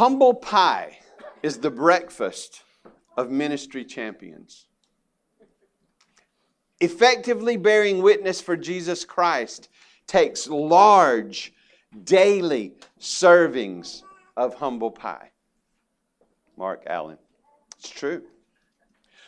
Humble 0.00 0.32
pie 0.32 0.96
is 1.42 1.58
the 1.58 1.70
breakfast 1.70 2.62
of 3.18 3.30
ministry 3.30 3.84
champions. 3.84 4.66
Effectively 6.80 7.58
bearing 7.58 8.00
witness 8.00 8.40
for 8.40 8.56
Jesus 8.56 9.04
Christ 9.04 9.68
takes 10.06 10.48
large, 10.48 11.52
daily 12.04 12.72
servings 12.98 14.02
of 14.38 14.54
humble 14.54 14.90
pie. 14.90 15.32
Mark 16.56 16.82
Allen. 16.86 17.18
It's 17.78 17.90
true. 17.90 18.22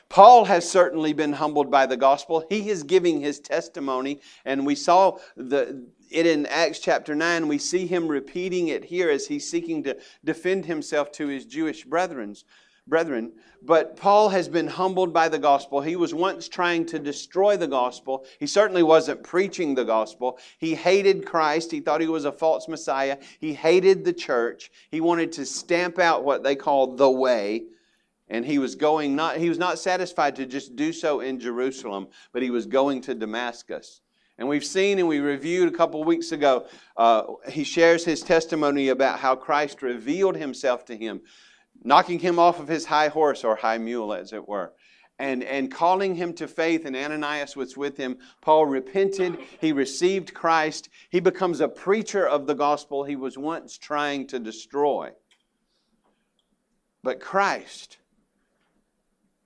Paul 0.09 0.47
has 0.47 0.67
certainly 0.67 1.13
been 1.13 1.35
humbled 1.35 1.71
by 1.71 1.85
the 1.85 1.99
gospel. 1.99 2.47
He 2.49 2.71
is 2.71 2.83
giving 2.83 3.21
his 3.21 3.41
testimony, 3.41 4.21
and 4.47 4.65
we 4.65 4.75
saw 4.75 5.19
the, 5.37 5.85
it 6.13 6.27
in 6.27 6.47
Acts 6.47 6.79
chapter 6.79 7.15
9. 7.15 7.49
We 7.49 7.59
see 7.59 7.87
him 7.87 8.09
repeating 8.09 8.69
it 8.69 8.85
here 8.85 9.11
as 9.11 9.27
he's 9.27 9.51
seeking 9.51 9.83
to 9.85 9.97
defend 10.25 10.67
himself 10.67 11.13
to 11.13 11.27
his 11.29 11.45
Jewish 11.45 11.85
brethren. 11.85 12.37
Brethren, 12.89 13.33
but 13.63 13.97
Paul 13.97 14.31
has 14.31 14.49
been 14.49 14.67
humbled 14.67 15.13
by 15.13 15.29
the 15.29 15.39
gospel. 15.39 15.81
He 15.81 15.95
was 15.95 16.13
once 16.13 16.49
trying 16.49 16.85
to 16.87 16.99
destroy 16.99 17.57
the 17.57 17.69
gospel. 17.69 18.27
He 18.41 18.47
certainly 18.49 18.83
wasn't 18.83 19.23
preaching 19.23 19.77
the 19.77 19.85
gospel. 19.85 20.41
He 20.59 20.75
hated 20.75 21.25
Christ. 21.25 21.71
He 21.71 21.79
thought 21.79 22.01
he 22.01 22.09
was 22.09 22.25
a 22.25 22.33
false 22.33 22.67
Messiah. 22.67 23.19
He 23.39 23.55
hated 23.55 24.05
the 24.05 24.13
church. 24.13 24.73
He 24.91 25.01
wanted 25.01 25.31
to 25.33 25.47
stamp 25.47 26.01
out 26.01 26.25
what 26.25 26.43
they 26.43 26.57
called 26.57 26.99
the 26.99 27.11
way 27.11 27.67
and 28.29 28.47
he 28.47 28.59
was 28.59 28.75
going 28.75 29.15
not 29.15 29.37
he 29.37 29.49
was 29.49 29.59
not 29.59 29.79
satisfied 29.79 30.35
to 30.37 30.47
just 30.47 30.75
do 30.75 30.93
so 30.93 31.21
in 31.21 31.39
Jerusalem, 31.39 32.09
but 32.33 32.43
he 32.43 32.51
was 32.51 32.67
going 32.67 33.01
to 33.03 33.15
Damascus. 33.15 34.01
And 34.39 34.49
we've 34.49 34.65
seen 34.65 34.99
and 34.99 35.07
we 35.07 35.21
reviewed 35.21 35.73
a 35.73 35.77
couple 35.77 36.03
weeks 36.05 36.33
ago, 36.33 36.67
uh, 36.97 37.25
he 37.49 37.65
shares 37.65 38.05
his 38.05 38.23
testimony 38.23 38.89
about 38.89 39.19
how 39.19 39.37
Christ 39.37 39.83
revealed 39.83 40.37
himself 40.37 40.85
to 40.87 40.97
him, 40.97 41.21
knocking 41.85 42.19
him 42.19 42.39
off 42.39 42.59
of 42.59 42.69
his 42.69 42.87
high 42.87 43.09
horse 43.09 43.45
or 43.45 43.57
high 43.57 43.79
mule, 43.79 44.13
as 44.15 44.33
it 44.33 44.49
were. 44.49 44.73
And, 45.19 45.45
and 45.45 45.71
calling 45.71 46.15
him 46.17 46.33
to 46.35 46.49
faith, 46.49 46.87
and 46.87 46.97
Ananias 46.97 47.55
was 47.55 47.77
with 47.77 47.97
him. 47.97 48.19
Paul 48.41 48.67
repented. 48.67 49.39
He 49.61 49.71
received 49.73 50.35
Christ. 50.35 50.89
He 51.11 51.21
becomes 51.21 51.61
a 51.61 51.69
preacher 51.69 52.27
of 52.27 52.47
the 52.47 52.55
gospel 52.55 53.05
he 53.05 53.17
was 53.17 53.39
once 53.39 53.79
trying 53.79 54.27
to 54.29 54.39
destroy. 54.39 55.13
But 57.03 57.21
Christ 57.21 57.99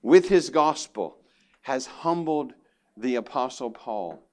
with 0.01 0.29
his 0.29 0.49
gospel 0.49 1.17
has 1.63 1.85
humbled 1.85 2.53
the 2.95 3.15
Apostle 3.15 3.69
Paul. 3.69 4.26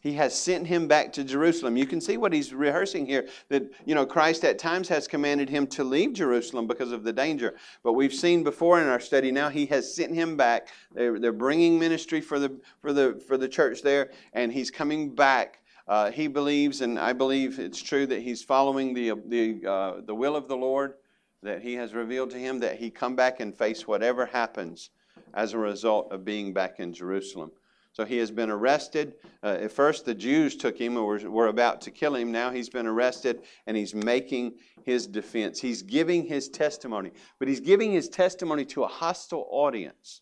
He 0.00 0.12
has 0.14 0.38
sent 0.38 0.66
him 0.66 0.86
back 0.86 1.12
to 1.14 1.24
Jerusalem. 1.24 1.76
You 1.76 1.86
can 1.86 2.00
see 2.00 2.16
what 2.16 2.32
he's 2.32 2.54
rehearsing 2.54 3.06
here 3.06 3.28
that, 3.48 3.70
you 3.84 3.94
know, 3.94 4.06
Christ 4.06 4.44
at 4.44 4.58
times 4.58 4.88
has 4.88 5.08
commanded 5.08 5.48
him 5.48 5.66
to 5.68 5.84
leave 5.84 6.12
Jerusalem 6.12 6.66
because 6.66 6.92
of 6.92 7.02
the 7.02 7.12
danger. 7.12 7.56
But 7.82 7.94
we've 7.94 8.14
seen 8.14 8.44
before 8.44 8.80
in 8.80 8.86
our 8.86 9.00
study 9.00 9.32
now 9.32 9.48
he 9.48 9.66
has 9.66 9.94
sent 9.94 10.14
him 10.14 10.36
back. 10.36 10.68
They're, 10.94 11.18
they're 11.18 11.32
bringing 11.32 11.78
ministry 11.78 12.20
for 12.20 12.38
the, 12.38 12.60
for, 12.80 12.92
the, 12.92 13.22
for 13.26 13.36
the 13.36 13.48
church 13.48 13.82
there, 13.82 14.12
and 14.32 14.52
he's 14.52 14.70
coming 14.70 15.14
back. 15.14 15.62
Uh, 15.88 16.10
he 16.10 16.26
believes, 16.26 16.82
and 16.82 16.98
I 16.98 17.12
believe 17.12 17.58
it's 17.58 17.82
true, 17.82 18.06
that 18.06 18.22
he's 18.22 18.42
following 18.42 18.94
the, 18.94 19.14
the, 19.26 19.66
uh, 19.66 20.00
the 20.04 20.14
will 20.14 20.36
of 20.36 20.46
the 20.46 20.56
Lord 20.56 20.94
that 21.42 21.62
he 21.62 21.74
has 21.74 21.94
revealed 21.94 22.30
to 22.30 22.38
him 22.38 22.58
that 22.60 22.76
he 22.78 22.90
come 22.90 23.16
back 23.16 23.40
and 23.40 23.56
face 23.56 23.86
whatever 23.86 24.26
happens 24.26 24.90
as 25.34 25.52
a 25.52 25.58
result 25.58 26.10
of 26.12 26.24
being 26.24 26.52
back 26.52 26.80
in 26.80 26.92
Jerusalem. 26.92 27.52
So 27.98 28.04
he 28.04 28.18
has 28.18 28.30
been 28.30 28.48
arrested. 28.48 29.14
Uh, 29.42 29.58
at 29.60 29.72
first, 29.72 30.04
the 30.04 30.14
Jews 30.14 30.54
took 30.54 30.78
him 30.78 30.96
and 30.96 31.04
were, 31.04 31.18
were 31.28 31.48
about 31.48 31.80
to 31.80 31.90
kill 31.90 32.14
him. 32.14 32.30
Now 32.30 32.52
he's 32.52 32.68
been 32.68 32.86
arrested 32.86 33.42
and 33.66 33.76
he's 33.76 33.92
making 33.92 34.54
his 34.84 35.08
defense. 35.08 35.60
He's 35.60 35.82
giving 35.82 36.24
his 36.24 36.48
testimony, 36.48 37.10
but 37.40 37.48
he's 37.48 37.58
giving 37.58 37.90
his 37.90 38.08
testimony 38.08 38.64
to 38.66 38.84
a 38.84 38.86
hostile 38.86 39.48
audience, 39.50 40.20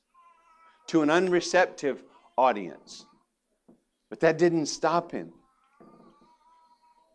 to 0.87 1.03
an 1.03 1.11
unreceptive 1.11 2.03
audience. 2.39 3.05
But 4.09 4.21
that 4.21 4.39
didn't 4.39 4.67
stop 4.67 5.13
him. 5.13 5.35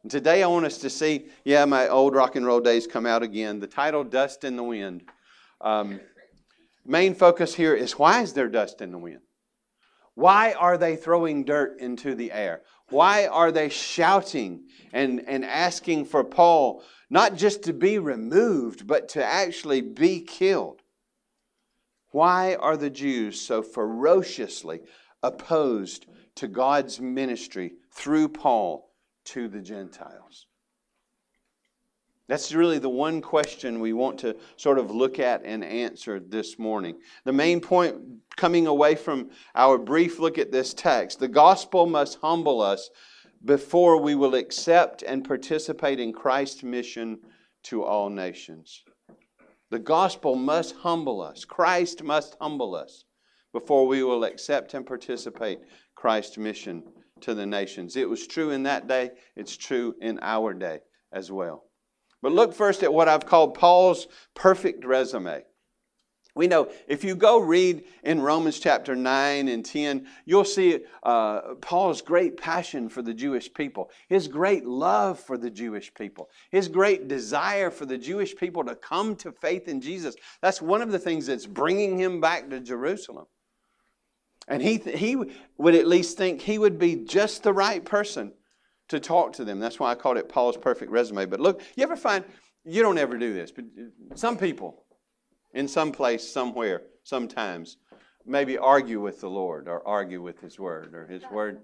And 0.03 0.11
today 0.11 0.43
I 0.43 0.47
want 0.47 0.67
us 0.67 0.77
to 0.77 0.91
see, 0.91 1.25
yeah, 1.43 1.65
my 1.65 1.87
old 1.87 2.13
rock 2.13 2.35
and 2.35 2.45
roll 2.45 2.59
days 2.59 2.85
come 2.85 3.07
out 3.07 3.23
again. 3.23 3.59
The 3.59 3.65
title, 3.65 4.03
Dust 4.03 4.43
in 4.43 4.57
the 4.57 4.63
Wind. 4.63 5.05
Um, 5.59 5.99
main 6.85 7.15
focus 7.15 7.55
here 7.55 7.73
is 7.73 7.97
why 7.97 8.21
is 8.21 8.33
there 8.33 8.47
dust 8.47 8.81
in 8.81 8.91
the 8.91 8.99
wind? 8.99 9.21
Why 10.15 10.53
are 10.53 10.77
they 10.77 10.95
throwing 10.95 11.43
dirt 11.43 11.79
into 11.79 12.15
the 12.15 12.31
air? 12.31 12.61
Why 12.89 13.27
are 13.27 13.51
they 13.51 13.69
shouting 13.69 14.65
and, 14.91 15.23
and 15.27 15.45
asking 15.45 16.05
for 16.05 16.23
Paul 16.23 16.83
not 17.09 17.35
just 17.35 17.63
to 17.63 17.73
be 17.73 17.97
removed, 17.97 18.87
but 18.87 19.09
to 19.09 19.23
actually 19.23 19.81
be 19.81 20.21
killed? 20.21 20.81
Why 22.11 22.55
are 22.55 22.75
the 22.75 22.89
Jews 22.89 23.39
so 23.39 23.63
ferociously 23.63 24.81
opposed 25.23 26.05
to 26.35 26.47
God's 26.47 26.99
ministry 26.99 27.73
through 27.93 28.29
Paul 28.29 28.91
to 29.25 29.47
the 29.47 29.61
Gentiles? 29.61 30.47
That's 32.31 32.53
really 32.53 32.79
the 32.79 32.87
one 32.87 33.19
question 33.19 33.81
we 33.81 33.91
want 33.91 34.17
to 34.19 34.37
sort 34.55 34.77
of 34.77 34.89
look 34.89 35.19
at 35.19 35.41
and 35.43 35.65
answer 35.65 36.17
this 36.17 36.57
morning. 36.57 36.95
The 37.25 37.33
main 37.33 37.59
point 37.59 37.97
coming 38.37 38.67
away 38.67 38.95
from 38.95 39.31
our 39.53 39.77
brief 39.77 40.17
look 40.17 40.37
at 40.37 40.49
this 40.49 40.73
text 40.73 41.19
the 41.19 41.27
gospel 41.27 41.85
must 41.85 42.19
humble 42.21 42.61
us 42.61 42.89
before 43.43 43.97
we 43.97 44.15
will 44.15 44.35
accept 44.35 45.03
and 45.03 45.25
participate 45.25 45.99
in 45.99 46.13
Christ's 46.13 46.63
mission 46.63 47.19
to 47.63 47.83
all 47.83 48.09
nations. 48.09 48.81
The 49.69 49.79
gospel 49.79 50.35
must 50.35 50.75
humble 50.75 51.19
us. 51.19 51.43
Christ 51.43 52.01
must 52.01 52.37
humble 52.39 52.75
us 52.75 53.03
before 53.51 53.85
we 53.85 54.03
will 54.03 54.23
accept 54.23 54.73
and 54.73 54.85
participate 54.85 55.59
Christ's 55.95 56.37
mission 56.37 56.83
to 57.19 57.33
the 57.33 57.45
nations. 57.45 57.97
It 57.97 58.07
was 58.07 58.25
true 58.25 58.51
in 58.51 58.63
that 58.63 58.87
day, 58.87 59.11
it's 59.35 59.57
true 59.57 59.95
in 59.99 60.17
our 60.21 60.53
day 60.53 60.79
as 61.11 61.29
well. 61.29 61.65
But 62.21 62.33
look 62.33 62.53
first 62.53 62.83
at 62.83 62.93
what 62.93 63.07
I've 63.07 63.25
called 63.25 63.55
Paul's 63.55 64.07
perfect 64.35 64.85
resume. 64.85 65.43
We 66.33 66.47
know 66.47 66.71
if 66.87 67.03
you 67.03 67.15
go 67.15 67.39
read 67.39 67.83
in 68.03 68.21
Romans 68.21 68.57
chapter 68.59 68.95
9 68.95 69.49
and 69.49 69.65
10, 69.65 70.07
you'll 70.25 70.45
see 70.45 70.79
uh, 71.03 71.55
Paul's 71.59 72.01
great 72.01 72.37
passion 72.37 72.87
for 72.87 73.01
the 73.01 73.13
Jewish 73.13 73.53
people, 73.53 73.89
his 74.07 74.29
great 74.29 74.65
love 74.65 75.19
for 75.19 75.37
the 75.37 75.49
Jewish 75.49 75.93
people, 75.93 76.29
his 76.49 76.69
great 76.69 77.09
desire 77.09 77.69
for 77.69 77.85
the 77.85 77.97
Jewish 77.97 78.33
people 78.33 78.63
to 78.63 78.75
come 78.75 79.17
to 79.17 79.33
faith 79.33 79.67
in 79.67 79.81
Jesus. 79.81 80.15
That's 80.41 80.61
one 80.61 80.81
of 80.81 80.93
the 80.93 80.99
things 80.99 81.25
that's 81.25 81.45
bringing 81.45 81.99
him 81.99 82.21
back 82.21 82.49
to 82.49 82.61
Jerusalem. 82.61 83.25
And 84.47 84.61
he, 84.61 84.77
he 84.77 85.17
would 85.57 85.75
at 85.75 85.87
least 85.87 86.17
think 86.17 86.41
he 86.41 86.57
would 86.57 86.79
be 86.79 86.95
just 86.95 87.43
the 87.43 87.53
right 87.53 87.83
person 87.83 88.31
to 88.91 88.99
talk 88.99 89.33
to 89.33 89.43
them. 89.43 89.59
That's 89.59 89.79
why 89.79 89.91
I 89.91 89.95
called 89.95 90.17
it 90.17 90.29
Paul's 90.29 90.57
perfect 90.57 90.91
resume. 90.91 91.25
But 91.25 91.39
look, 91.39 91.61
you 91.75 91.83
ever 91.83 91.95
find, 91.95 92.23
you 92.63 92.81
don't 92.81 92.97
ever 92.97 93.17
do 93.17 93.33
this, 93.33 93.51
but 93.51 93.65
some 94.15 94.37
people 94.37 94.85
in 95.53 95.67
some 95.67 95.91
place, 95.91 96.27
somewhere, 96.27 96.83
sometimes, 97.03 97.77
maybe 98.25 98.57
argue 98.57 99.01
with 99.01 99.19
the 99.19 99.29
Lord 99.29 99.67
or 99.67 99.85
argue 99.85 100.21
with 100.21 100.39
His 100.39 100.59
Word 100.59 100.93
or 100.93 101.07
His 101.07 101.23
Word. 101.31 101.61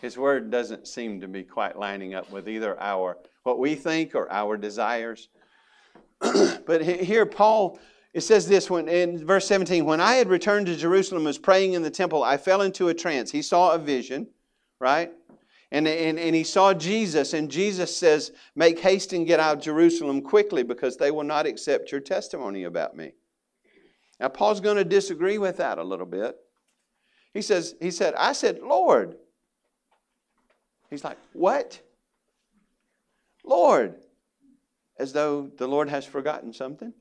His 0.00 0.16
word 0.16 0.52
doesn't 0.52 0.86
seem 0.86 1.20
to 1.22 1.26
be 1.26 1.42
quite 1.42 1.76
lining 1.76 2.14
up 2.14 2.30
with 2.30 2.48
either 2.48 2.80
our 2.80 3.18
what 3.42 3.58
we 3.58 3.74
think 3.74 4.14
or 4.14 4.30
our 4.30 4.56
desires. 4.56 5.28
but 6.20 6.82
here 6.82 7.26
Paul 7.26 7.80
it 8.14 8.22
says 8.22 8.48
this 8.48 8.70
when, 8.70 8.88
in 8.88 9.24
verse 9.24 9.46
17 9.46 9.84
When 9.84 10.00
I 10.00 10.14
had 10.14 10.28
returned 10.28 10.66
to 10.66 10.76
Jerusalem, 10.76 11.24
was 11.24 11.38
praying 11.38 11.74
in 11.74 11.82
the 11.82 11.90
temple, 11.90 12.22
I 12.22 12.36
fell 12.36 12.62
into 12.62 12.88
a 12.88 12.94
trance. 12.94 13.30
He 13.30 13.42
saw 13.42 13.72
a 13.72 13.78
vision, 13.78 14.28
right? 14.80 15.12
And, 15.70 15.86
and, 15.86 16.18
and 16.18 16.34
he 16.34 16.44
saw 16.44 16.72
Jesus, 16.72 17.34
and 17.34 17.50
Jesus 17.50 17.94
says, 17.94 18.32
Make 18.56 18.78
haste 18.78 19.12
and 19.12 19.26
get 19.26 19.38
out 19.38 19.58
of 19.58 19.62
Jerusalem 19.62 20.22
quickly 20.22 20.62
because 20.62 20.96
they 20.96 21.10
will 21.10 21.24
not 21.24 21.46
accept 21.46 21.92
your 21.92 22.00
testimony 22.00 22.64
about 22.64 22.96
me. 22.96 23.12
Now, 24.18 24.28
Paul's 24.28 24.60
going 24.60 24.78
to 24.78 24.84
disagree 24.84 25.36
with 25.36 25.58
that 25.58 25.78
a 25.78 25.84
little 25.84 26.06
bit. 26.06 26.36
He 27.34 27.42
says, 27.42 27.74
He 27.80 27.90
said, 27.90 28.14
I 28.16 28.32
said, 28.32 28.60
Lord. 28.60 29.16
He's 30.88 31.04
like, 31.04 31.18
What? 31.34 31.80
Lord. 33.44 33.96
As 34.98 35.12
though 35.12 35.50
the 35.58 35.68
Lord 35.68 35.90
has 35.90 36.06
forgotten 36.06 36.52
something. 36.52 36.92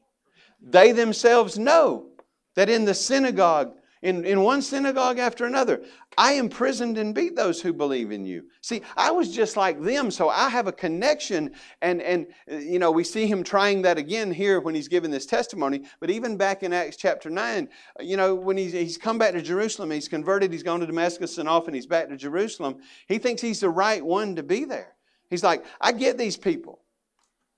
They 0.61 0.91
themselves 0.91 1.57
know 1.57 2.09
that 2.55 2.69
in 2.69 2.85
the 2.85 2.93
synagogue, 2.93 3.73
in, 4.01 4.25
in 4.25 4.41
one 4.41 4.61
synagogue 4.61 5.19
after 5.19 5.45
another, 5.45 5.81
I 6.17 6.33
imprisoned 6.33 6.97
and 6.97 7.13
beat 7.15 7.35
those 7.35 7.61
who 7.61 7.73
believe 7.73 8.11
in 8.11 8.25
you. 8.25 8.43
See, 8.61 8.81
I 8.95 9.11
was 9.11 9.33
just 9.33 9.57
like 9.57 9.81
them, 9.81 10.11
so 10.11 10.29
I 10.29 10.49
have 10.49 10.67
a 10.67 10.71
connection. 10.71 11.51
And, 11.81 12.01
and 12.01 12.27
uh, 12.51 12.57
you 12.57 12.79
know, 12.79 12.91
we 12.91 13.03
see 13.03 13.27
him 13.27 13.43
trying 13.43 13.81
that 13.83 13.97
again 13.97 14.31
here 14.31 14.59
when 14.59 14.75
he's 14.75 14.87
giving 14.87 15.11
this 15.11 15.25
testimony. 15.25 15.83
But 15.99 16.09
even 16.09 16.37
back 16.37 16.63
in 16.63 16.73
Acts 16.73 16.97
chapter 16.97 17.29
9, 17.29 17.69
you 18.01 18.17
know, 18.17 18.35
when 18.35 18.57
he's, 18.57 18.73
he's 18.73 18.97
come 18.97 19.17
back 19.17 19.33
to 19.33 19.41
Jerusalem, 19.41 19.91
he's 19.91 20.07
converted, 20.07 20.51
he's 20.51 20.63
gone 20.63 20.79
to 20.79 20.85
Damascus 20.85 21.37
and 21.37 21.49
off, 21.49 21.67
and 21.67 21.75
he's 21.75 21.87
back 21.87 22.09
to 22.09 22.17
Jerusalem, 22.17 22.77
he 23.07 23.17
thinks 23.17 23.41
he's 23.41 23.59
the 23.59 23.69
right 23.69 24.03
one 24.03 24.35
to 24.35 24.43
be 24.43 24.65
there. 24.65 24.95
He's 25.29 25.43
like, 25.43 25.65
I 25.81 25.91
get 25.91 26.17
these 26.17 26.37
people. 26.37 26.79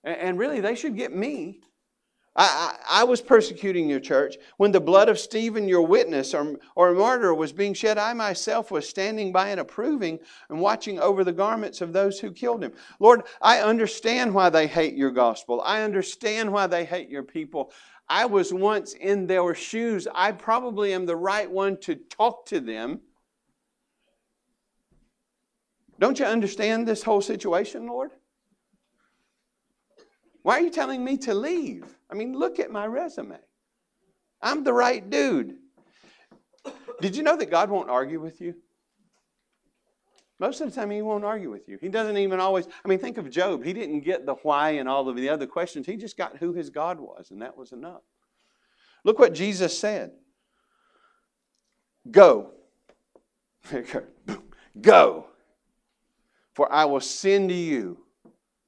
And 0.04 0.40
really, 0.40 0.62
they 0.62 0.76
should 0.76 0.96
get 0.96 1.14
me. 1.14 1.62
I, 2.42 2.78
I, 2.90 3.04
was 3.04 3.20
persecuting 3.20 3.90
your 3.90 4.00
church. 4.00 4.38
When 4.56 4.72
the 4.72 4.80
blood 4.80 5.10
of 5.10 5.20
Stephen, 5.20 5.68
your 5.68 5.82
witness 5.86 6.34
or, 6.34 6.56
or 6.74 6.94
martyr, 6.94 7.34
was 7.34 7.52
being 7.52 7.74
shed, 7.74 7.98
I 7.98 8.14
myself 8.14 8.72
was 8.72 8.88
standing 8.88 9.34
by 9.34 9.50
and 9.50 9.60
approving 9.60 10.20
and 10.50 10.62
watching 10.62 11.00
over 11.02 11.26
the 11.26 11.34
garments 11.34 11.82
of 11.82 11.92
those 11.92 12.18
who 12.18 12.32
killed 12.32 12.64
him. 12.64 12.72
Lord, 13.02 13.24
I 13.42 13.60
understand 13.60 14.34
why 14.34 14.50
they 14.50 14.68
hate 14.68 14.94
your 14.94 15.12
gospel. 15.12 15.62
I 15.66 15.82
understand 15.82 16.50
why 16.54 16.66
they 16.68 16.86
hate 16.86 17.10
your 17.10 17.24
people. 17.24 17.74
I 18.08 18.26
was 18.26 18.54
once 18.54 18.94
in 18.94 19.28
their 19.28 19.54
shoes. 19.54 20.08
I 20.16 20.32
probably 20.32 20.94
am 20.94 21.06
the 21.06 21.18
right 21.18 21.52
one 21.52 21.76
to 21.82 21.96
talk 21.96 22.46
to 22.48 22.62
them. 22.62 23.02
Don't 26.00 26.18
you 26.18 26.26
understand 26.26 26.88
this 26.88 27.04
whole 27.04 27.22
situation, 27.22 27.86
Lord? 27.86 28.12
Why 30.44 30.58
are 30.58 30.62
you 30.62 30.70
telling 30.70 31.04
me 31.04 31.18
to 31.18 31.34
leave? 31.34 31.86
I 32.10 32.16
mean, 32.16 32.34
look 32.34 32.60
at 32.60 32.72
my 32.72 32.86
resume. 32.86 33.38
I'm 34.42 34.64
the 34.64 34.74
right 34.74 35.08
dude. 35.08 35.58
Did 37.02 37.16
you 37.16 37.24
know 37.24 37.38
that 37.38 37.50
God 37.50 37.70
won't 37.70 37.90
argue 37.90 38.20
with 38.20 38.42
you? 38.42 38.56
Most 40.40 40.62
of 40.62 40.70
the 40.70 40.76
time, 40.76 40.90
He 40.90 41.02
won't 41.02 41.26
argue 41.26 41.52
with 41.52 41.68
you. 41.68 41.78
He 41.82 41.90
doesn't 41.90 42.18
even 42.18 42.40
always. 42.40 42.68
I 42.84 42.88
mean, 42.88 43.00
think 43.00 43.18
of 43.18 43.30
Job. 43.30 43.64
He 43.64 43.74
didn't 43.74 44.02
get 44.02 44.26
the 44.26 44.36
why 44.36 44.72
and 44.72 44.88
all 44.88 45.10
of 45.10 45.18
the 45.18 45.28
other 45.28 45.46
questions. 45.46 45.86
He 45.86 45.98
just 45.98 46.18
got 46.18 46.38
who 46.38 46.54
his 46.54 46.70
God 46.70 47.00
was, 47.00 47.32
and 47.32 47.42
that 47.42 47.58
was 47.58 47.74
enough. 47.74 48.02
Look 49.04 49.20
what 49.20 49.34
Jesus 49.34 49.78
said 49.78 50.12
Go. 52.10 52.52
Go. 54.82 55.26
For 56.54 56.72
I 56.72 56.86
will 56.86 57.02
send 57.02 57.52
you 57.52 58.06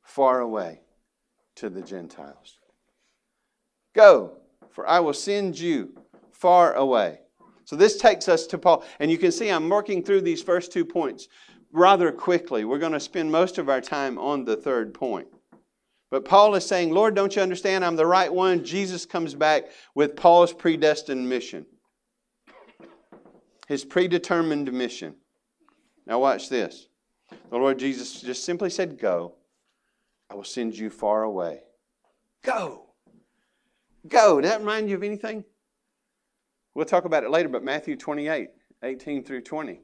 far 0.04 0.42
away 0.42 0.82
to 1.62 1.70
the 1.70 1.82
Gentiles. 1.82 2.58
Go, 3.94 4.38
for 4.72 4.88
I 4.88 5.00
will 5.00 5.14
send 5.14 5.58
you 5.58 5.94
far 6.32 6.74
away. 6.74 7.20
So 7.66 7.76
this 7.76 7.98
takes 7.98 8.28
us 8.28 8.48
to 8.48 8.58
Paul. 8.58 8.84
And 9.00 9.12
you 9.12 9.18
can 9.20 9.32
see 9.32 9.50
I'm 9.50 9.70
working 9.70 10.04
through 10.04 10.22
these 10.22 10.42
first 10.42 10.72
two 10.72 10.84
points 10.84 11.28
rather 11.72 12.12
quickly. 12.12 12.66
We're 12.66 12.80
going 12.80 12.94
to 12.94 13.00
spend 13.00 13.32
most 13.32 13.60
of 13.60 13.70
our 13.70 13.80
time 13.80 14.18
on 14.18 14.44
the 14.44 14.58
third 14.58 14.92
point. 14.92 15.28
But 16.10 16.26
Paul 16.26 16.56
is 16.56 16.66
saying, 16.66 16.92
Lord, 16.92 17.14
don't 17.14 17.36
you 17.36 17.44
understand? 17.44 17.86
I'm 17.86 17.96
the 17.96 18.08
right 18.08 18.34
one. 18.34 18.66
Jesus 18.66 19.06
comes 19.06 19.36
back 19.36 19.66
with 19.94 20.16
Paul's 20.16 20.52
predestined 20.52 21.30
mission, 21.30 21.68
his 23.68 23.86
predetermined 23.86 24.74
mission. 24.74 25.14
Now, 26.08 26.20
watch 26.20 26.50
this. 26.50 26.88
The 27.30 27.58
Lord 27.58 27.78
Jesus 27.78 28.20
just 28.20 28.44
simply 28.46 28.72
said, 28.72 28.98
Go. 28.98 29.36
I 30.32 30.34
will 30.34 30.46
send 30.46 30.78
you 30.78 30.90
far 30.90 31.24
away. 31.24 31.64
Go. 32.42 32.86
Go. 34.08 34.40
Does 34.40 34.50
that 34.50 34.62
remind 34.62 34.90
you 34.90 34.96
of 34.96 35.04
anything? 35.04 35.44
We'll 36.74 36.86
talk 36.86 37.04
about 37.04 37.26
it 37.26 37.32
later, 37.32 37.50
but 37.50 37.66
Matthew 37.66 37.98
28, 37.98 38.48
18 38.82 39.26
through 39.26 39.42
20. 39.42 39.82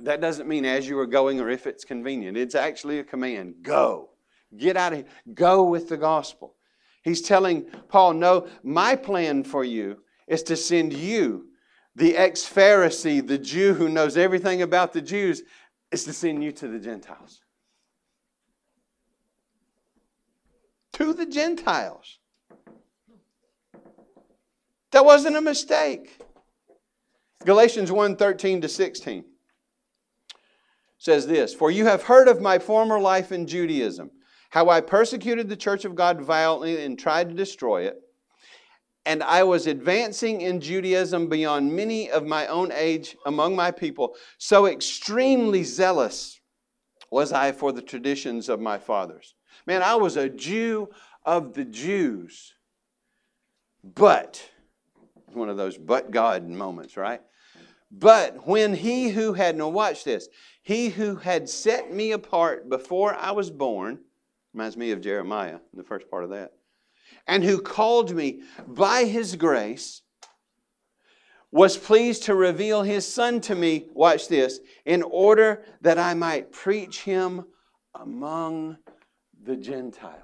That 0.00 0.20
doesn't 0.20 0.48
mean 0.48 0.64
as 0.64 0.88
you 0.88 0.98
are 0.98 1.06
going 1.06 1.38
or 1.38 1.50
if 1.50 1.68
it's 1.68 1.84
convenient. 1.84 2.36
It's 2.36 2.56
actually 2.56 2.98
a 2.98 3.04
command. 3.04 3.54
Go. 3.62 4.10
Get 4.56 4.76
out 4.76 4.92
of 4.92 4.98
here. 4.98 5.08
Go 5.34 5.62
with 5.62 5.88
the 5.88 5.96
gospel. 5.96 6.56
He's 7.04 7.22
telling 7.22 7.66
Paul, 7.88 8.14
no, 8.14 8.48
my 8.64 8.96
plan 8.96 9.44
for 9.44 9.62
you 9.62 10.02
is 10.26 10.42
to 10.44 10.56
send 10.56 10.92
you, 10.92 11.46
the 11.94 12.16
ex 12.16 12.42
Pharisee, 12.42 13.24
the 13.24 13.38
Jew 13.38 13.74
who 13.74 13.88
knows 13.88 14.16
everything 14.16 14.62
about 14.62 14.92
the 14.92 15.02
Jews, 15.02 15.44
is 15.92 16.02
to 16.04 16.12
send 16.12 16.42
you 16.42 16.50
to 16.52 16.66
the 16.66 16.80
Gentiles. 16.80 17.40
To 20.98 21.12
the 21.12 21.26
Gentiles. 21.26 22.18
That 24.90 25.04
wasn't 25.04 25.36
a 25.36 25.40
mistake. 25.40 26.20
Galatians 27.44 27.92
1 27.92 28.16
13 28.16 28.60
to 28.62 28.68
16 28.68 29.24
says 30.98 31.24
this 31.28 31.54
For 31.54 31.70
you 31.70 31.86
have 31.86 32.02
heard 32.02 32.26
of 32.26 32.40
my 32.40 32.58
former 32.58 32.98
life 32.98 33.30
in 33.30 33.46
Judaism, 33.46 34.10
how 34.50 34.70
I 34.70 34.80
persecuted 34.80 35.48
the 35.48 35.56
church 35.56 35.84
of 35.84 35.94
God 35.94 36.20
violently 36.20 36.84
and 36.84 36.98
tried 36.98 37.28
to 37.28 37.34
destroy 37.36 37.82
it. 37.82 38.00
And 39.06 39.22
I 39.22 39.44
was 39.44 39.68
advancing 39.68 40.40
in 40.40 40.60
Judaism 40.60 41.28
beyond 41.28 41.72
many 41.72 42.10
of 42.10 42.26
my 42.26 42.48
own 42.48 42.72
age 42.72 43.16
among 43.24 43.54
my 43.54 43.70
people. 43.70 44.16
So 44.38 44.66
extremely 44.66 45.62
zealous 45.62 46.40
was 47.08 47.32
I 47.32 47.52
for 47.52 47.70
the 47.70 47.82
traditions 47.82 48.48
of 48.48 48.58
my 48.58 48.78
fathers. 48.78 49.36
Man, 49.68 49.82
I 49.82 49.96
was 49.96 50.16
a 50.16 50.30
Jew 50.30 50.88
of 51.26 51.52
the 51.52 51.66
Jews. 51.66 52.54
But, 53.84 54.42
one 55.34 55.50
of 55.50 55.58
those 55.58 55.76
but 55.76 56.10
God 56.10 56.48
moments, 56.48 56.96
right? 56.96 57.20
But 57.90 58.46
when 58.46 58.72
he 58.72 59.10
who 59.10 59.34
had, 59.34 59.58
now 59.58 59.68
watch 59.68 60.04
this, 60.04 60.26
he 60.62 60.88
who 60.88 61.16
had 61.16 61.50
set 61.50 61.92
me 61.92 62.12
apart 62.12 62.70
before 62.70 63.14
I 63.14 63.32
was 63.32 63.50
born, 63.50 63.98
reminds 64.54 64.78
me 64.78 64.90
of 64.90 65.02
Jeremiah, 65.02 65.58
the 65.74 65.84
first 65.84 66.10
part 66.10 66.24
of 66.24 66.30
that, 66.30 66.54
and 67.26 67.44
who 67.44 67.60
called 67.60 68.14
me 68.14 68.40
by 68.66 69.04
his 69.04 69.36
grace, 69.36 70.00
was 71.50 71.76
pleased 71.76 72.22
to 72.22 72.34
reveal 72.34 72.84
his 72.84 73.06
son 73.06 73.42
to 73.42 73.54
me, 73.54 73.84
watch 73.92 74.28
this, 74.28 74.60
in 74.86 75.02
order 75.02 75.62
that 75.82 75.98
I 75.98 76.14
might 76.14 76.52
preach 76.52 77.02
him 77.02 77.44
among 77.94 78.78
the 79.44 79.56
Gentiles. 79.56 80.22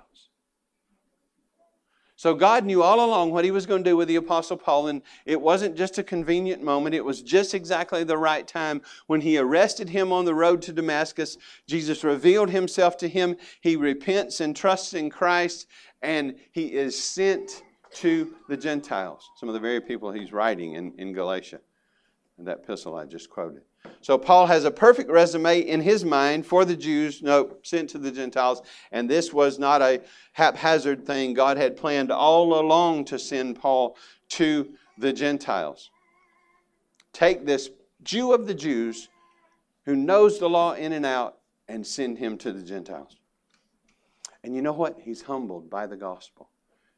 So 2.17 2.35
God 2.35 2.65
knew 2.65 2.83
all 2.83 3.05
along 3.05 3.33
what 3.33 3.45
he 3.45 3.51
was 3.51 3.67
going 3.67 3.85
to 3.85 3.91
do 3.91 3.97
with 3.97 4.09
the 4.09 4.17
Apostle 4.17 4.57
Paul, 4.57 4.87
and 4.87 5.03
it 5.27 5.39
wasn't 5.39 5.77
just 5.77 5.99
a 5.99 6.03
convenient 6.03 6.63
moment. 6.63 6.95
It 6.95 7.05
was 7.05 7.21
just 7.21 7.53
exactly 7.53 8.03
the 8.03 8.17
right 8.17 8.47
time 8.47 8.81
when 9.09 9.21
he 9.21 9.37
arrested 9.37 9.91
him 9.91 10.11
on 10.11 10.25
the 10.25 10.35
road 10.35 10.63
to 10.63 10.73
Damascus. 10.73 11.37
Jesus 11.67 12.03
revealed 12.03 12.49
himself 12.49 12.97
to 12.99 13.09
him. 13.09 13.37
He 13.61 13.77
repents 13.77 14.41
and 14.41 14.57
trusts 14.57 14.95
in 14.95 15.11
Christ, 15.11 15.67
and 16.03 16.37
he 16.53 16.73
is 16.73 16.99
sent 16.99 17.63
to 17.97 18.35
the 18.49 18.57
Gentiles, 18.57 19.29
some 19.37 19.49
of 19.49 19.53
the 19.53 19.61
very 19.61 19.81
people 19.81 20.11
he's 20.11 20.33
writing 20.33 20.75
in, 20.75 20.95
in 20.99 21.13
Galatia, 21.13 21.61
in 22.39 22.45
that 22.47 22.61
epistle 22.63 22.97
I 22.97 23.05
just 23.05 23.29
quoted. 23.29 23.63
So 24.05 24.19
Paul 24.19 24.47
has 24.49 24.67
a 24.67 24.71
perfect 24.71 25.11
resume 25.11 25.61
in 25.61 25.81
his 25.81 26.05
mind 26.05 26.45
for 26.45 26.67
the 26.67 26.77
Jews, 26.77 27.23
no, 27.23 27.57
sent 27.63 27.89
to 27.91 27.99
the 27.99 28.11
Gentiles. 28.11 28.61
And 28.93 29.09
this 29.09 29.33
was 29.33 29.59
not 29.59 29.81
a 29.81 30.03
haphazard 30.35 31.07
thing. 31.07 31.33
God 31.33 31.57
had 31.57 31.75
planned 31.75 32.11
all 32.11 32.61
along 32.61 33.07
to 33.07 33.19
send 33.19 33.59
Paul 33.59 33.97
to 34.29 34.69
the 34.99 35.11
Gentiles. 35.11 35.91
Take 37.15 37.47
this 37.47 37.71
Jew 38.03 38.35
of 38.35 38.47
the 38.47 38.53
Jews 38.53 39.09
who 39.87 39.97
knows 39.97 40.39
the 40.39 40.51
law 40.51 40.75
in 40.75 40.93
and 40.93 41.07
out 41.07 41.39
and 41.69 41.87
send 41.87 42.19
him 42.19 42.37
to 42.37 42.53
the 42.53 42.63
Gentiles. 42.63 43.17
And 44.43 44.55
you 44.55 44.61
know 44.61 44.73
what? 44.73 44.99
He's 45.01 45.23
humbled 45.23 45.71
by 45.71 45.87
the 45.87 45.97
gospel. 45.97 46.51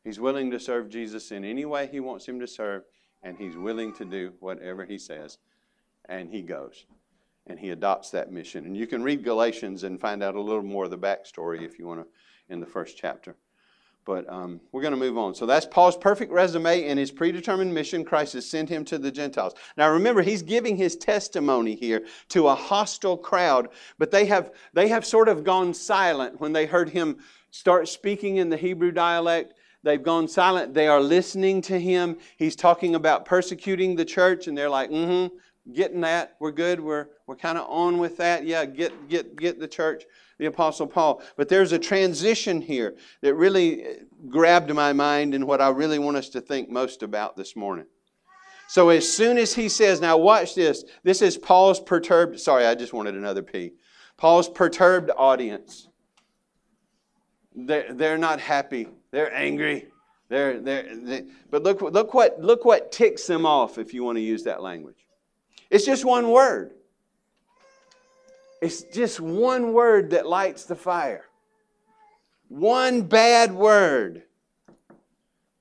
He's 0.03 0.19
willing 0.19 0.51
to 0.51 0.59
serve 0.59 0.89
Jesus 0.89 1.31
in 1.31 1.45
any 1.45 1.65
way 1.67 1.87
he 1.87 2.01
wants 2.01 2.27
him 2.27 2.41
to 2.41 2.49
serve, 2.49 2.83
and 3.23 3.39
he's 3.39 3.57
willing 3.57 3.95
to 3.95 4.05
do 4.05 4.33
whatever 4.41 4.85
he 4.85 4.99
says 4.99 5.39
and 6.09 6.31
he 6.31 6.43
goes 6.43 6.87
and 7.47 7.59
he 7.59 7.71
adopts 7.71 8.11
that 8.11 8.33
mission. 8.33 8.65
And 8.65 8.77
you 8.77 8.87
can 8.87 9.03
read 9.03 9.23
Galatians 9.23 9.85
and 9.85 10.01
find 10.01 10.23
out 10.23 10.35
a 10.35 10.41
little 10.41 10.63
more 10.63 10.85
of 10.85 10.91
the 10.91 10.99
backstory 10.99 11.63
if 11.63 11.79
you 11.79 11.87
want 11.87 12.01
to 12.01 12.07
in 12.53 12.61
the 12.61 12.67
first 12.67 12.97
chapter. 12.97 13.37
But 14.05 14.29
um, 14.33 14.61
we're 14.71 14.83
going 14.83 14.93
to 14.93 14.99
move 14.99 15.19
on. 15.19 15.35
So 15.35 15.47
that's 15.47 15.67
Paul's 15.67 15.97
perfect 15.97 16.31
resume 16.31 16.85
and 16.85 16.97
his 16.97 17.11
predetermined 17.11 17.75
mission. 17.75 18.05
Christ 18.05 18.35
has 18.35 18.49
sent 18.49 18.69
him 18.69 18.85
to 18.85 18.99
the 18.99 19.11
Gentiles. 19.11 19.55
Now 19.77 19.91
remember, 19.91 20.23
he's 20.23 20.43
giving 20.43 20.77
his 20.77 20.97
testimony 20.97 21.75
here 21.75 22.07
to 22.29 22.47
a 22.47 22.55
hostile 22.55 23.17
crowd, 23.17 23.69
but 23.99 24.13
they 24.13 24.27
have, 24.27 24.53
they 24.73 24.89
have 24.89 25.05
sort 25.05 25.29
of 25.29 25.43
gone 25.43 25.75
silent 25.75 26.41
when 26.41 26.53
they 26.53 26.67
heard 26.67 26.91
him 26.91 27.19
start 27.51 27.89
speaking 27.89 28.37
in 28.37 28.49
the 28.49 28.57
Hebrew 28.57 28.93
dialect. 28.93 29.55
They've 29.83 30.03
gone 30.03 30.29
silent. 30.29 30.73
They 30.73 30.87
are 30.87 31.01
listening 31.01 31.61
to 31.63 31.79
him. 31.79 32.19
He's 32.37 32.55
talking 32.55 32.95
about 32.95 33.25
persecuting 33.25 33.97
the 33.97 34.05
church, 34.05 34.47
and 34.47 34.57
they're 34.57 34.71
like, 34.71 34.91
mm 34.91 35.31
hmm, 35.31 35.37
getting 35.73 36.01
that. 36.03 36.37
We're 36.41 36.53
good. 36.53 36.81
We're, 36.81 37.09
we're 37.27 37.37
kind 37.37 37.59
of 37.59 37.69
on 37.69 37.99
with 37.99 38.17
that. 38.19 38.45
Yeah, 38.45 38.65
get, 38.65 39.09
get, 39.09 39.37
get 39.37 39.59
the 39.59 39.69
church, 39.69 40.05
the 40.39 40.47
Apostle 40.47 40.87
Paul. 40.87 41.23
But 41.37 41.49
there's 41.49 41.73
a 41.73 41.79
transition 41.79 42.61
here 42.61 42.97
that 43.21 43.35
really 43.35 43.85
uh, 43.85 43.93
grabbed 44.29 44.73
my 44.73 44.93
mind 44.93 45.35
and 45.35 45.47
what 45.47 45.61
I 45.61 45.69
really 45.71 45.99
want 45.99 46.17
us 46.17 46.29
to 46.31 46.41
think 46.41 46.71
most 46.71 47.03
about 47.03 47.37
this 47.37 47.57
morning. 47.57 47.87
So 48.69 48.89
as 48.89 49.11
soon 49.11 49.39
as 49.39 49.55
he 49.55 49.69
says, 49.69 50.01
now 50.01 50.17
watch 50.17 50.55
this. 50.55 50.85
This 51.05 51.23
is 51.23 51.39
Paul's 51.39 51.81
perturbed, 51.81 52.41
sorry, 52.41 52.67
I 52.67 52.75
just 52.75 52.93
wanted 52.93 53.15
another 53.15 53.43
P. 53.43 53.73
Paul's 54.17 54.49
perturbed 54.49 55.11
audience. 55.17 55.89
They're, 57.55 57.93
they're 57.93 58.19
not 58.19 58.41
happy. 58.41 58.89
They're 59.13 59.33
angry. 59.33 59.89
They're, 60.29 60.61
they're, 60.61 60.97
they, 60.97 61.25
but 61.51 61.63
look, 61.63 61.81
look, 61.81 62.13
what, 62.13 62.41
look 62.41 62.65
what 62.65 62.91
ticks 62.91 63.27
them 63.27 63.47
off, 63.47 63.79
if 63.79 63.95
you 63.95 64.03
want 64.03 64.17
to 64.17 64.23
use 64.23 64.43
that 64.45 64.61
language. 64.61 65.06
It's 65.71 65.85
just 65.85 66.05
one 66.05 66.31
word. 66.31 66.73
It's 68.63 68.83
just 68.83 69.21
one 69.21 69.73
word 69.73 70.11
that 70.11 70.27
lights 70.27 70.65
the 70.65 70.77
fire. 70.77 71.25
One 72.49 73.03
bad 73.03 73.53
word. 73.53 74.23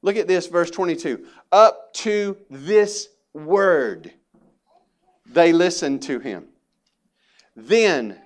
Look 0.02 0.18
at 0.18 0.28
this, 0.28 0.48
verse 0.48 0.70
22. 0.70 1.26
Up 1.52 1.94
to 1.96 2.38
this 2.50 3.10
word, 3.34 4.14
they 5.26 5.52
listened 5.52 6.04
to 6.04 6.20
him. 6.20 6.46
Then 7.56 8.20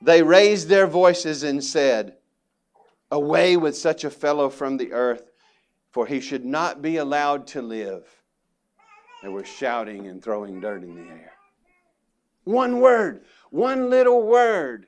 they 0.00 0.22
raised 0.22 0.68
their 0.68 0.86
voices 0.86 1.42
and 1.42 1.62
said, 1.62 2.14
Away 3.10 3.56
with 3.56 3.76
such 3.76 4.04
a 4.04 4.10
fellow 4.10 4.48
from 4.48 4.76
the 4.76 4.92
earth, 4.92 5.30
for 5.90 6.06
he 6.06 6.20
should 6.20 6.44
not 6.44 6.82
be 6.82 6.96
allowed 6.96 7.46
to 7.48 7.62
live. 7.62 8.17
They 9.22 9.28
were 9.28 9.44
shouting 9.44 10.06
and 10.06 10.22
throwing 10.22 10.60
dirt 10.60 10.82
in 10.82 10.94
the 10.94 11.10
air. 11.10 11.32
One 12.44 12.80
word, 12.80 13.24
one 13.50 13.90
little 13.90 14.26
word. 14.26 14.86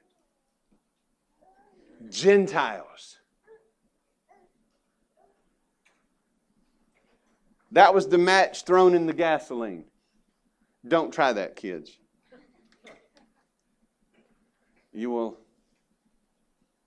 Gentiles. 2.08 3.18
That 7.72 7.94
was 7.94 8.08
the 8.08 8.18
match 8.18 8.64
thrown 8.64 8.94
in 8.94 9.06
the 9.06 9.12
gasoline. 9.12 9.84
Don't 10.86 11.12
try 11.12 11.32
that, 11.32 11.56
kids. 11.56 11.98
You 14.92 15.10
will 15.10 15.38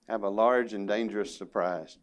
have 0.09 0.23
a 0.23 0.29
large 0.29 0.73
and 0.73 0.87
dangerous 0.87 1.35
surprise. 1.35 1.97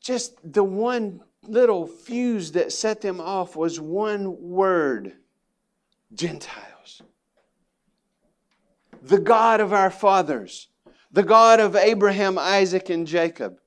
Just 0.00 0.36
the 0.52 0.62
one 0.62 1.20
little 1.42 1.86
fuse 1.86 2.52
that 2.52 2.72
set 2.72 3.00
them 3.00 3.20
off 3.20 3.56
was 3.56 3.80
one 3.80 4.40
word 4.40 5.14
Gentiles. 6.12 7.02
The 9.02 9.18
God 9.18 9.60
of 9.60 9.72
our 9.72 9.90
fathers, 9.90 10.68
the 11.10 11.22
God 11.22 11.60
of 11.60 11.74
Abraham, 11.74 12.38
Isaac, 12.38 12.90
and 12.90 13.06
Jacob, 13.06 13.58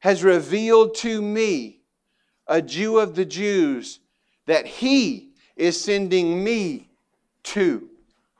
has 0.00 0.22
revealed 0.22 0.94
to 0.96 1.22
me 1.22 1.80
a 2.46 2.60
Jew 2.60 2.98
of 2.98 3.14
the 3.14 3.24
Jews, 3.24 4.00
that 4.46 4.66
he 4.66 5.30
is 5.56 5.80
sending 5.80 6.44
me 6.44 6.90
to 7.44 7.88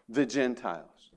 the 0.09 0.27
Gentiles. 0.27 1.11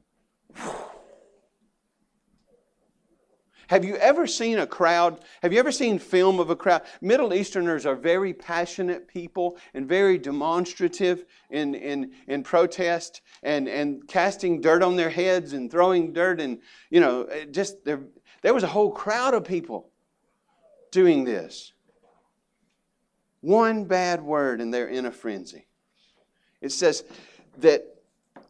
Have 3.67 3.83
you 3.83 3.95
ever 3.97 4.25
seen 4.27 4.59
a 4.59 4.67
crowd? 4.67 5.23
Have 5.41 5.51
you 5.51 5.59
ever 5.59 5.71
seen 5.71 5.99
film 5.99 6.39
of 6.39 6.49
a 6.49 6.55
crowd? 6.55 6.83
Middle 7.01 7.33
Easterners 7.33 7.85
are 7.85 7.95
very 7.95 8.33
passionate 8.33 9.07
people 9.07 9.57
and 9.73 9.87
very 9.87 10.17
demonstrative 10.17 11.25
in, 11.49 11.75
in, 11.75 12.11
in 12.27 12.43
protest 12.43 13.21
and, 13.43 13.67
and 13.67 14.07
casting 14.07 14.61
dirt 14.61 14.81
on 14.81 14.95
their 14.95 15.09
heads 15.09 15.53
and 15.53 15.69
throwing 15.69 16.13
dirt 16.13 16.39
and, 16.39 16.59
you 16.89 17.01
know, 17.01 17.27
just 17.51 17.83
there, 17.83 18.01
there 18.41 18.53
was 18.53 18.63
a 18.63 18.67
whole 18.67 18.91
crowd 18.91 19.33
of 19.33 19.43
people 19.43 19.89
doing 20.91 21.25
this. 21.25 21.73
One 23.41 23.83
bad 23.83 24.21
word 24.21 24.61
and 24.61 24.73
they're 24.73 24.87
in 24.87 25.05
a 25.05 25.11
frenzy. 25.11 25.67
It 26.61 26.71
says 26.71 27.03
that 27.57 27.85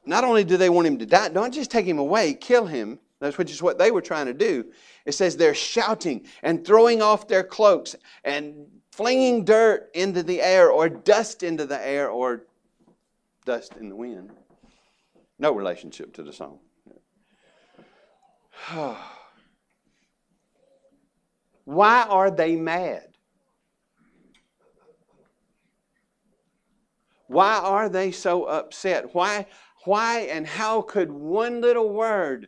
not 0.06 0.24
only 0.24 0.44
do 0.44 0.58
they 0.58 0.70
want 0.70 0.88
him 0.88 1.00
to 1.00 1.06
die, 1.06 1.30
don't 1.30 1.54
just 1.54 1.72
take 1.72 1.86
him 1.86 1.98
away, 1.98 2.36
kill 2.36 2.68
him. 2.68 3.00
That's 3.20 3.38
which 3.38 3.52
is 3.52 3.64
what 3.64 3.78
they 3.78 3.92
were 3.92 4.02
trying 4.02 4.28
to 4.28 4.34
do. 4.34 4.66
It 5.06 5.14
says 5.14 5.36
they're 5.36 5.56
shouting 5.56 6.28
and 6.44 6.66
throwing 6.66 7.02
off 7.02 7.28
their 7.28 7.44
cloaks 7.44 7.96
and 8.24 8.68
flinging 8.92 9.44
dirt 9.44 9.90
into 9.94 10.22
the 10.24 10.42
air 10.42 10.70
or 10.70 10.88
dust 10.90 11.44
into 11.44 11.66
the 11.66 11.86
air 11.86 12.10
or 12.10 12.46
dust 13.46 13.74
in 13.80 13.90
the 13.90 13.96
wind. 13.96 14.32
No 15.40 15.52
relationship 15.54 16.14
to 16.14 16.24
the 16.24 16.34
song. 16.34 16.60
Why 21.66 22.04
are 22.04 22.32
they 22.32 22.56
mad? 22.56 23.18
Why 27.28 27.58
are 27.58 27.90
they 27.90 28.12
so 28.12 28.46
upset? 28.46 29.14
Why, 29.14 29.48
why 29.84 30.20
and 30.32 30.48
how 30.48 30.82
could 30.82 31.12
one 31.12 31.60
little 31.60 31.90
word 31.90 32.48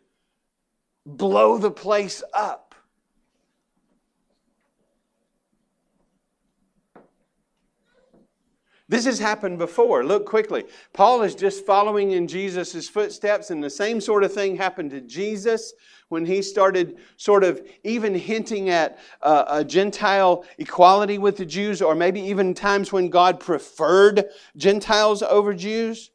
blow 1.18 1.58
the 1.58 1.72
place 1.72 2.24
up? 2.34 2.70
This 8.90 9.06
has 9.06 9.20
happened 9.20 9.60
before. 9.60 10.04
Look 10.04 10.26
quickly. 10.26 10.66
Paul 10.94 11.22
is 11.22 11.36
just 11.36 11.64
following 11.64 12.12
in 12.14 12.28
Jesus' 12.28 12.90
footsteps, 12.90 13.52
and 13.52 13.64
the 13.64 13.70
same 13.70 14.02
sort 14.02 14.24
of 14.24 14.34
thing 14.34 14.58
happened 14.58 14.90
to 14.92 15.02
Jesus 15.02 15.74
when 16.10 16.26
he 16.26 16.42
started 16.42 16.98
sort 17.16 17.44
of 17.44 17.62
even 17.84 18.16
hinting 18.16 18.72
at 18.72 18.98
uh, 19.22 19.46
a 19.48 19.64
Gentile 19.64 20.44
equality 20.58 21.20
with 21.20 21.38
the 21.38 21.46
Jews, 21.46 21.84
or 21.84 21.94
maybe 21.94 22.20
even 22.20 22.56
times 22.56 22.92
when 22.92 23.10
God 23.10 23.40
preferred 23.40 24.26
Gentiles 24.58 25.22
over 25.22 25.54
Jews. 25.54 26.10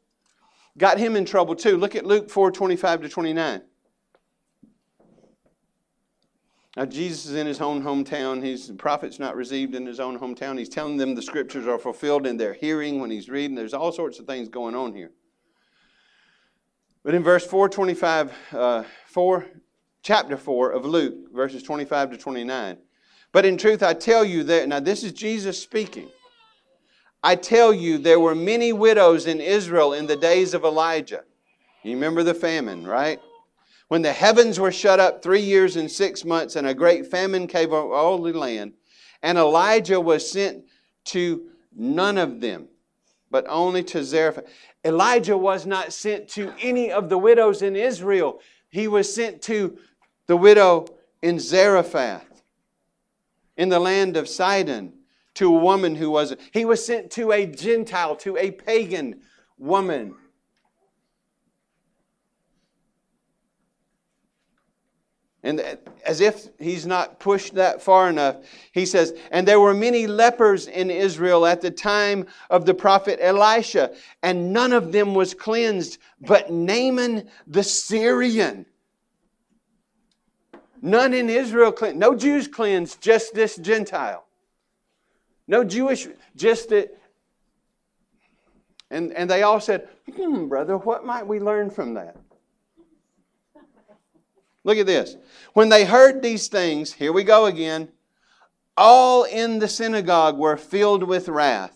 Got 0.77 0.99
him 0.99 1.15
in 1.15 1.23
trouble 1.23 1.55
too. 1.55 1.77
Look 1.77 1.95
at 1.95 2.05
Luke 2.05 2.29
4 2.29 2.51
25 2.51 3.03
to 3.03 3.09
29. 3.09 3.61
Now, 6.75 6.85
Jesus 6.85 7.25
is 7.25 7.35
in 7.35 7.47
his 7.47 7.61
own 7.61 7.81
hometown. 7.81 8.43
He's 8.43 8.67
the 8.67 8.73
prophet's 8.73 9.17
not 9.17 9.37
received 9.37 9.75
in 9.75 9.85
his 9.85 10.01
own 10.01 10.19
hometown. 10.19 10.57
He's 10.57 10.67
telling 10.67 10.97
them 10.97 11.15
the 11.15 11.21
scriptures 11.21 11.67
are 11.67 11.79
fulfilled 11.79 12.27
in 12.27 12.35
their 12.35 12.53
hearing 12.53 12.99
when 12.99 13.09
he's 13.09 13.29
reading. 13.29 13.55
There's 13.55 13.73
all 13.73 13.93
sorts 13.93 14.19
of 14.19 14.25
things 14.25 14.49
going 14.49 14.75
on 14.75 14.93
here. 14.93 15.11
But 17.03 17.13
in 17.13 17.23
verse 17.23 17.45
425, 17.45 18.33
uh, 18.51 18.83
4, 19.05 19.45
chapter 20.01 20.35
4 20.35 20.71
of 20.71 20.85
Luke, 20.85 21.31
verses 21.33 21.63
25 21.63 22.11
to 22.11 22.17
29. 22.17 22.77
But 23.31 23.45
in 23.45 23.57
truth, 23.57 23.81
I 23.81 23.93
tell 23.93 24.25
you 24.25 24.43
that, 24.43 24.67
now 24.67 24.79
this 24.79 25.03
is 25.03 25.13
Jesus 25.13 25.61
speaking. 25.61 26.09
I 27.23 27.35
tell 27.35 27.73
you, 27.73 27.97
there 27.97 28.19
were 28.19 28.35
many 28.35 28.73
widows 28.73 29.27
in 29.27 29.39
Israel 29.39 29.93
in 29.93 30.07
the 30.07 30.15
days 30.15 30.53
of 30.53 30.63
Elijah. 30.63 31.23
You 31.83 31.93
remember 31.93 32.23
the 32.23 32.33
famine, 32.33 32.85
right? 32.85 33.19
When 33.87 34.01
the 34.01 34.13
heavens 34.13 34.59
were 34.59 34.71
shut 34.71 34.99
up 34.99 35.21
three 35.21 35.41
years 35.41 35.75
and 35.75 35.89
six 35.89 36.25
months, 36.25 36.55
and 36.55 36.67
a 36.67 36.73
great 36.73 37.07
famine 37.07 37.47
came 37.47 37.71
over 37.71 37.93
all 37.93 38.21
the 38.21 38.33
land, 38.33 38.73
and 39.21 39.37
Elijah 39.37 40.01
was 40.01 40.29
sent 40.29 40.65
to 41.05 41.49
none 41.75 42.17
of 42.17 42.41
them, 42.41 42.67
but 43.29 43.45
only 43.47 43.83
to 43.83 44.03
Zarephath. 44.03 44.45
Elijah 44.83 45.37
was 45.37 45.65
not 45.65 45.93
sent 45.93 46.27
to 46.29 46.53
any 46.61 46.91
of 46.91 47.09
the 47.09 47.17
widows 47.17 47.61
in 47.61 47.75
Israel. 47.75 48.39
He 48.69 48.87
was 48.87 49.13
sent 49.13 49.41
to 49.43 49.77
the 50.27 50.37
widow 50.37 50.87
in 51.21 51.39
Zarephath, 51.39 52.43
in 53.57 53.69
the 53.69 53.79
land 53.79 54.17
of 54.17 54.27
Sidon, 54.27 54.93
to 55.35 55.55
a 55.55 55.59
woman 55.59 55.95
who 55.95 56.09
was. 56.09 56.35
He 56.51 56.65
was 56.65 56.83
sent 56.83 57.11
to 57.11 57.31
a 57.31 57.45
Gentile, 57.45 58.15
to 58.17 58.37
a 58.37 58.51
pagan 58.51 59.21
woman 59.57 60.15
And 65.45 65.63
as 66.03 66.21
if 66.21 66.47
he's 66.57 66.87
not 66.87 67.19
pushed 67.19 67.53
that 67.53 67.79
far 67.79 68.09
enough, 68.09 68.37
he 68.71 68.83
says, 68.83 69.13
And 69.29 69.47
there 69.47 69.59
were 69.59 69.75
many 69.75 70.07
lepers 70.07 70.65
in 70.65 70.89
Israel 70.89 71.45
at 71.45 71.61
the 71.61 71.69
time 71.69 72.25
of 72.49 72.65
the 72.65 72.73
prophet 72.73 73.19
Elisha, 73.21 73.93
and 74.23 74.51
none 74.51 74.73
of 74.73 74.91
them 74.91 75.13
was 75.13 75.35
cleansed, 75.35 75.99
but 76.19 76.51
Naaman 76.51 77.29
the 77.45 77.61
Syrian. 77.61 78.65
None 80.81 81.13
in 81.13 81.29
Israel 81.29 81.71
cleansed. 81.71 81.99
No 81.99 82.15
Jews 82.15 82.47
cleansed, 82.47 82.99
just 82.99 83.35
this 83.35 83.55
Gentile. 83.55 84.25
No 85.47 85.63
Jewish, 85.63 86.07
just 86.35 86.69
that. 86.69 86.97
And, 88.89 89.13
and 89.13 89.29
they 89.29 89.43
all 89.43 89.59
said, 89.59 89.89
Hmm, 90.11 90.47
brother, 90.47 90.75
what 90.75 91.05
might 91.05 91.27
we 91.27 91.39
learn 91.39 91.69
from 91.69 91.93
that? 91.93 92.17
Look 94.65 94.79
at 94.79 94.87
this. 94.87 95.15
When 95.53 95.69
they 95.69 95.85
heard 95.85 96.21
these 96.21 96.49
things, 96.49 96.91
here 96.91 97.13
we 97.13 97.23
go 97.23 97.45
again, 97.45 97.89
all 98.75 99.23
in 99.23 99.59
the 99.59 99.69
synagogue 99.69 100.37
were 100.37 100.57
filled 100.57 101.03
with 101.03 101.29
wrath. 101.29 101.71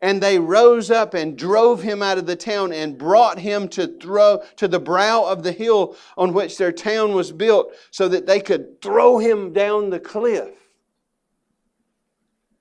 And 0.00 0.22
they 0.22 0.38
rose 0.38 0.92
up 0.92 1.12
and 1.14 1.36
drove 1.36 1.82
him 1.82 2.00
out 2.00 2.18
of 2.18 2.26
the 2.26 2.36
town 2.36 2.72
and 2.72 2.96
brought 2.96 3.40
him 3.40 3.66
to 3.70 3.98
throw 3.98 4.40
to 4.54 4.68
the 4.68 4.78
brow 4.78 5.24
of 5.24 5.42
the 5.42 5.50
hill 5.50 5.96
on 6.16 6.32
which 6.32 6.56
their 6.56 6.70
town 6.70 7.14
was 7.14 7.32
built 7.32 7.74
so 7.90 8.08
that 8.08 8.24
they 8.24 8.38
could 8.38 8.80
throw 8.80 9.18
him 9.18 9.52
down 9.52 9.90
the 9.90 9.98
cliff. 9.98 10.54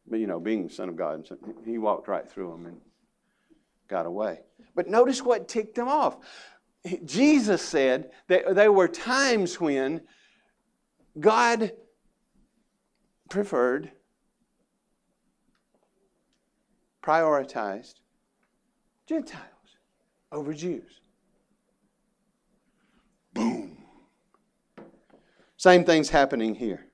But 0.08 0.20
you 0.20 0.26
know, 0.26 0.40
being 0.40 0.68
the 0.68 0.74
Son 0.74 0.90
of 0.90 0.96
God, 0.96 1.30
he 1.64 1.78
walked 1.78 2.08
right 2.08 2.28
through 2.28 2.50
them 2.50 2.66
and 2.66 2.82
got 3.88 4.08
away. 4.08 4.40
But 4.74 4.88
notice 4.88 5.22
what 5.22 5.48
ticked 5.48 5.78
him 5.78 5.88
off. 5.88 6.18
Jesus 7.06 7.62
said 7.62 8.12
that 8.28 8.56
there 8.56 8.72
were 8.72 8.88
times 8.88 9.60
when 9.60 10.02
God 11.20 11.72
preferred, 13.30 13.92
prioritized 17.04 17.96
Gentiles 19.08 19.44
over 20.32 20.54
Jews. 20.54 21.02
Boom. 23.34 23.78
Same 25.58 25.84
thing's 25.84 26.10
happening 26.10 26.54
here. 26.54 26.86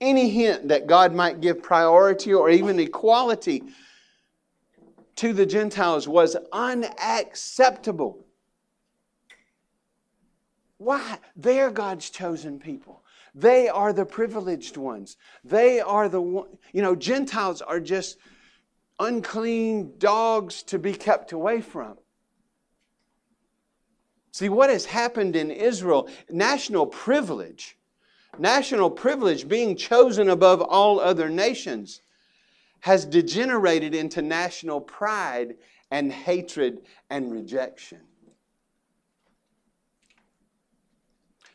Any 0.00 0.28
hint 0.28 0.68
that 0.68 0.86
God 0.86 1.14
might 1.14 1.40
give 1.40 1.62
priority 1.62 2.34
or 2.34 2.50
even 2.50 2.78
equality 2.78 3.62
to 5.16 5.32
the 5.32 5.46
Gentiles 5.46 6.08
was 6.08 6.36
unacceptable. 6.52 8.24
Why? 10.82 11.18
They're 11.36 11.70
God's 11.70 12.10
chosen 12.10 12.58
people. 12.58 13.04
They 13.36 13.68
are 13.68 13.92
the 13.92 14.04
privileged 14.04 14.76
ones. 14.76 15.16
They 15.44 15.80
are 15.80 16.08
the 16.08 16.20
one, 16.20 16.58
you 16.72 16.82
know, 16.82 16.96
Gentiles 16.96 17.62
are 17.62 17.78
just 17.78 18.18
unclean 18.98 19.94
dogs 19.98 20.62
to 20.64 20.80
be 20.80 20.92
kept 20.92 21.30
away 21.30 21.60
from. 21.60 21.98
See, 24.32 24.48
what 24.48 24.70
has 24.70 24.84
happened 24.86 25.36
in 25.36 25.50
Israel, 25.52 26.08
national 26.28 26.86
privilege, 26.86 27.78
national 28.38 28.90
privilege, 28.90 29.46
being 29.46 29.76
chosen 29.76 30.28
above 30.28 30.60
all 30.60 30.98
other 30.98 31.28
nations, 31.28 32.00
has 32.80 33.04
degenerated 33.04 33.94
into 33.94 34.20
national 34.20 34.80
pride 34.80 35.54
and 35.92 36.12
hatred 36.12 36.82
and 37.08 37.30
rejection. 37.30 38.00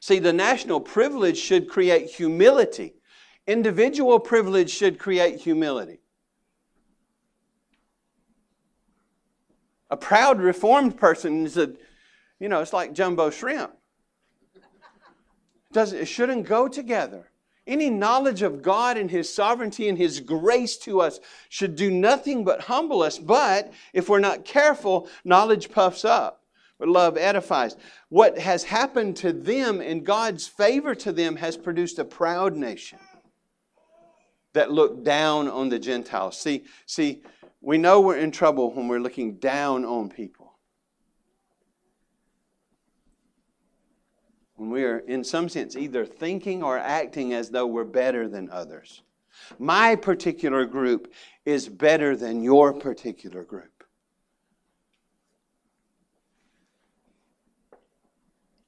See, 0.08 0.20
the 0.20 0.32
national 0.32 0.80
privilege 0.80 1.38
should 1.38 1.68
create 1.68 2.10
humility. 2.10 2.94
Individual 3.46 4.22
privilege 4.22 4.70
should 4.70 5.00
create 5.00 5.42
humility. 5.42 6.00
A 9.90 9.98
proud 9.98 10.40
reformed 10.40 10.96
person 10.96 11.46
is 11.46 11.58
a, 11.58 11.74
you 12.40 12.48
know, 12.48 12.62
it's 12.62 12.72
like 12.72 12.94
jumbo 12.94 13.30
shrimp. 13.30 13.74
Does, 15.74 15.92
it 15.92 16.06
shouldn't 16.06 16.48
go 16.48 16.70
together. 16.70 17.30
Any 17.68 17.90
knowledge 17.90 18.44
of 18.44 18.62
God 18.62 18.96
and 18.96 19.12
His 19.12 19.36
sovereignty 19.36 19.90
and 19.90 19.98
His 19.98 20.22
grace 20.22 20.78
to 20.78 21.02
us 21.02 21.20
should 21.50 21.76
do 21.76 21.92
nothing 21.92 22.46
but 22.46 22.62
humble 22.62 23.02
us. 23.04 23.20
But 23.20 23.74
if 23.92 24.08
we're 24.08 24.20
not 24.20 24.46
careful, 24.46 25.10
knowledge 25.26 25.70
puffs 25.70 26.06
up 26.06 26.47
but 26.80 26.88
love 26.88 27.18
edifies. 27.18 27.76
What 28.10 28.38
has 28.38 28.64
happened 28.64 29.18
to 29.18 29.34
them 29.34 29.82
in 29.82 30.04
God's 30.04 30.48
favor 30.48 30.94
to 30.96 31.12
them 31.12 31.38
has 31.38 31.58
produced 31.58 32.00
a 32.00 32.06
proud 32.06 32.56
nation 32.56 33.00
that 34.54 34.72
look 34.72 35.04
down 35.04 35.48
on 35.48 35.70
the 35.70 35.80
Gentiles. 35.80 36.38
See, 36.38 36.64
see, 36.86 37.22
we 37.62 37.78
know 37.78 38.02
we're 38.02 38.18
in 38.18 38.32
trouble 38.32 38.74
when 38.74 38.88
we're 38.88 39.00
looking 39.00 39.36
down 39.36 39.86
on 39.86 40.10
people. 40.10 40.54
When 44.56 44.72
we 44.72 44.84
are, 44.84 45.00
in 45.00 45.24
some 45.24 45.50
sense, 45.50 45.76
either 45.76 46.06
thinking 46.06 46.64
or 46.64 46.78
acting 46.80 47.34
as 47.34 47.50
though 47.50 47.68
we're 47.68 47.84
better 47.84 48.28
than 48.28 48.50
others. 48.50 49.04
My 49.60 49.96
particular 49.96 50.66
group 50.66 51.14
is 51.46 51.70
better 51.70 52.16
than 52.16 52.42
your 52.42 52.74
particular 52.74 53.44
group. 53.44 53.77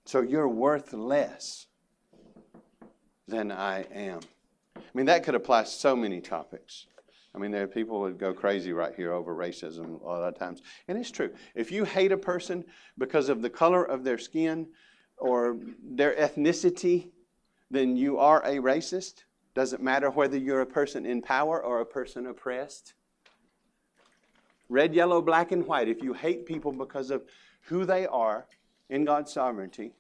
So 0.10 0.22
you're 0.22 0.50
worth 0.50 0.92
less 0.92 1.68
than 3.28 3.52
I 3.52 3.84
am. 3.94 4.22
I 4.76 4.82
mean, 4.96 5.06
that 5.06 5.24
could 5.24 5.36
apply 5.36 5.66
to 5.66 5.70
so 5.70 5.96
many 5.96 6.20
topics. 6.20 6.88
I 7.36 7.38
mean, 7.38 7.52
there 7.52 7.66
are 7.66 7.68
people 7.68 8.00
would 8.00 8.18
go 8.18 8.34
crazy 8.34 8.74
right 8.74 8.96
here 8.96 9.14
over 9.14 9.36
racism 9.36 10.02
a 10.02 10.08
lot 10.08 10.24
of 10.24 10.36
times. 10.36 10.64
And 10.88 10.98
it's 10.98 11.12
true. 11.12 11.30
If 11.54 11.72
you 11.72 11.84
hate 11.84 12.12
a 12.12 12.18
person 12.18 12.66
because 12.98 13.30
of 13.30 13.44
the 13.44 13.52
color 13.52 13.84
of 13.84 14.04
their 14.04 14.18
skin 14.18 14.70
or 15.16 15.60
their 15.84 16.16
ethnicity, 16.16 17.10
then 17.70 17.96
you 17.96 18.18
are 18.18 18.44
a 18.44 18.56
racist. 18.56 19.26
Doesn't 19.54 19.84
matter 19.84 20.10
whether 20.10 20.40
you're 20.40 20.62
a 20.62 20.66
person 20.66 21.06
in 21.06 21.22
power 21.22 21.64
or 21.64 21.82
a 21.82 21.86
person 21.86 22.26
oppressed. 22.26 22.96
Red, 24.70 24.96
yellow, 24.96 25.22
black, 25.22 25.52
and 25.52 25.68
white. 25.68 25.88
If 25.88 26.02
you 26.02 26.14
hate 26.14 26.48
people 26.48 26.72
because 26.72 27.12
of 27.12 27.22
who 27.66 27.86
they 27.86 28.08
are 28.08 28.48
in 28.90 29.06
God's 29.06 29.32
sovereignty, 29.32 29.94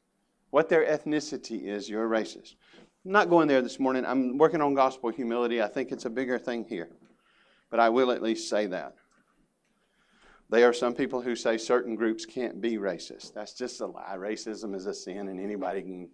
what 0.52 0.70
their 0.70 0.86
ethnicity 0.86 1.66
is, 1.68 1.90
you're 1.90 2.06
a 2.06 2.20
racist. 2.20 2.56
I'm 3.06 3.12
not 3.12 3.30
going 3.30 3.48
there 3.48 3.62
this 3.62 3.80
morning. 3.80 4.06
I'm 4.06 4.38
working 4.38 4.62
on 4.62 4.74
gospel 4.74 5.10
humility. 5.10 5.62
I 5.62 5.68
think 5.68 5.92
it's 5.92 6.06
a 6.06 6.10
bigger 6.10 6.38
thing 6.38 6.66
here. 6.68 6.90
But 7.70 7.80
I 7.80 7.90
will 7.90 8.12
at 8.12 8.22
least 8.22 8.50
say 8.50 8.66
that. 8.68 8.96
There 10.50 10.68
are 10.68 10.74
some 10.74 10.96
people 10.96 11.22
who 11.22 11.36
say 11.36 11.58
certain 11.58 11.96
groups 11.96 12.26
can't 12.26 12.60
be 12.60 12.78
racist. 12.78 13.34
That's 13.34 13.54
just 13.54 13.80
a 13.82 13.86
lie. 13.86 14.16
Racism 14.18 14.76
is 14.76 14.88
a 14.88 14.94
sin 14.94 15.28
and 15.28 15.40
anybody 15.40 15.82
can 15.84 16.10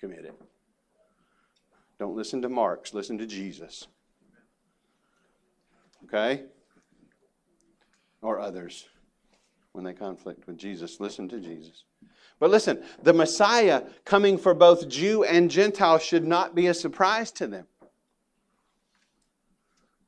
commit 0.00 0.24
it. 0.24 0.34
Don't 1.98 2.16
listen 2.16 2.40
to 2.42 2.48
Marx, 2.48 2.94
listen 2.94 3.18
to 3.18 3.26
Jesus. 3.26 3.86
Okay? 6.04 6.44
Or 8.22 8.40
others. 8.40 8.88
When 9.72 9.84
they 9.84 9.92
conflict 9.92 10.46
with 10.46 10.56
Jesus, 10.56 10.98
listen 10.98 11.28
to 11.28 11.40
Jesus. 11.40 11.84
But 12.40 12.50
listen, 12.50 12.82
the 13.02 13.12
Messiah 13.12 13.84
coming 14.04 14.38
for 14.38 14.54
both 14.54 14.88
Jew 14.88 15.24
and 15.24 15.50
Gentile 15.50 15.98
should 15.98 16.26
not 16.26 16.54
be 16.54 16.66
a 16.66 16.74
surprise 16.74 17.30
to 17.32 17.46
them. 17.46 17.66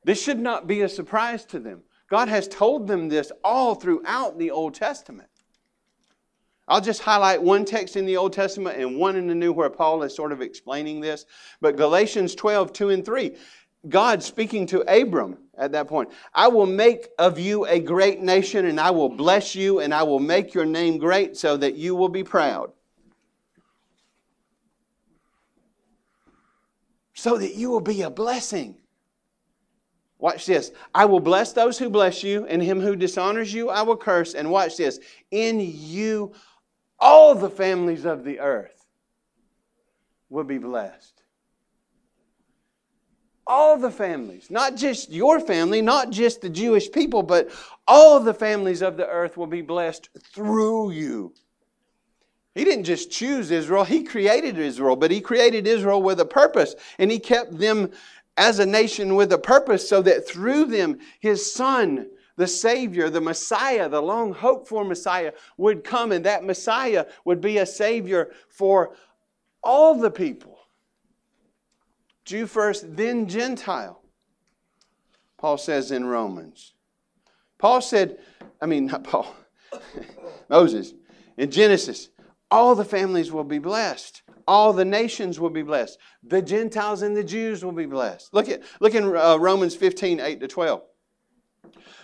This 0.03 0.21
should 0.21 0.39
not 0.39 0.67
be 0.67 0.81
a 0.81 0.89
surprise 0.89 1.45
to 1.45 1.59
them. 1.59 1.83
God 2.09 2.29
has 2.29 2.47
told 2.47 2.87
them 2.87 3.09
this 3.09 3.31
all 3.43 3.75
throughout 3.75 4.37
the 4.37 4.51
Old 4.51 4.73
Testament. 4.73 5.29
I'll 6.69 6.81
just 6.81 7.01
highlight 7.01 7.41
one 7.41 7.63
text 7.63 7.95
in 7.95 8.05
the 8.05 8.17
Old 8.17 8.33
Testament 8.33 8.77
and 8.77 8.97
one 8.97 9.15
in 9.15 9.27
the 9.27 9.35
New 9.35 9.53
where 9.53 9.69
Paul 9.69 10.03
is 10.03 10.13
sort 10.13 10.33
of 10.33 10.41
explaining 10.41 10.99
this. 10.99 11.25
But 11.61 11.77
Galatians 11.77 12.35
12, 12.35 12.73
2 12.73 12.89
and 12.89 13.05
3. 13.05 13.35
God 13.87 14.23
speaking 14.23 14.65
to 14.67 14.81
Abram 14.81 15.37
at 15.57 15.71
that 15.71 15.87
point 15.87 16.09
I 16.33 16.47
will 16.47 16.65
make 16.65 17.09
of 17.17 17.39
you 17.39 17.65
a 17.65 17.79
great 17.79 18.21
nation, 18.21 18.65
and 18.65 18.79
I 18.79 18.91
will 18.91 19.09
bless 19.09 19.55
you, 19.55 19.79
and 19.79 19.93
I 19.93 20.03
will 20.03 20.19
make 20.19 20.53
your 20.53 20.65
name 20.65 20.97
great 20.97 21.37
so 21.37 21.57
that 21.57 21.75
you 21.75 21.95
will 21.95 22.09
be 22.09 22.23
proud. 22.23 22.71
So 27.13 27.37
that 27.37 27.55
you 27.55 27.69
will 27.69 27.81
be 27.81 28.03
a 28.03 28.09
blessing. 28.09 28.77
Watch 30.19 30.45
this. 30.45 30.71
I 30.93 31.05
will 31.05 31.19
bless 31.19 31.53
those 31.53 31.77
who 31.77 31.89
bless 31.89 32.23
you, 32.23 32.45
and 32.47 32.61
him 32.61 32.79
who 32.79 32.95
dishonors 32.95 33.53
you, 33.53 33.69
I 33.69 33.83
will 33.83 33.97
curse. 33.97 34.33
And 34.33 34.49
watch 34.49 34.77
this. 34.77 34.99
In 35.31 35.59
you, 35.59 36.33
all 36.99 37.35
the 37.35 37.49
families 37.49 38.05
of 38.05 38.23
the 38.23 38.39
earth 38.39 38.85
will 40.29 40.43
be 40.43 40.57
blessed 40.57 41.16
all 43.47 43.77
the 43.77 43.91
families, 43.91 44.51
not 44.51 44.75
just 44.75 45.09
your 45.09 45.39
family, 45.39 45.81
not 45.81 46.09
just 46.09 46.41
the 46.41 46.49
Jewish 46.49 46.91
people, 46.91 47.23
but 47.23 47.49
all 47.87 48.19
the 48.19 48.33
families 48.33 48.81
of 48.81 48.97
the 48.97 49.07
earth 49.07 49.37
will 49.37 49.47
be 49.47 49.61
blessed 49.61 50.09
through 50.33 50.91
you. 50.91 51.33
He 52.53 52.63
didn't 52.63 52.85
just 52.85 53.11
choose 53.11 53.51
Israel, 53.51 53.83
He 53.83 54.03
created 54.03 54.57
Israel, 54.57 54.95
but 54.95 55.11
He 55.11 55.21
created 55.21 55.67
Israel 55.67 56.01
with 56.01 56.19
a 56.19 56.25
purpose, 56.25 56.75
and 56.97 57.09
He 57.09 57.19
kept 57.19 57.57
them 57.57 57.91
as 58.35 58.59
a 58.59 58.65
nation 58.65 59.15
with 59.15 59.31
a 59.31 59.37
purpose 59.37 59.87
so 59.87 60.01
that 60.01 60.27
through 60.27 60.65
them 60.65 60.99
His 61.19 61.53
Son, 61.53 62.07
the 62.35 62.47
Savior, 62.47 63.09
the 63.09 63.21
Messiah, 63.21 63.87
the 63.87 64.01
long 64.01 64.33
hoped 64.33 64.67
for 64.67 64.83
Messiah, 64.83 65.31
would 65.57 65.83
come, 65.83 66.11
and 66.11 66.25
that 66.25 66.43
Messiah 66.43 67.05
would 67.25 67.41
be 67.41 67.59
a 67.59 67.65
Savior 67.65 68.31
for 68.49 68.95
all 69.63 69.95
the 69.95 70.11
people. 70.11 70.56
Jew 72.27 72.45
first, 72.45 72.97
then 72.97 73.29
Gentile. 73.29 74.01
Paul 75.37 75.57
says 75.57 75.91
in 75.91 76.05
Romans. 76.05 76.73
Paul 77.57 77.79
said, 77.79 78.17
I 78.61 78.65
mean, 78.65 78.87
not 78.87 79.05
Paul, 79.05 79.33
Moses, 80.49 80.93
in 81.37 81.49
Genesis, 81.49 82.09
all 82.51 82.75
the 82.75 82.83
families 82.83 83.31
will 83.31 83.45
be 83.45 83.59
blessed. 83.59 84.23
All 84.45 84.73
the 84.73 84.83
nations 84.83 85.39
will 85.39 85.49
be 85.49 85.61
blessed. 85.61 85.97
The 86.21 86.41
Gentiles 86.41 87.01
and 87.01 87.15
the 87.15 87.23
Jews 87.23 87.63
will 87.63 87.71
be 87.71 87.85
blessed. 87.85 88.33
Look 88.33 88.49
at 88.49 88.61
look 88.81 88.93
in 88.93 89.15
uh, 89.15 89.37
Romans 89.37 89.75
15, 89.75 90.19
8 90.19 90.39
to 90.41 90.47
12. 90.49 90.81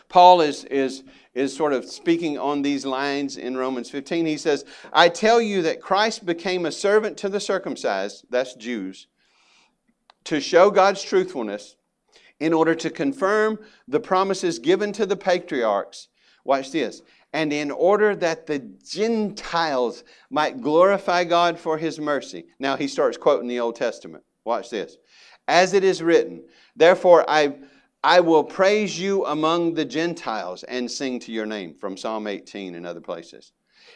Paul 0.08 0.40
is, 0.40 0.64
is, 0.66 1.04
is 1.34 1.54
sort 1.56 1.74
of 1.74 1.84
speaking 1.84 2.38
on 2.38 2.62
these 2.62 2.86
lines 2.86 3.36
in 3.36 3.58
Romans 3.58 3.90
15. 3.90 4.26
He 4.26 4.38
says, 4.38 4.64
I 4.94 5.10
tell 5.10 5.42
you 5.42 5.64
that 5.64 5.82
Christ 5.82 6.26
became 6.26 6.66
a 6.66 6.72
servant 6.72 7.18
to 7.18 7.30
the 7.30 7.40
circumcised, 7.40 8.26
that's 8.30 8.54
Jews, 8.54 9.08
to 10.26 10.40
show 10.40 10.70
God's 10.72 11.04
truthfulness 11.04 11.76
in 12.40 12.54
order 12.54 12.76
to 12.76 12.90
confirm 12.90 13.60
the 13.88 14.00
promises 14.00 14.60
given 14.60 14.92
to 14.94 15.06
the 15.06 15.16
patriarchs. 15.16 16.10
Watch 16.44 16.72
this. 16.72 17.02
And 17.32 17.52
in 17.52 17.72
order 17.72 18.16
that 18.18 18.46
the 18.46 18.60
Gentiles 18.60 20.04
might 20.30 20.62
glorify 20.62 21.24
God 21.24 21.58
for 21.58 21.78
his 21.78 22.00
mercy. 22.00 22.46
Now 22.60 22.76
he 22.76 22.88
starts 22.88 23.18
quoting 23.18 23.48
the 23.48 23.60
Old 23.60 23.76
Testament. 23.76 24.24
Watch 24.46 24.70
this. 24.70 24.98
As 25.48 25.74
it 25.74 25.84
is 25.84 26.04
written, 26.04 26.44
therefore 26.76 27.26
I, 27.28 27.56
I 28.04 28.20
will 28.20 28.44
praise 28.44 29.00
you 29.00 29.26
among 29.26 29.74
the 29.74 29.86
Gentiles 29.86 30.64
and 30.64 30.90
sing 30.90 31.20
to 31.22 31.32
your 31.32 31.46
name, 31.46 31.76
from 31.76 31.98
Psalm 31.98 32.28
18 32.28 32.76
and 32.76 32.86
other 32.86 33.02
places. 33.02 33.52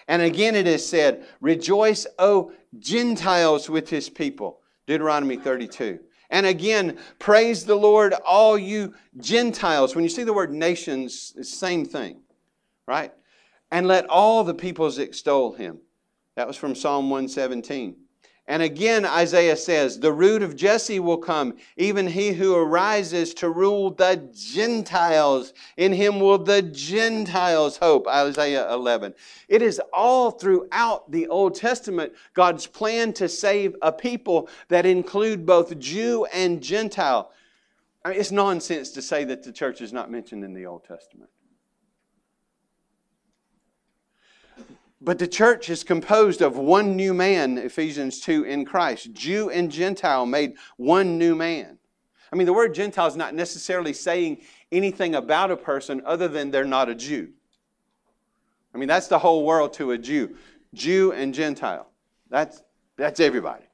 And 0.08 0.22
again 0.22 0.56
it 0.56 0.68
is 0.68 0.88
said, 0.88 1.26
Rejoice, 1.42 2.08
O 2.18 2.54
Gentiles, 2.80 3.70
with 3.70 3.90
his 3.90 4.10
people. 4.10 4.62
Deuteronomy 4.88 5.36
32. 5.36 6.00
And 6.30 6.46
again, 6.46 6.98
praise 7.20 7.66
the 7.66 7.76
Lord, 7.76 8.14
all 8.26 8.58
you 8.58 8.94
Gentiles. 9.18 9.96
When 9.96 10.04
you 10.04 10.10
see 10.10 10.24
the 10.24 10.34
word 10.34 10.52
nations, 10.52 11.34
same 11.48 11.86
thing, 11.86 12.22
right? 12.86 13.14
And 13.72 13.88
let 13.88 14.06
all 14.10 14.44
the 14.44 14.54
peoples 14.54 14.98
extol 15.00 15.54
him. 15.54 15.80
That 16.36 16.48
was 16.48 16.58
from 16.58 16.76
Psalm 16.76 17.10
117. 17.10 17.96
And 18.50 18.64
again, 18.64 19.06
Isaiah 19.06 19.58
says, 19.58 20.00
The 20.00 20.14
root 20.14 20.42
of 20.42 20.56
Jesse 20.56 21.02
will 21.02 21.18
come, 21.18 21.58
even 21.76 22.08
he 22.08 22.32
who 22.32 22.56
arises 22.56 23.34
to 23.36 23.50
rule 23.50 23.92
the 23.92 24.30
Gentiles. 24.34 25.54
In 25.76 25.92
him 25.92 26.22
will 26.22 26.38
the 26.38 26.62
Gentiles 26.62 27.76
hope. 27.76 28.08
Isaiah 28.08 28.72
11. 28.72 29.14
It 29.50 29.62
is 29.62 29.82
all 29.92 30.32
throughout 30.32 31.12
the 31.12 31.28
Old 31.28 31.56
Testament 31.56 32.14
God's 32.34 32.68
plan 32.68 33.12
to 33.14 33.28
save 33.28 33.76
a 33.82 33.92
people 33.92 34.48
that 34.70 34.86
include 34.86 35.46
both 35.46 35.78
Jew 35.78 36.26
and 36.34 36.64
Gentile. 36.64 37.32
I 38.06 38.12
mean, 38.12 38.20
it's 38.20 38.32
nonsense 38.32 38.92
to 38.92 39.02
say 39.02 39.26
that 39.26 39.44
the 39.44 39.52
church 39.52 39.82
is 39.82 39.92
not 39.92 40.10
mentioned 40.10 40.46
in 40.46 40.54
the 40.54 40.66
Old 40.66 40.86
Testament. 40.86 41.30
But 45.00 45.20
the 45.20 45.28
church 45.28 45.70
is 45.70 45.84
composed 45.84 46.42
of 46.42 46.58
one 46.58 46.96
new 46.96 47.14
man, 47.14 47.58
Ephesians 47.58 48.20
2, 48.22 48.44
in 48.44 48.66
Christ. 48.66 49.14
Jew 49.14 49.50
and 49.50 49.72
Gentile 49.72 50.26
made 50.26 50.56
one 50.78 51.18
new 51.18 51.36
man. 51.36 51.78
I 52.32 52.36
mean, 52.36 52.48
the 52.48 52.54
word 52.54 52.74
Gentile 52.74 53.08
is 53.08 53.16
not 53.16 53.34
necessarily 53.34 53.94
saying 53.94 54.42
anything 54.72 55.16
about 55.16 55.52
a 55.52 55.58
person 55.58 56.02
other 56.06 56.28
than 56.28 56.52
they're 56.52 56.66
not 56.66 56.90
a 56.90 56.96
Jew. 56.96 57.30
I 58.74 58.78
mean, 58.78 58.88
that's 58.88 59.08
the 59.08 59.20
whole 59.20 59.46
world 59.46 59.74
to 59.74 59.92
a 59.92 59.98
Jew. 59.98 60.36
Jew 60.74 61.14
and 61.14 61.34
Gentile. 61.34 61.90
That's, 62.30 62.62
that's 62.98 63.20
everybody. 63.20 63.66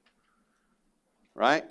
Right? 1.35 1.65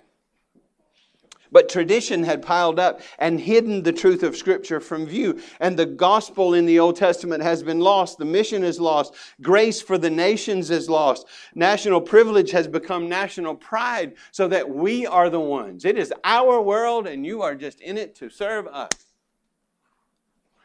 But 1.52 1.68
tradition 1.68 2.24
had 2.24 2.42
piled 2.42 2.80
up 2.80 3.00
and 3.18 3.38
hidden 3.38 3.82
the 3.82 3.92
truth 3.92 4.22
of 4.22 4.36
Scripture 4.36 4.80
from 4.80 5.06
view. 5.06 5.40
And 5.60 5.78
the 5.78 5.86
gospel 5.86 6.54
in 6.54 6.66
the 6.66 6.80
Old 6.80 6.96
Testament 6.96 7.42
has 7.42 7.62
been 7.62 7.78
lost. 7.78 8.18
The 8.18 8.24
mission 8.24 8.64
is 8.64 8.80
lost. 8.80 9.14
Grace 9.40 9.80
for 9.80 9.98
the 9.98 10.10
nations 10.10 10.70
is 10.70 10.88
lost. 10.88 11.26
National 11.54 12.00
privilege 12.00 12.50
has 12.50 12.66
become 12.66 13.08
national 13.08 13.54
pride 13.54 14.14
so 14.30 14.48
that 14.48 14.68
we 14.68 15.06
are 15.06 15.30
the 15.30 15.40
ones. 15.40 15.84
It 15.84 15.98
is 15.98 16.12
our 16.24 16.60
world 16.60 17.06
and 17.06 17.24
you 17.24 17.42
are 17.42 17.54
just 17.54 17.80
in 17.80 17.98
it 17.98 18.14
to 18.16 18.30
serve 18.30 18.66
us. 18.66 19.11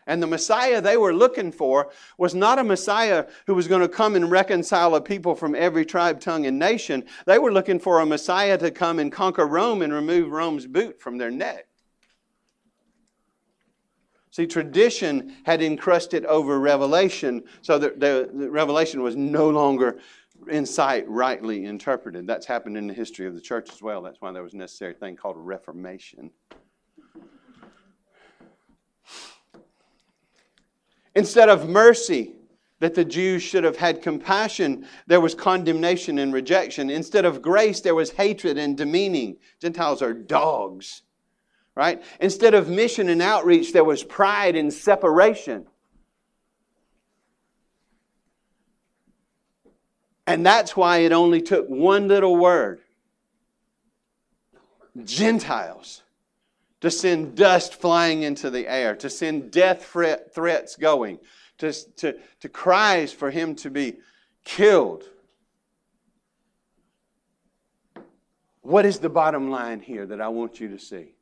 And 0.08 0.24
the 0.24 0.28
Messiah 0.28 0.82
they 0.82 0.98
were 0.98 1.14
looking 1.14 1.52
for 1.52 1.92
was 2.18 2.34
not 2.34 2.58
a 2.58 2.64
Messiah 2.64 3.28
who 3.46 3.54
was 3.54 3.68
going 3.68 3.82
to 3.82 3.90
come 3.90 4.16
and 4.16 4.32
reconcile 4.32 4.96
a 4.96 5.02
people 5.02 5.36
from 5.36 5.54
every 5.54 5.86
tribe, 5.86 6.20
tongue, 6.20 6.48
and 6.48 6.58
nation. 6.58 7.04
They 7.26 7.38
were 7.38 7.52
looking 7.52 7.80
for 7.80 8.00
a 8.00 8.06
Messiah 8.06 8.58
to 8.58 8.72
come 8.72 9.00
and 9.00 9.12
conquer 9.12 9.46
Rome 9.46 9.82
and 9.82 9.94
remove 9.94 10.32
Rome's 10.32 10.66
boot 10.66 11.00
from 11.00 11.18
their 11.18 11.30
neck. 11.30 11.68
See, 14.32 14.46
tradition 14.46 15.36
had 15.46 15.62
encrusted 15.62 16.24
over 16.26 16.60
revelation, 16.60 17.44
so 17.62 17.80
that 17.80 18.00
the, 18.00 18.30
the 18.32 18.50
revelation 18.52 19.02
was 19.02 19.16
no 19.16 19.50
longer 19.50 19.98
in 20.48 20.66
sight 20.66 21.10
rightly 21.10 21.66
interpreted. 21.66 22.28
That's 22.28 22.46
happened 22.46 22.78
in 22.78 22.86
the 22.86 22.94
history 22.94 23.26
of 23.26 23.34
the 23.34 23.42
church 23.42 23.72
as 23.72 23.82
well. 23.82 24.02
That's 24.02 24.22
why 24.22 24.32
there 24.32 24.44
was 24.44 24.54
a 24.54 24.58
necessary 24.58 24.94
thing 24.94 25.16
called 25.16 25.38
a 25.38 25.40
reformation. 25.40 26.30
Instead 31.18 31.50
of 31.50 31.68
mercy, 31.68 32.36
that 32.80 32.94
the 32.94 33.04
Jews 33.04 33.42
should 33.42 33.64
have 33.64 33.76
had 33.76 34.04
compassion, 34.04 34.86
there 35.08 35.20
was 35.20 35.34
condemnation 35.34 36.20
and 36.20 36.32
rejection. 36.32 36.92
Instead 36.92 37.26
of 37.26 37.42
grace, 37.42 37.82
there 37.82 37.96
was 37.96 38.12
hatred 38.12 38.60
and 38.60 38.78
demeaning. 38.78 39.38
Gentiles 39.60 40.04
are 40.04 40.14
dogs, 40.14 41.02
right? 41.74 42.04
Instead 42.20 42.54
of 42.54 42.70
mission 42.70 43.10
and 43.10 43.24
outreach, 43.24 43.74
there 43.74 43.84
was 43.84 44.04
pride 44.04 44.56
and 44.56 44.72
separation. 44.72 45.66
And 50.28 50.46
that's 50.46 50.78
why 50.78 51.00
it 51.00 51.14
only 51.14 51.42
took 51.42 51.66
one 51.68 52.08
little 52.08 52.38
word 52.38 52.82
Gentiles 55.04 56.04
to 56.82 56.92
send 56.92 57.36
dust 57.36 57.76
flying 57.76 58.24
into 58.24 58.50
the 58.50 58.68
air, 58.68 58.96
to 58.96 59.10
send 59.10 59.52
death 59.52 59.86
threats 59.86 60.76
going, 60.76 61.20
to, 61.58 61.74
to, 61.96 62.16
to 62.40 62.50
cries 62.50 63.12
for 63.12 63.32
him 63.32 63.56
to 63.56 63.70
be 63.70 63.98
killed. 64.44 65.04
What 68.62 68.86
is 68.86 69.00
the 69.00 69.10
bottom 69.10 69.50
line 69.50 69.80
here 69.80 70.06
that 70.06 70.22
I 70.22 70.28
want 70.28 70.60
you 70.60 70.68
to 70.70 70.80
see? 70.80 71.14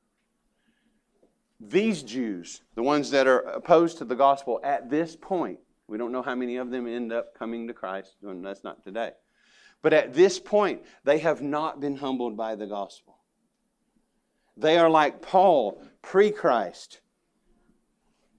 These 1.59 2.03
Jews, 2.03 2.61
the 2.75 2.83
ones 2.83 3.11
that 3.11 3.27
are 3.27 3.39
opposed 3.39 3.99
to 3.99 4.05
the 4.05 4.15
gospel 4.15 4.59
at 4.63 4.89
this 4.89 5.15
point, 5.15 5.59
we 5.87 5.97
don't 5.97 6.11
know 6.11 6.21
how 6.21 6.35
many 6.35 6.57
of 6.57 6.69
them 6.69 6.87
end 6.87 7.13
up 7.13 7.37
coming 7.37 7.67
to 7.67 7.73
Christ, 7.73 8.15
and 8.23 8.43
that's 8.43 8.63
not 8.63 8.83
today. 8.83 9.11
But 9.81 9.93
at 9.93 10.13
this 10.13 10.39
point, 10.39 10.81
they 11.03 11.19
have 11.19 11.41
not 11.41 11.79
been 11.79 11.95
humbled 11.95 12.35
by 12.35 12.55
the 12.55 12.65
gospel. 12.65 13.19
They 14.57 14.77
are 14.77 14.89
like 14.89 15.21
Paul, 15.21 15.81
pre 16.01 16.31
Christ, 16.31 17.01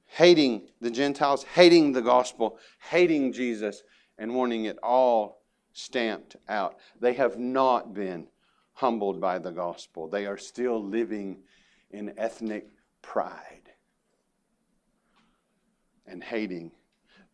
hating 0.07 0.68
the 0.81 0.90
Gentiles, 0.90 1.44
hating 1.55 1.92
the 1.92 2.02
gospel, 2.02 2.59
hating 2.90 3.33
Jesus, 3.33 3.83
and 4.18 4.35
wanting 4.35 4.64
it 4.64 4.79
all 4.83 5.42
stamped 5.72 6.37
out. 6.48 6.76
They 7.00 7.12
have 7.14 7.38
not 7.38 7.92
been 7.92 8.29
humbled 8.72 9.20
by 9.20 9.38
the 9.38 9.50
gospel, 9.50 10.09
they 10.09 10.26
are 10.26 10.37
still 10.37 10.83
living 10.83 11.38
in 11.90 12.12
ethnic 12.18 12.68
pride 13.00 13.70
and 16.07 16.22
hating. 16.22 16.72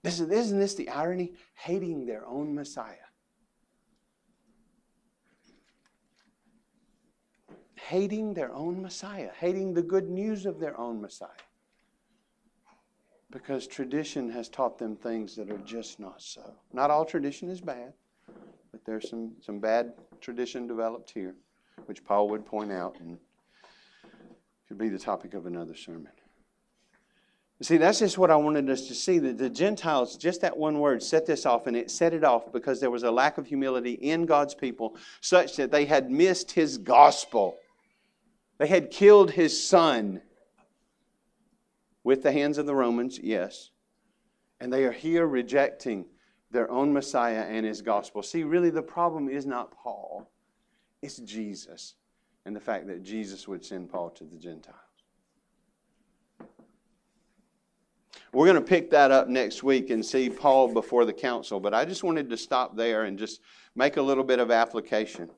Isn't 0.04 0.58
this 0.58 0.74
the 0.74 0.88
irony? 0.88 1.34
Hating 1.54 2.06
their 2.06 2.26
own 2.26 2.54
Messiah. 2.54 3.11
Hating 7.88 8.34
their 8.34 8.52
own 8.52 8.80
Messiah, 8.80 9.30
hating 9.38 9.74
the 9.74 9.82
good 9.82 10.08
news 10.08 10.46
of 10.46 10.60
their 10.60 10.78
own 10.78 11.00
Messiah. 11.00 11.28
Because 13.30 13.66
tradition 13.66 14.30
has 14.30 14.48
taught 14.48 14.78
them 14.78 14.94
things 14.94 15.34
that 15.36 15.50
are 15.50 15.58
just 15.58 15.98
not 15.98 16.20
so. 16.20 16.54
Not 16.72 16.90
all 16.90 17.04
tradition 17.04 17.48
is 17.48 17.60
bad, 17.60 17.92
but 18.70 18.84
there's 18.84 19.08
some, 19.08 19.32
some 19.40 19.58
bad 19.58 19.94
tradition 20.20 20.66
developed 20.66 21.10
here, 21.10 21.34
which 21.86 22.04
Paul 22.04 22.28
would 22.28 22.44
point 22.44 22.70
out 22.70 22.98
and 23.00 23.18
could 24.68 24.78
be 24.78 24.88
the 24.88 24.98
topic 24.98 25.34
of 25.34 25.46
another 25.46 25.74
sermon. 25.74 26.12
See, 27.62 27.76
that's 27.76 28.00
just 28.00 28.18
what 28.18 28.30
I 28.30 28.36
wanted 28.36 28.68
us 28.70 28.88
to 28.88 28.94
see. 28.94 29.20
That 29.20 29.38
the 29.38 29.48
Gentiles, 29.48 30.16
just 30.16 30.40
that 30.40 30.56
one 30.56 30.80
word, 30.80 31.00
set 31.00 31.26
this 31.26 31.46
off, 31.46 31.68
and 31.68 31.76
it 31.76 31.92
set 31.92 32.12
it 32.12 32.24
off 32.24 32.52
because 32.52 32.80
there 32.80 32.90
was 32.90 33.04
a 33.04 33.10
lack 33.10 33.38
of 33.38 33.46
humility 33.46 33.92
in 33.92 34.26
God's 34.26 34.54
people, 34.54 34.96
such 35.20 35.56
that 35.56 35.70
they 35.70 35.84
had 35.84 36.10
missed 36.10 36.50
His 36.50 36.76
gospel. 36.76 37.58
They 38.58 38.66
had 38.66 38.90
killed 38.90 39.32
his 39.32 39.66
son 39.66 40.22
with 42.04 42.22
the 42.22 42.32
hands 42.32 42.58
of 42.58 42.66
the 42.66 42.74
Romans, 42.74 43.18
yes. 43.18 43.70
And 44.60 44.72
they 44.72 44.84
are 44.84 44.92
here 44.92 45.26
rejecting 45.26 46.06
their 46.50 46.70
own 46.70 46.92
Messiah 46.92 47.44
and 47.48 47.66
his 47.66 47.82
gospel. 47.82 48.22
See, 48.22 48.44
really, 48.44 48.70
the 48.70 48.82
problem 48.82 49.28
is 49.28 49.46
not 49.46 49.72
Paul, 49.72 50.30
it's 51.00 51.16
Jesus 51.18 51.94
and 52.44 52.54
the 52.54 52.60
fact 52.60 52.86
that 52.88 53.02
Jesus 53.02 53.46
would 53.46 53.64
send 53.64 53.90
Paul 53.90 54.10
to 54.10 54.24
the 54.24 54.36
Gentiles. 54.36 54.76
We're 58.32 58.46
going 58.46 58.56
to 58.56 58.62
pick 58.62 58.90
that 58.90 59.10
up 59.10 59.28
next 59.28 59.62
week 59.62 59.90
and 59.90 60.04
see 60.04 60.30
Paul 60.30 60.72
before 60.72 61.04
the 61.04 61.12
council, 61.12 61.60
but 61.60 61.74
I 61.74 61.84
just 61.84 62.02
wanted 62.02 62.30
to 62.30 62.36
stop 62.36 62.74
there 62.76 63.04
and 63.04 63.18
just 63.18 63.42
make 63.74 63.98
a 63.98 64.02
little 64.02 64.24
bit 64.24 64.38
of 64.38 64.50
application. 64.50 65.28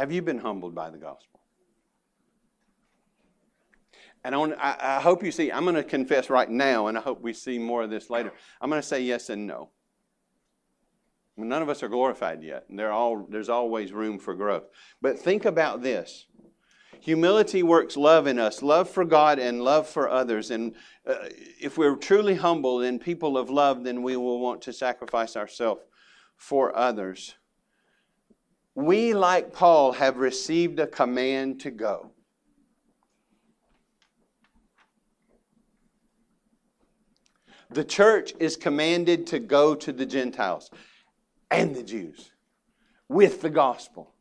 Have 0.00 0.10
you 0.10 0.22
been 0.22 0.38
humbled 0.38 0.74
by 0.74 0.88
the 0.88 0.96
gospel? 0.96 1.40
And 4.24 4.34
I, 4.34 4.76
I 4.80 4.98
hope 4.98 5.22
you 5.22 5.30
see, 5.30 5.52
I'm 5.52 5.64
going 5.64 5.74
to 5.74 5.84
confess 5.84 6.30
right 6.30 6.48
now, 6.48 6.86
and 6.86 6.96
I 6.96 7.02
hope 7.02 7.20
we 7.20 7.34
see 7.34 7.58
more 7.58 7.82
of 7.82 7.90
this 7.90 8.08
later. 8.08 8.32
I'm 8.62 8.70
going 8.70 8.80
to 8.80 8.88
say 8.88 9.02
yes 9.02 9.28
and 9.28 9.46
no. 9.46 9.68
None 11.36 11.60
of 11.60 11.68
us 11.68 11.82
are 11.82 11.88
glorified 11.90 12.42
yet, 12.42 12.64
and 12.70 12.80
all, 12.80 13.26
there's 13.28 13.50
always 13.50 13.92
room 13.92 14.18
for 14.18 14.34
growth. 14.34 14.64
But 15.02 15.18
think 15.18 15.44
about 15.44 15.82
this. 15.82 16.24
Humility 17.00 17.62
works 17.62 17.94
love 17.94 18.26
in 18.26 18.38
us, 18.38 18.62
love 18.62 18.88
for 18.88 19.04
God 19.04 19.38
and 19.38 19.62
love 19.62 19.86
for 19.86 20.08
others. 20.08 20.50
And 20.50 20.76
uh, 21.06 21.28
if 21.60 21.76
we're 21.76 21.96
truly 21.96 22.36
humble 22.36 22.80
and 22.80 22.98
people 22.98 23.36
of 23.36 23.50
love, 23.50 23.84
then 23.84 24.02
we 24.02 24.16
will 24.16 24.40
want 24.40 24.62
to 24.62 24.72
sacrifice 24.72 25.36
ourselves 25.36 25.82
for 26.38 26.74
others 26.74 27.34
we, 28.74 29.14
like 29.14 29.52
Paul, 29.52 29.92
have 29.92 30.18
received 30.18 30.78
a 30.78 30.86
command 30.86 31.60
to 31.60 31.70
go. 31.70 32.12
The 37.70 37.84
church 37.84 38.32
is 38.40 38.56
commanded 38.56 39.28
to 39.28 39.38
go 39.38 39.74
to 39.76 39.92
the 39.92 40.06
Gentiles 40.06 40.70
and 41.50 41.74
the 41.74 41.84
Jews 41.84 42.32
with 43.08 43.42
the 43.42 43.50
gospel. 43.50 44.12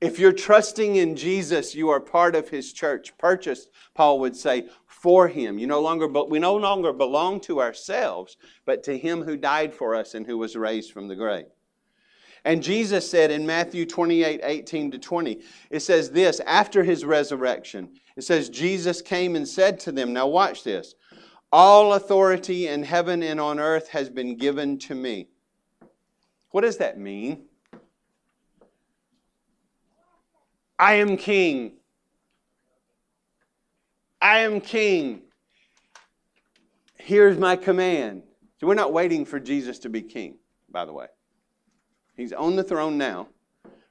If 0.00 0.18
you're 0.18 0.32
trusting 0.32 0.96
in 0.96 1.16
Jesus, 1.16 1.74
you 1.74 1.88
are 1.90 2.00
part 2.00 2.34
of 2.34 2.48
his 2.48 2.72
church, 2.72 3.16
purchased, 3.18 3.70
Paul 3.94 4.18
would 4.20 4.36
say, 4.36 4.68
for 4.86 5.28
him. 5.28 5.58
You 5.58 5.66
no 5.66 5.80
longer, 5.80 6.08
we 6.08 6.38
no 6.38 6.56
longer 6.56 6.92
belong 6.92 7.40
to 7.42 7.60
ourselves, 7.60 8.36
but 8.66 8.82
to 8.84 8.98
him 8.98 9.22
who 9.22 9.36
died 9.36 9.72
for 9.72 9.94
us 9.94 10.14
and 10.14 10.26
who 10.26 10.36
was 10.36 10.56
raised 10.56 10.92
from 10.92 11.08
the 11.08 11.16
grave. 11.16 11.46
And 12.44 12.62
Jesus 12.62 13.10
said 13.10 13.30
in 13.30 13.46
Matthew 13.46 13.86
28 13.86 14.40
18 14.42 14.90
to 14.90 14.98
20, 14.98 15.40
it 15.70 15.80
says 15.80 16.10
this 16.10 16.40
after 16.40 16.84
his 16.84 17.04
resurrection, 17.04 17.90
it 18.16 18.22
says, 18.22 18.48
Jesus 18.48 19.00
came 19.00 19.34
and 19.34 19.48
said 19.48 19.80
to 19.80 19.92
them, 19.92 20.12
Now 20.12 20.26
watch 20.26 20.62
this. 20.62 20.94
All 21.50 21.94
authority 21.94 22.68
in 22.68 22.82
heaven 22.82 23.22
and 23.22 23.40
on 23.40 23.58
earth 23.58 23.88
has 23.88 24.10
been 24.10 24.36
given 24.36 24.78
to 24.80 24.94
me. 24.94 25.28
What 26.50 26.62
does 26.62 26.78
that 26.78 26.98
mean? 26.98 27.44
I 30.78 30.94
am 30.94 31.16
king. 31.16 31.74
I 34.20 34.40
am 34.40 34.60
king. 34.60 35.22
Here's 36.98 37.38
my 37.38 37.56
command. 37.56 38.22
So 38.58 38.66
we're 38.66 38.74
not 38.74 38.92
waiting 38.92 39.24
for 39.24 39.38
Jesus 39.38 39.78
to 39.80 39.88
be 39.88 40.02
king, 40.02 40.36
by 40.70 40.84
the 40.84 40.92
way. 40.92 41.06
He's 42.16 42.32
on 42.32 42.56
the 42.56 42.62
throne 42.62 42.96
now, 42.96 43.28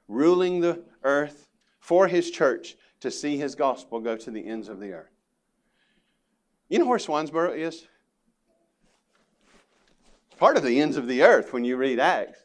ruling 0.08 0.60
the 0.60 0.82
earth 1.02 1.48
for 1.80 2.08
his 2.08 2.30
church 2.30 2.76
to 3.00 3.10
see 3.10 3.36
his 3.36 3.54
gospel 3.54 4.00
go 4.00 4.16
to 4.16 4.30
the 4.30 4.46
ends 4.46 4.68
of 4.68 4.80
the 4.80 4.92
earth. 4.92 5.10
You 6.68 6.78
know 6.78 6.86
where 6.86 6.98
Swansboro 6.98 7.56
is? 7.56 7.86
It's 10.26 10.38
part 10.38 10.56
of 10.56 10.62
the 10.62 10.80
ends 10.80 10.96
of 10.96 11.06
the 11.06 11.22
earth 11.22 11.52
when 11.52 11.64
you 11.64 11.76
read 11.76 12.00
Acts. 12.00 12.40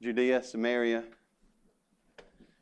Judea, 0.00 0.42
Samaria. 0.42 1.04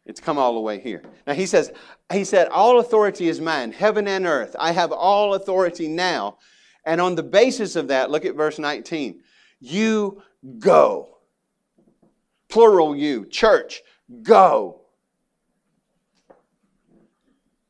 It's 0.07 0.21
come 0.21 0.39
all 0.39 0.55
the 0.55 0.61
way 0.61 0.81
here. 0.81 1.03
Now 1.27 1.35
he 1.35 1.47
says, 1.47 1.73
he 2.13 2.25
said, 2.25 2.49
All 2.49 2.79
authority 2.79 3.29
is 3.29 3.41
mine, 3.41 3.73
heaven 3.73 4.07
and 4.07 4.25
earth. 4.25 4.55
I 4.59 4.71
have 4.71 4.93
all 4.93 5.35
authority 5.35 5.89
now. 5.89 6.39
And 6.85 7.01
on 7.01 7.17
the 7.17 7.25
basis 7.25 7.75
of 7.75 7.89
that, 7.89 8.11
look 8.11 8.25
at 8.25 8.37
verse 8.37 8.61
19. 8.61 9.21
You 9.59 10.23
go 10.61 11.16
plural 12.57 12.97
you, 12.97 13.27
church, 13.27 13.83
go. 14.23 14.81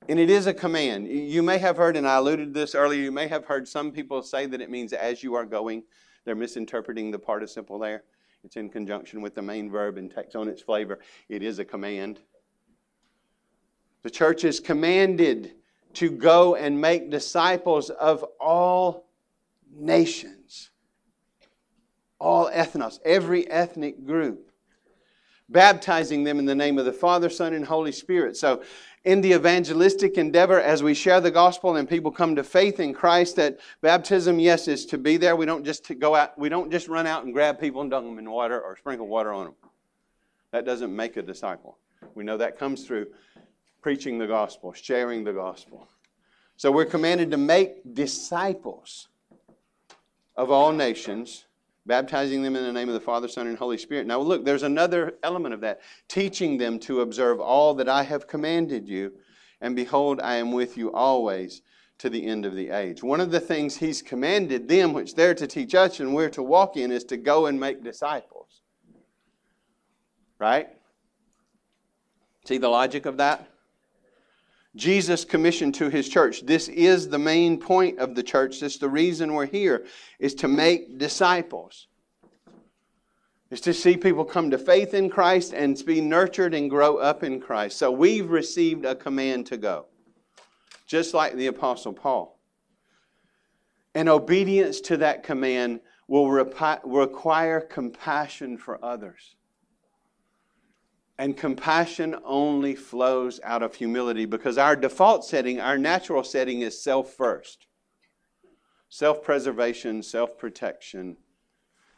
And 0.09 0.21
it 0.21 0.31
is 0.31 0.47
a 0.47 0.55
command. 0.55 1.09
You 1.09 1.43
may 1.43 1.59
have 1.59 1.77
heard, 1.77 1.97
and 1.97 2.07
I 2.07 2.19
alluded 2.19 2.55
to 2.55 2.61
this 2.61 2.77
earlier, 2.77 3.03
you 3.03 3.11
may 3.11 3.27
have 3.27 3.47
heard 3.47 3.67
some 3.67 3.91
people 3.91 4.23
say 4.23 4.47
that 4.47 4.61
it 4.61 4.71
means 4.71 4.93
as 4.93 5.25
you 5.25 5.35
are 5.35 5.45
going. 5.45 5.83
They're 6.25 6.37
misinterpreting 6.37 7.11
the 7.11 7.19
participle 7.19 7.81
there. 7.81 8.05
It's 8.45 8.55
in 8.55 8.71
conjunction 8.71 9.21
with 9.23 9.35
the 9.35 9.43
main 9.43 9.73
verb 9.73 9.97
and 9.97 10.09
takes 10.09 10.37
on 10.37 10.47
its 10.47 10.63
flavor. 10.63 11.01
It 11.29 11.43
is 11.43 11.59
a 11.59 11.65
command. 11.65 12.21
The 14.05 14.11
church 14.11 14.45
is 14.45 14.61
commanded 14.61 15.55
to 15.95 16.11
go 16.11 16.55
and 16.55 16.81
make 16.81 17.11
disciples 17.11 17.91
of 17.91 18.25
all 18.39 19.09
nations, 19.69 20.71
all 22.21 22.49
ethnos, 22.49 23.01
every 23.05 23.51
ethnic 23.51 24.07
group 24.07 24.47
baptizing 25.49 26.25
them 26.25 26.39
in 26.39 26.45
the 26.45 26.55
name 26.55 26.79
of 26.79 26.85
the 26.85 26.93
Father, 26.93 27.29
Son, 27.31 27.55
and 27.55 27.65
Holy 27.65 27.93
Spirit. 27.93 28.37
So, 28.37 28.63
in 29.05 29.21
the 29.21 29.35
evangelistic 29.35 30.19
endeavor, 30.19 30.61
as 30.61 30.83
we 30.83 30.93
share 30.93 31.21
the 31.21 31.31
gospel 31.31 31.77
and 31.77 31.89
people 31.89 32.11
come 32.11 32.35
to 32.35 32.43
faith 32.43 32.81
in 32.81 32.93
Christ, 32.93 33.37
that 33.37 33.61
baptism, 33.81 34.41
yes, 34.41 34.67
is 34.67 34.85
to 34.87 34.99
be 34.99 35.17
there. 35.17 35.37
We 35.37 35.47
don't 35.47 35.65
just 35.65 35.97
go 36.01 36.17
out, 36.17 36.37
we 36.37 36.49
don't 36.49 36.73
just 36.73 36.89
run 36.89 37.07
out 37.07 37.25
and 37.25 37.33
grab 37.33 37.61
people 37.61 37.83
and 37.83 37.91
dunk 37.91 38.05
them 38.05 38.19
in 38.19 38.29
water 38.29 38.61
or 38.61 38.77
sprinkle 38.77 39.07
water 39.07 39.33
on 39.33 39.45
them. 39.45 39.55
That 40.51 40.65
doesn't 40.65 40.95
make 40.95 41.17
a 41.17 41.23
disciple. 41.23 41.79
We 42.17 42.25
know 42.25 42.37
that 42.37 42.59
comes 42.59 42.85
through 42.85 43.07
preaching 43.81 44.19
the 44.19 44.27
gospel, 44.27 44.73
sharing 44.73 45.23
the 45.23 45.33
gospel. 45.33 45.87
So 46.57 46.73
we're 46.73 46.87
commanded 46.87 47.31
to 47.31 47.37
make 47.37 47.95
disciples 47.95 49.07
of 50.37 50.51
all 50.51 50.73
nations 50.73 51.46
baptizing 51.87 52.43
them 52.43 52.57
in 52.57 52.65
the 52.65 52.73
name 52.73 52.89
of 52.89 52.95
the 52.95 53.01
Father, 53.01 53.29
Son, 53.29 53.47
and 53.47 53.57
Holy 53.57 53.79
Spirit. 53.79 54.07
Now, 54.07 54.19
look, 54.19 54.45
there's 54.45 54.65
another 54.65 55.15
element 55.23 55.55
of 55.55 55.61
that 55.61 55.81
teaching 56.09 56.59
them 56.59 56.79
to 56.81 57.01
observe 57.01 57.41
all 57.41 57.75
that 57.75 57.89
I 57.89 58.03
have 58.03 58.27
commanded 58.27 58.89
you, 58.89 59.13
and 59.61 59.77
behold, 59.77 60.21
I 60.21 60.37
am 60.37 60.53
with 60.53 60.77
you 60.77 60.93
always 60.93 61.63
to 61.99 62.11
the 62.11 62.27
end 62.27 62.45
of 62.45 62.55
the 62.55 62.71
age. 62.71 63.03
One 63.03 63.21
of 63.21 63.31
the 63.31 63.41
things 63.41 63.77
he's 63.77 64.03
commanded 64.03 64.69
them, 64.69 64.93
which 64.93 65.15
they're 65.15 65.35
to 65.35 65.47
teach 65.47 65.75
us 65.75 66.01
and 66.01 66.15
we're 66.15 66.31
to 66.31 66.43
walk 66.43 66.77
in, 66.77 66.91
is 66.91 67.05
to 67.05 67.17
go 67.17 67.47
and 67.47 67.59
make 67.59 67.83
disciples. 67.83 68.61
Right? 70.39 70.69
See 72.45 72.59
the 72.59 72.69
logic 72.69 73.07
of 73.07 73.17
that? 73.17 73.49
Jesus 74.77 75.25
commissioned 75.25 75.75
to 75.77 75.89
his 75.89 76.09
church. 76.09 76.45
This 76.45 76.69
is 76.69 77.09
the 77.09 77.19
main 77.19 77.59
point 77.59 77.99
of 77.99 78.15
the 78.15 78.23
church. 78.23 78.61
This 78.61 78.75
is 78.75 78.79
the 78.79 78.89
reason 78.89 79.33
we're 79.33 79.47
here, 79.47 79.87
is 80.19 80.35
to 80.37 80.49
make 80.49 80.99
disciples. 80.99 81.89
Is 83.49 83.61
to 83.61 83.73
see 83.73 83.97
people 83.97 84.25
come 84.25 84.51
to 84.51 84.59
faith 84.59 84.93
in 84.93 85.09
Christ 85.09 85.55
and 85.55 85.77
to 85.77 85.85
be 85.85 86.01
nurtured 86.01 86.53
and 86.53 86.69
grow 86.69 86.97
up 86.97 87.23
in 87.23 87.41
Christ. 87.41 87.79
So 87.79 87.93
we've 87.93 88.29
received 88.29 88.85
a 88.85 88.97
command 88.97 89.47
to 89.47 89.57
go, 89.57 89.87
just 90.89 91.15
like 91.15 91.37
the 91.37 91.47
Apostle 91.47 91.93
Paul. 91.93 92.41
And 93.95 94.09
obedience 94.09 94.81
to 94.83 94.97
that 94.97 95.23
command 95.23 95.79
will 96.09 96.29
require 96.29 97.61
compassion 97.61 98.59
for 98.59 98.85
others. 98.85 99.36
And 101.19 101.37
compassion 101.37 102.15
only 102.25 102.75
flows 102.75 103.41
out 103.43 103.63
of 103.63 103.75
humility 103.75 104.27
because 104.27 104.59
our 104.59 104.77
default 104.77 105.25
setting, 105.25 105.61
our 105.61 105.79
natural 105.79 106.23
setting 106.23 106.61
is 106.61 106.83
self 106.83 107.15
first. 107.15 107.67
Self 108.89 109.23
preservation, 109.23 110.03
self 110.03 110.37
protection. 110.39 111.17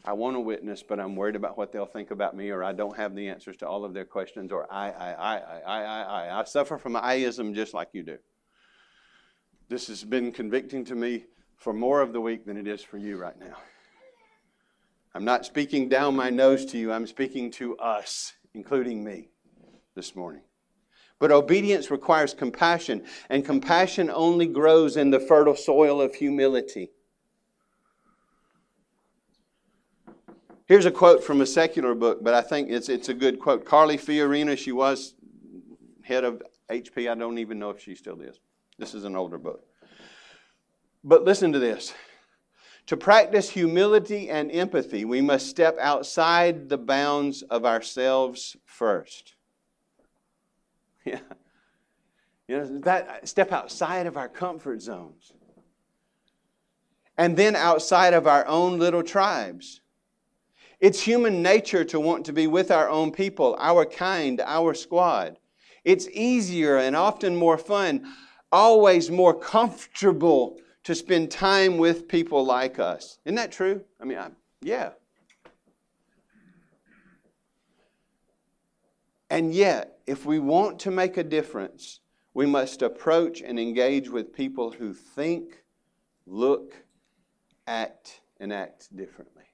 I 0.05 0.13
want 0.13 0.37
to 0.37 0.41
witness, 0.41 0.83
but 0.83 1.01
I'm 1.01 1.17
worried 1.17 1.37
about 1.37 1.59
what 1.59 1.73
they'll 1.73 1.85
think 1.85 2.13
about 2.13 2.37
me, 2.37 2.51
or 2.51 2.63
I 2.63 2.73
don't 2.73 2.97
have 2.97 3.15
the 3.15 3.29
answers 3.29 3.57
to 3.59 3.69
all 3.69 3.85
of 3.85 3.93
their 3.93 4.05
questions, 4.05 4.53
or 4.53 4.73
I, 4.73 4.91
I, 4.91 5.13
I, 5.13 5.37
I, 5.37 5.61
I, 5.67 5.83
I, 5.83 6.03
I. 6.03 6.41
I 6.41 6.45
suffer 6.45 6.79
from 6.79 6.97
I-ism 6.97 7.53
just 7.53 7.75
like 7.75 7.89
you 7.93 8.05
do. 8.05 8.19
This 9.69 9.89
has 9.89 10.05
been 10.05 10.33
convicting 10.33 10.85
to 10.87 10.95
me 10.95 11.27
for 11.57 11.73
more 11.73 12.01
of 12.01 12.13
the 12.13 12.21
week 12.21 12.47
than 12.47 12.57
it 12.57 12.67
is 12.67 12.83
for 12.83 12.97
you 12.97 13.19
right 13.19 13.39
now. 13.39 13.57
I'm 15.15 15.25
not 15.25 15.45
speaking 15.45 15.89
down 15.89 16.15
my 16.15 16.31
nose 16.31 16.65
to 16.67 16.79
you, 16.79 16.93
I'm 16.93 17.07
speaking 17.07 17.51
to 17.53 17.77
us 17.79 18.33
including 18.55 19.05
me 19.05 19.29
this 19.95 20.15
morning. 20.15 20.43
But 21.19 21.33
obedience 21.33 21.91
requires 21.91 22.33
compassion, 22.33 23.05
and 23.29 23.45
compassion 23.45 24.11
only 24.13 24.47
grows 24.47 24.97
in 24.97 25.11
the 25.11 25.19
fertile 25.19 25.57
soil 25.57 26.01
of 26.01 26.15
humility. 26.15 26.91
Here's 30.67 30.85
a 30.85 30.91
quote 30.91 31.25
from 31.25 31.41
a 31.41 31.47
secular 31.47 31.95
book, 31.95 32.23
but 32.23 32.35
I 32.35 32.43
think 32.43 32.71
it's, 32.71 32.89
it's 32.89 33.09
a 33.09 33.15
good 33.15 33.41
quote. 33.41 33.65
Carly 33.65 33.97
Fiorina, 33.97 34.57
she 34.57 34.71
was 34.71 35.15
head 36.03 36.25
of 36.25 36.43
HP. 36.71 37.11
I 37.11 37.15
don't 37.15 37.39
even 37.39 37.59
know 37.59 37.71
if 37.71 37.83
she 37.83 37.95
still 37.95 38.21
is. 38.21 38.39
This 38.79 38.95
is 38.95 39.05
an 39.05 39.17
older 39.17 39.39
book. 39.39 39.65
But 41.03 41.25
listen 41.25 41.53
to 41.53 41.59
this. 41.59 41.95
To 42.89 42.97
practice 42.97 43.51
humility 43.51 44.31
and 44.31 44.51
empathy, 44.51 45.05
we 45.05 45.21
must 45.21 45.47
step 45.47 45.77
outside 45.79 46.71
the 46.71 46.79
bounds 46.79 47.43
of 47.43 47.65
ourselves 47.65 48.57
first. 48.65 49.35
Yeah. 51.05 51.21
You 52.49 52.59
know, 52.59 52.79
that 52.81 53.27
step 53.29 53.53
outside 53.53 54.07
of 54.07 54.19
our 54.19 54.29
comfort 54.29 54.83
zones. 54.83 55.33
And 57.17 57.35
then 57.37 57.57
outside 57.57 58.13
of 58.13 58.27
our 58.27 58.47
own 58.47 58.79
little 58.79 59.03
tribes. 59.03 59.81
It's 60.81 61.01
human 61.01 61.43
nature 61.43 61.85
to 61.85 62.01
want 62.01 62.27
to 62.27 62.33
be 62.33 62.47
with 62.47 62.71
our 62.71 62.91
own 62.91 63.11
people, 63.11 63.57
our 63.59 63.87
kind, 63.87 64.41
our 64.45 64.75
squad. 64.75 65.39
It's 65.85 66.09
easier 66.09 66.77
and 66.79 66.95
often 66.97 67.37
more 67.37 67.59
fun, 67.59 68.07
always 68.51 69.11
more 69.11 69.39
comfortable 69.39 70.59
to 70.89 70.95
spend 70.95 71.31
time 71.31 71.77
with 71.77 72.09
people 72.09 72.43
like 72.43 72.79
us. 72.79 73.19
Isn't 73.27 73.35
that 73.35 73.53
true? 73.53 73.83
I 74.01 74.07
mean, 74.07 74.17
I, 74.17 74.31
yeah. 74.63 74.93
And 79.29 79.53
yet, 79.53 79.99
if 80.07 80.25
we 80.25 80.39
want 80.39 80.79
to 80.81 80.91
make 80.91 81.19
a 81.19 81.23
difference, 81.23 82.01
we 82.33 82.47
must 82.47 82.81
approach 82.81 83.43
and 83.43 83.61
engage 83.61 84.09
with 84.09 84.33
people 84.33 84.71
who 84.71 84.95
think, 84.95 85.63
look, 86.27 86.75
act, 87.67 88.23
and 88.41 88.51
act 88.51 88.89
differently. 88.97 89.45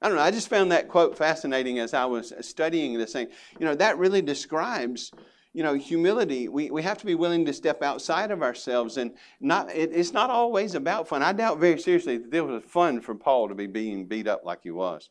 I 0.00 0.08
don't 0.08 0.16
know, 0.16 0.22
I 0.22 0.30
just 0.30 0.48
found 0.48 0.72
that 0.72 0.88
quote 0.88 1.18
fascinating 1.18 1.78
as 1.80 1.92
I 1.92 2.06
was 2.06 2.32
studying 2.40 2.96
this 2.96 3.12
thing. 3.12 3.28
You 3.60 3.66
know, 3.66 3.74
that 3.74 3.98
really 3.98 4.22
describes 4.22 5.12
you 5.52 5.62
know, 5.62 5.74
humility, 5.74 6.48
we, 6.48 6.70
we 6.70 6.82
have 6.82 6.98
to 6.98 7.06
be 7.06 7.14
willing 7.14 7.44
to 7.46 7.52
step 7.52 7.82
outside 7.82 8.30
of 8.30 8.42
ourselves. 8.42 8.96
And 8.96 9.12
not 9.40 9.74
it, 9.74 9.90
it's 9.92 10.12
not 10.12 10.30
always 10.30 10.74
about 10.74 11.08
fun. 11.08 11.22
I 11.22 11.32
doubt 11.32 11.58
very 11.58 11.78
seriously 11.78 12.18
that 12.18 12.34
it 12.34 12.40
was 12.42 12.62
fun 12.64 13.00
for 13.00 13.14
Paul 13.14 13.48
to 13.48 13.54
be 13.54 13.66
being 13.66 14.06
beat 14.06 14.28
up 14.28 14.44
like 14.44 14.62
he 14.62 14.70
was. 14.70 15.08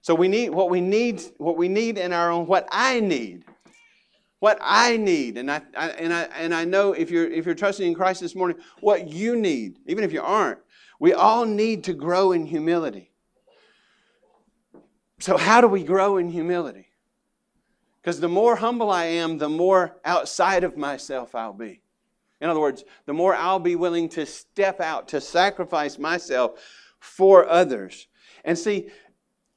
So 0.00 0.14
we 0.14 0.28
need 0.28 0.50
what 0.50 0.70
we 0.70 0.80
need, 0.80 1.22
what 1.38 1.56
we 1.56 1.68
need 1.68 1.98
in 1.98 2.12
our 2.12 2.30
own, 2.30 2.46
what 2.46 2.66
I 2.70 3.00
need. 3.00 3.44
What 4.40 4.58
I 4.60 4.96
need, 4.96 5.36
and 5.36 5.50
I, 5.50 5.62
I 5.76 5.88
and 5.88 6.14
I 6.14 6.22
and 6.36 6.54
I 6.54 6.64
know 6.64 6.92
if 6.92 7.10
you're 7.10 7.28
if 7.28 7.44
you're 7.44 7.56
trusting 7.56 7.84
in 7.84 7.92
Christ 7.92 8.20
this 8.20 8.36
morning, 8.36 8.56
what 8.80 9.08
you 9.08 9.34
need, 9.34 9.80
even 9.86 10.04
if 10.04 10.12
you 10.12 10.22
aren't, 10.22 10.60
we 11.00 11.12
all 11.12 11.44
need 11.44 11.82
to 11.84 11.92
grow 11.92 12.30
in 12.30 12.46
humility. 12.46 13.10
So, 15.18 15.36
how 15.36 15.60
do 15.60 15.66
we 15.66 15.82
grow 15.82 16.18
in 16.18 16.30
humility? 16.30 16.87
Because 18.08 18.20
the 18.20 18.26
more 18.26 18.56
humble 18.56 18.88
I 18.90 19.04
am, 19.04 19.36
the 19.36 19.50
more 19.50 19.98
outside 20.02 20.64
of 20.64 20.78
myself 20.78 21.34
I'll 21.34 21.52
be. 21.52 21.82
In 22.40 22.48
other 22.48 22.58
words, 22.58 22.82
the 23.04 23.12
more 23.12 23.34
I'll 23.34 23.58
be 23.58 23.76
willing 23.76 24.08
to 24.08 24.24
step 24.24 24.80
out, 24.80 25.08
to 25.08 25.20
sacrifice 25.20 25.98
myself 25.98 26.58
for 27.00 27.46
others. 27.46 28.08
And 28.46 28.58
see, 28.58 28.88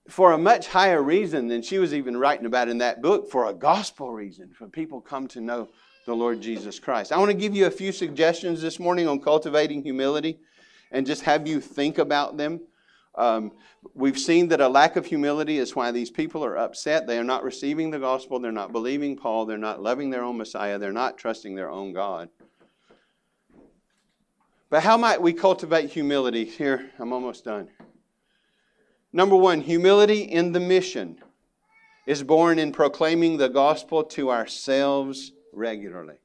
for 0.10 0.34
a 0.34 0.38
much 0.38 0.68
higher 0.68 1.02
reason 1.02 1.48
than 1.48 1.62
she 1.62 1.78
was 1.78 1.94
even 1.94 2.18
writing 2.18 2.46
about 2.46 2.68
in 2.68 2.80
that 2.80 3.02
book, 3.02 3.32
for 3.32 3.46
a 3.46 3.54
gospel 3.54 4.12
reason, 4.12 4.52
for 4.52 4.68
people 4.68 5.00
come 5.00 5.30
to 5.30 5.40
know 5.40 5.70
the 6.06 6.14
Lord 6.14 6.42
Jesus 6.42 6.78
Christ. 6.78 7.14
I 7.14 7.18
want 7.20 7.32
to 7.32 7.38
give 7.38 7.56
you 7.56 7.68
a 7.68 7.72
few 7.72 7.94
suggestions 7.94 8.62
this 8.62 8.82
morning 8.82 9.08
on 9.08 9.22
cultivating 9.22 9.82
humility 9.82 10.42
and 10.92 11.08
just 11.08 11.22
have 11.22 11.48
you 11.48 11.62
think 11.62 12.00
about 12.00 12.36
them. 12.36 12.60
Um, 13.16 13.52
we've 13.94 14.18
seen 14.18 14.48
that 14.50 14.62
a 14.62 14.68
lack 14.68 14.96
of 14.96 15.06
humility 15.06 15.58
is 15.58 15.76
why 15.76 15.92
these 15.92 16.10
people 16.10 16.46
are 16.46 16.58
upset. 16.58 17.08
They 17.08 17.18
are 17.18 17.24
not 17.24 17.44
receiving 17.44 17.92
the 17.92 18.00
gospel. 18.00 18.40
They're 18.40 18.52
not 18.52 18.72
believing 18.72 19.18
Paul. 19.18 19.46
They're 19.46 19.58
not 19.58 19.82
loving 19.82 20.10
their 20.10 20.24
own 20.24 20.38
Messiah. 20.38 20.80
They're 20.80 20.94
not 20.94 21.18
trusting 21.18 21.56
their 21.56 21.70
own 21.70 21.94
God. 21.94 22.30
But 24.70 24.84
how 24.84 24.96
might 24.96 25.22
we 25.22 25.34
cultivate 25.34 25.90
humility? 25.90 26.46
Here, 26.46 26.92
I'm 26.98 27.12
almost 27.12 27.44
done. 27.44 27.68
Number 29.12 29.36
one, 29.36 29.60
humility 29.60 30.22
in 30.22 30.54
the 30.54 30.62
mission 30.62 31.18
is 32.08 32.24
born 32.24 32.58
in 32.58 32.72
proclaiming 32.72 33.36
the 33.36 33.50
gospel 33.50 34.04
to 34.06 34.32
ourselves 34.32 35.34
regularly. 35.52 36.16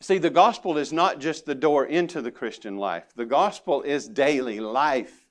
See, 0.00 0.18
the 0.18 0.30
gospel 0.30 0.78
is 0.78 0.92
not 0.92 1.18
just 1.18 1.44
the 1.44 1.54
door 1.54 1.84
into 1.84 2.22
the 2.22 2.30
Christian 2.30 2.76
life, 2.76 3.12
the 3.16 3.26
gospel 3.26 3.82
is 3.82 4.08
daily 4.08 4.60
life 4.60 5.26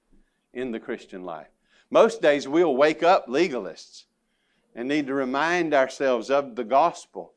in 0.54 0.72
the 0.72 0.80
Christian 0.80 1.24
life. 1.24 1.48
Most 1.90 2.22
days 2.22 2.48
we'll 2.48 2.76
wake 2.76 3.02
up 3.02 3.28
legalists 3.28 4.06
and 4.76 4.88
need 4.88 5.08
to 5.08 5.14
remind 5.14 5.74
ourselves 5.74 6.30
of 6.30 6.56
the 6.56 6.66
gospel. 6.66 7.34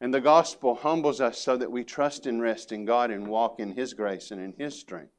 And 0.00 0.14
the 0.14 0.20
gospel 0.20 0.74
humbles 0.74 1.20
us 1.20 1.38
so 1.38 1.56
that 1.56 1.70
we 1.70 1.84
trust 1.84 2.26
and 2.26 2.40
rest 2.40 2.72
in 2.72 2.84
God 2.84 3.10
and 3.10 3.28
walk 3.28 3.58
in 3.58 3.72
His 3.72 3.92
grace 3.94 4.30
and 4.30 4.40
in 4.40 4.52
His 4.56 4.78
strength. 4.78 5.12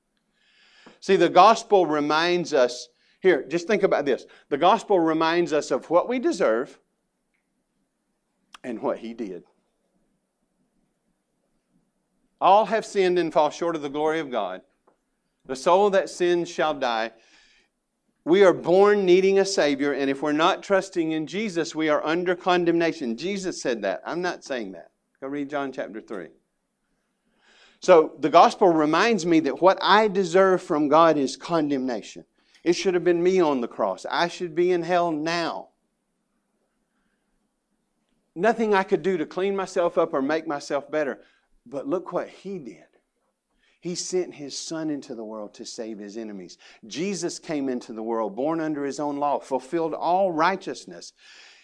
See, 1.00 1.16
the 1.16 1.30
gospel 1.30 1.86
reminds 1.86 2.54
us 2.54 2.90
here, 3.22 3.44
just 3.44 3.68
think 3.68 3.84
about 3.84 4.04
this. 4.04 4.26
The 4.50 4.58
gospel 4.58 5.00
reminds 5.00 5.54
us 5.54 5.72
of 5.72 5.90
what 5.90 6.10
we 6.10 6.20
deserve 6.20 6.78
and 8.66 8.82
what 8.82 9.00
He 9.00 9.14
did. 9.14 9.44
All 12.44 12.66
have 12.66 12.86
sinned 12.86 13.18
and 13.18 13.32
fall 13.32 13.50
short 13.50 13.78
of 13.78 13.82
the 13.82 13.90
glory 13.90 14.20
of 14.20 14.30
God. 14.30 14.64
The 15.46 15.56
soul 15.56 15.90
that 15.92 16.10
sins 16.10 16.50
shall 16.50 16.74
die. 16.74 17.12
We 18.26 18.44
are 18.44 18.52
born 18.52 19.06
needing 19.06 19.40
a 19.40 19.46
Savior, 19.46 19.94
and 19.94 20.10
if 20.10 20.22
we're 20.22 20.34
not 20.34 20.62
trusting 20.62 21.14
in 21.14 21.26
Jesus, 21.26 21.74
we 21.74 21.88
are 21.88 22.06
under 22.06 22.36
condemnation. 22.36 23.16
Jesus 23.16 23.62
said 23.62 23.82
that. 23.84 24.02
I'm 24.06 24.22
not 24.22 24.44
saying 24.44 24.74
that. 24.74 24.92
Go 25.22 25.28
read 25.28 25.50
John 25.50 25.72
chapter 25.72 26.02
3. 26.02 26.28
So 27.80 28.12
the 28.20 28.30
gospel 28.30 28.68
reminds 28.68 29.26
me 29.26 29.40
that 29.40 29.62
what 29.62 29.78
I 29.82 30.10
deserve 30.10 30.62
from 30.62 30.90
God 30.90 31.18
is 31.18 31.38
condemnation. 31.38 32.26
It 32.66 32.74
should 32.74 32.94
have 32.94 33.06
been 33.06 33.24
me 33.24 33.40
on 33.40 33.62
the 33.62 33.70
cross. 33.70 34.06
I 34.12 34.28
should 34.28 34.54
be 34.54 34.74
in 34.74 34.84
hell 34.84 35.14
now. 35.14 35.70
Nothing 38.36 38.74
I 38.74 38.84
could 38.84 39.02
do 39.02 39.16
to 39.16 39.26
clean 39.26 39.56
myself 39.56 39.98
up 39.98 40.14
or 40.14 40.22
make 40.22 40.46
myself 40.46 40.92
better. 40.92 41.22
But 41.66 41.88
look 41.88 42.12
what 42.12 42.30
he 42.30 42.60
did. 42.60 42.86
He 43.80 43.96
sent 43.96 44.36
his 44.36 44.58
son 44.58 44.90
into 44.90 45.14
the 45.14 45.26
world 45.26 45.54
to 45.56 45.66
save 45.66 46.00
his 46.00 46.18
enemies. 46.18 46.58
Jesus 46.88 47.38
came 47.38 47.68
into 47.68 47.92
the 47.92 48.04
world, 48.04 48.36
born 48.36 48.62
under 48.62 48.86
his 48.86 49.00
own 49.00 49.18
law, 49.18 49.40
fulfilled 49.40 49.94
all 49.94 50.32
righteousness. 50.32 51.12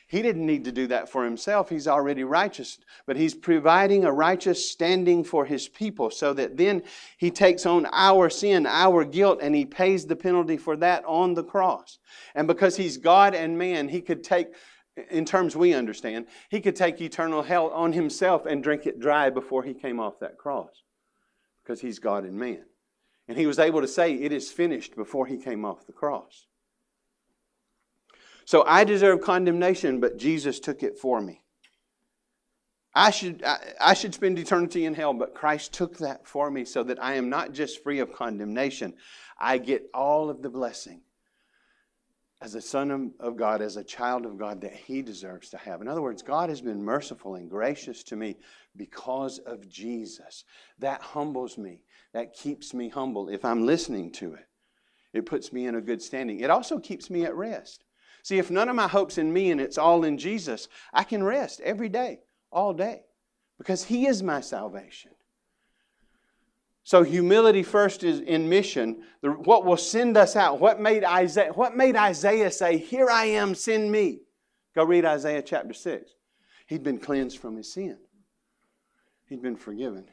He 0.10 0.24
didn't 0.24 0.46
need 0.46 0.66
to 0.66 0.72
do 0.72 0.88
that 0.88 1.08
for 1.08 1.24
himself. 1.24 1.70
He's 1.70 1.88
already 1.88 2.24
righteous. 2.24 2.80
But 3.06 3.16
he's 3.16 3.36
providing 3.36 4.06
a 4.06 4.12
righteous 4.12 4.70
standing 4.70 5.24
for 5.24 5.46
his 5.46 5.70
people 5.70 6.10
so 6.10 6.34
that 6.34 6.58
then 6.58 6.82
he 7.18 7.30
takes 7.30 7.68
on 7.68 7.88
our 7.94 8.30
sin, 8.30 8.66
our 8.66 9.06
guilt, 9.06 9.40
and 9.42 9.56
he 9.56 9.66
pays 9.66 10.08
the 10.08 10.16
penalty 10.16 10.58
for 10.58 10.76
that 10.78 11.06
on 11.06 11.36
the 11.36 11.44
cross. 11.44 12.00
And 12.34 12.48
because 12.48 12.76
he's 12.76 12.98
God 12.98 13.36
and 13.36 13.56
man, 13.58 13.88
he 13.88 14.02
could 14.02 14.24
take 14.24 14.48
in 15.10 15.26
terms 15.26 15.56
we 15.56 15.74
understand, 15.74 16.28
he 16.50 16.62
could 16.62 16.76
take 16.76 17.02
eternal 17.02 17.44
hell 17.44 17.70
on 17.70 17.94
himself 17.94 18.46
and 18.46 18.64
drink 18.64 18.86
it 18.86 19.00
dry 19.00 19.30
before 19.30 19.64
he 19.64 19.74
came 19.74 20.00
off 20.00 20.20
that 20.20 20.38
cross 20.38 20.84
because 21.64 21.82
he's 21.82 22.00
God 22.00 22.24
and 22.24 22.36
man. 22.36 22.66
And 23.28 23.38
he 23.38 23.46
was 23.46 23.60
able 23.60 23.82
to 23.82 23.88
say, 23.88 24.16
It 24.16 24.32
is 24.32 24.52
finished 24.52 24.96
before 24.96 25.28
he 25.28 25.38
came 25.38 25.64
off 25.64 25.86
the 25.86 25.94
cross. 25.94 26.48
So 28.46 28.64
I 28.66 28.84
deserve 28.84 29.22
condemnation, 29.22 30.00
but 30.00 30.18
Jesus 30.18 30.60
took 30.60 30.82
it 30.82 30.98
for 30.98 31.22
me. 31.22 31.44
I 32.96 33.12
should, 33.12 33.44
I, 33.44 33.58
I, 33.80 33.94
should 33.94 34.16
spend 34.16 34.40
eternity 34.40 34.86
in 34.86 34.96
hell, 34.96 35.14
but 35.14 35.36
Christ 35.36 35.74
took 35.74 36.00
that 36.00 36.26
for 36.26 36.50
me 36.50 36.66
so 36.66 36.82
that 36.84 37.02
I 37.02 37.14
am 37.14 37.30
not 37.30 37.54
just 37.54 37.84
free 37.84 38.00
of 38.00 38.12
condemnation, 38.12 38.96
I 39.38 39.60
get 39.60 39.88
all 39.94 40.32
of 40.32 40.42
the 40.42 40.50
blessing 40.50 41.02
as 42.42 42.56
a 42.56 42.62
son 42.62 43.12
of 43.20 43.36
God, 43.36 43.62
as 43.62 43.76
a 43.76 43.84
child 43.84 44.26
of 44.26 44.38
God, 44.38 44.62
that 44.62 44.74
he 44.74 45.02
deserves 45.02 45.50
to 45.50 45.58
have. 45.58 45.82
In 45.82 45.90
other 45.90 46.02
words, 46.02 46.22
God 46.22 46.50
has 46.50 46.62
been 46.62 46.82
merciful 46.82 47.36
and 47.36 47.50
gracious 47.50 48.02
to 48.04 48.16
me 48.16 48.38
because 48.78 49.40
of 49.40 49.68
Jesus. 49.68 50.46
That 50.80 51.02
humbles 51.02 51.58
me, 51.58 51.84
that 52.14 52.34
keeps 52.34 52.74
me 52.74 52.88
humble 52.88 53.28
if 53.28 53.44
I'm 53.44 53.66
listening 53.66 54.12
to 54.14 54.36
it. 54.36 54.48
It 55.12 55.26
puts 55.26 55.52
me 55.52 55.68
in 55.68 55.76
a 55.76 55.82
good 55.82 56.02
standing. 56.02 56.40
It 56.40 56.50
also 56.50 56.80
keeps 56.80 57.10
me 57.10 57.26
at 57.26 57.36
rest. 57.36 57.84
See, 58.24 58.38
if 58.38 58.50
none 58.52 58.70
of 58.70 58.76
my 58.76 58.88
hope's 58.88 59.18
in 59.18 59.34
me 59.34 59.52
and 59.52 59.60
it's 59.60 59.78
all 59.78 60.06
in 60.06 60.18
Jesus, 60.18 60.70
I 60.94 61.04
can 61.04 61.24
rest 61.24 61.60
every 61.62 61.90
day, 61.90 62.20
all 62.52 62.74
day, 62.74 63.02
because 63.58 63.84
He 63.84 64.08
is 64.08 64.24
my 64.24 64.40
salvation. 64.40 65.12
So 66.84 67.04
humility 67.04 67.64
first 67.64 68.04
is 68.04 68.20
in 68.20 68.50
mission. 68.50 69.04
The, 69.22 69.32
what 69.32 69.66
will 69.66 69.78
send 69.78 70.18
us 70.18 70.36
out? 70.36 70.60
What 70.60 70.80
made 70.80 71.04
Isaiah, 71.04 71.52
what 71.54 71.76
made 71.76 71.96
Isaiah 71.96 72.52
say, 72.52 72.78
Here 72.78 73.10
I 73.10 73.26
am, 73.26 73.54
send 73.54 73.92
me? 73.92 74.22
Go 74.76 74.84
read 74.84 75.06
Isaiah 75.06 75.42
chapter 75.42 75.74
6. 75.74 76.12
He'd 76.68 76.84
been 76.84 77.00
cleansed 77.00 77.38
from 77.38 77.58
his 77.58 77.74
sin. 77.74 77.98
He'd 79.28 79.42
been 79.42 79.56
forgiven. 79.56 80.06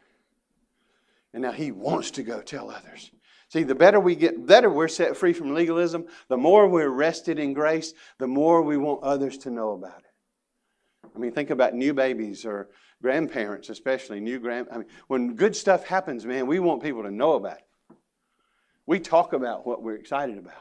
And 1.33 1.43
now 1.43 1.53
he 1.53 1.71
wants 1.71 2.11
to 2.13 2.23
go 2.23 2.41
tell 2.41 2.71
others. 2.71 3.11
See, 3.49 3.63
the 3.63 3.75
better 3.75 4.01
we 4.01 4.17
get, 4.17 4.47
better 4.47 4.69
we're 4.69 4.89
set 4.89 5.17
free 5.17 5.33
from 5.33 5.55
legalism, 5.55 6.07
the 6.29 6.37
more 6.37 6.67
we're 6.67 6.89
rested 6.89 7.39
in 7.39 7.53
grace, 7.53 7.95
the 8.19 8.27
more 8.27 8.63
we 8.63 8.77
want 8.77 9.03
others 9.03 9.39
to 9.39 9.51
know 9.51 9.73
about 9.73 9.99
it. 9.99 11.11
I 11.15 11.19
mean, 11.19 11.33
think 11.33 11.51
about 11.51 11.75
new 11.75 11.95
babies 11.95 12.45
or 12.45 12.71
grandparents, 13.03 13.69
especially 13.69 14.21
new 14.21 14.39
grand. 14.39 14.69
I 14.71 14.79
mean, 14.79 14.87
when 15.09 15.35
good 15.35 15.55
stuff 15.55 15.85
happens, 15.85 16.25
man, 16.25 16.47
we 16.47 16.59
want 16.59 16.83
people 16.83 17.03
to 17.03 17.11
know 17.11 17.33
about 17.33 17.59
it. 17.59 17.97
We 18.87 19.01
talk 19.01 19.33
about 19.33 19.67
what 19.67 19.83
we're 19.83 19.97
excited 19.97 20.39
about. 20.39 20.55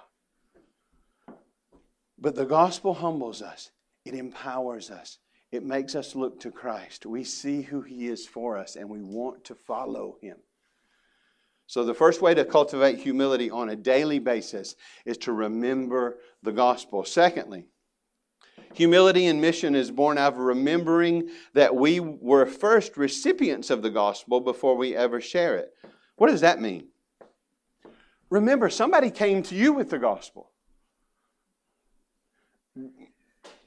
But 2.17 2.35
the 2.35 2.45
gospel 2.45 2.93
humbles 2.93 3.41
us. 3.41 3.71
It 4.03 4.13
empowers 4.13 4.89
us. 4.89 5.19
It 5.51 5.63
makes 5.63 5.95
us 5.95 6.15
look 6.15 6.39
to 6.41 6.51
Christ. 6.51 7.05
We 7.05 7.23
see 7.23 7.61
who 7.61 7.81
He 7.81 8.07
is 8.07 8.25
for 8.25 8.57
us 8.57 8.75
and 8.75 8.89
we 8.89 9.01
want 9.01 9.43
to 9.45 9.55
follow 9.55 10.17
Him. 10.21 10.37
So, 11.67 11.83
the 11.83 11.93
first 11.95 12.21
way 12.21 12.35
to 12.35 12.45
cultivate 12.45 12.99
humility 12.99 13.49
on 13.49 13.69
a 13.69 13.75
daily 13.75 14.19
basis 14.19 14.75
is 15.03 15.17
to 15.19 15.31
remember 15.31 16.17
the 16.43 16.51
gospel. 16.51 17.03
Secondly, 17.03 17.65
Humility 18.75 19.27
in 19.27 19.39
mission 19.39 19.73
is 19.73 19.89
born 19.89 20.17
out 20.17 20.33
of 20.33 20.39
remembering 20.39 21.29
that 21.53 21.73
we 21.73 22.01
were 22.01 22.45
first 22.45 22.97
recipients 22.97 23.69
of 23.69 23.81
the 23.81 23.89
gospel 23.89 24.41
before 24.41 24.75
we 24.75 24.93
ever 24.93 25.21
share 25.21 25.55
it. 25.55 25.73
What 26.17 26.29
does 26.29 26.41
that 26.41 26.59
mean? 26.59 26.89
Remember, 28.29 28.69
somebody 28.69 29.11
came 29.11 29.43
to 29.43 29.55
you 29.55 29.71
with 29.71 29.89
the 29.89 29.97
gospel. 29.97 30.51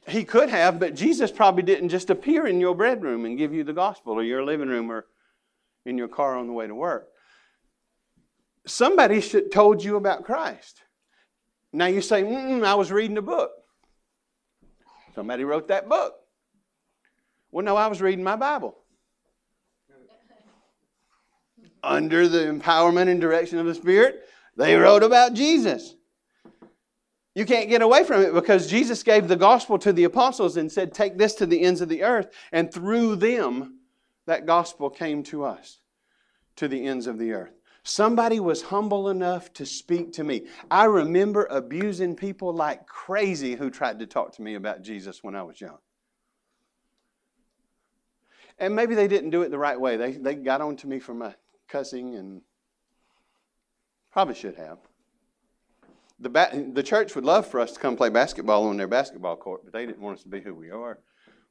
He 0.07 0.25
could 0.25 0.51
have, 0.51 0.79
but 0.79 0.95
Jesus 0.95 1.33
probably 1.33 1.63
didn't 1.63 1.89
just 1.89 2.11
appear 2.11 2.47
in 2.47 2.61
your 2.61 2.75
bedroom 2.75 3.25
and 3.25 3.39
give 3.39 3.55
you 3.55 3.65
the 3.65 3.73
gospel 3.73 4.13
or 4.13 4.23
your 4.23 4.45
living 4.45 4.69
room 4.69 4.93
or 4.93 5.07
in 5.87 5.97
your 5.97 6.09
car 6.09 6.37
on 6.37 6.47
the 6.47 6.53
way 6.53 6.67
to 6.67 6.75
work. 6.75 7.09
Somebody 8.67 9.23
should 9.23 9.51
told 9.51 9.83
you 9.83 9.97
about 9.97 10.25
Christ. 10.25 10.83
Now 11.73 11.87
you 11.87 12.03
say, 12.03 12.23
I 12.63 12.75
was 12.75 12.93
reading 12.93 13.17
a 13.17 13.23
book. 13.23 13.53
Somebody 15.19 15.43
wrote 15.43 15.67
that 15.67 15.89
book. 15.89 16.15
Well, 17.51 17.65
no, 17.65 17.75
I 17.75 17.89
was 17.89 18.01
reading 18.01 18.23
my 18.23 18.37
Bible. 18.37 18.79
Under 21.83 22.29
the 22.29 22.39
empowerment 22.47 23.09
and 23.09 23.21
direction 23.21 23.59
of 23.59 23.67
the 23.67 23.75
Spirit, 23.75 24.29
they 24.57 24.77
wrote 24.77 25.03
about 25.03 25.35
Jesus. 25.35 25.97
You 27.35 27.45
can't 27.47 27.69
get 27.69 27.83
away 27.83 28.05
from 28.05 28.23
it 28.23 28.33
because 28.33 28.69
Jesus 28.69 29.03
gave 29.03 29.27
the 29.27 29.35
gospel 29.35 29.77
to 29.81 29.93
the 29.93 30.05
apostles 30.05 30.57
and 30.57 30.71
said, 30.71 30.95
Take 30.95 31.19
this 31.19 31.35
to 31.35 31.47
the 31.47 31.63
ends 31.63 31.81
of 31.81 31.89
the 31.89 32.05
earth. 32.05 32.29
And 32.53 32.73
through 32.73 33.17
them, 33.17 33.81
that 34.27 34.47
gospel 34.47 34.89
came 34.89 35.25
to 35.25 35.43
us, 35.43 35.81
to 36.55 36.69
the 36.69 36.87
ends 36.87 37.09
of 37.09 37.19
the 37.19 37.33
earth. 37.33 37.58
Somebody 37.89 38.39
was 38.39 38.61
humble 38.61 39.09
enough 39.09 39.51
to 39.55 39.65
speak 39.65 40.13
to 40.13 40.23
me. 40.23 40.43
I 40.71 40.85
remember 40.85 41.47
abusing 41.51 42.17
people 42.17 42.53
like 42.53 42.87
crazy 42.87 43.55
who 43.55 43.71
tried 43.71 44.01
to 44.01 44.07
talk 44.07 44.33
to 44.33 44.43
me 44.43 44.57
about 44.57 44.83
Jesus 44.83 45.25
when 45.25 45.35
I 45.35 45.43
was 45.43 45.59
young. 45.59 45.79
And 48.59 48.77
maybe 48.77 48.95
they 48.95 49.09
didn't 49.09 49.31
do 49.31 49.41
it 49.41 49.51
the 49.51 49.59
right 49.59 49.81
way. 49.81 49.97
They, 49.97 50.13
they 50.13 50.35
got 50.35 50.61
on 50.61 50.77
to 50.77 50.87
me 50.87 50.99
for 50.99 51.15
my 51.15 51.35
cussing 51.67 52.15
and 52.17 52.43
probably 54.13 54.35
should 54.35 54.57
have. 54.57 54.81
The, 56.21 56.29
ba- 56.29 56.67
the 56.75 56.83
church 56.83 57.15
would 57.15 57.25
love 57.25 57.47
for 57.47 57.59
us 57.59 57.73
to 57.73 57.81
come 57.81 57.97
play 57.97 58.11
basketball 58.11 58.69
on 58.69 58.77
their 58.77 58.87
basketball 58.87 59.37
court, 59.37 59.63
but 59.65 59.73
they 59.73 59.87
didn't 59.87 60.03
want 60.03 60.19
us 60.19 60.23
to 60.25 60.29
be 60.29 60.43
who 60.43 60.55
we 60.55 60.71
are 60.71 60.99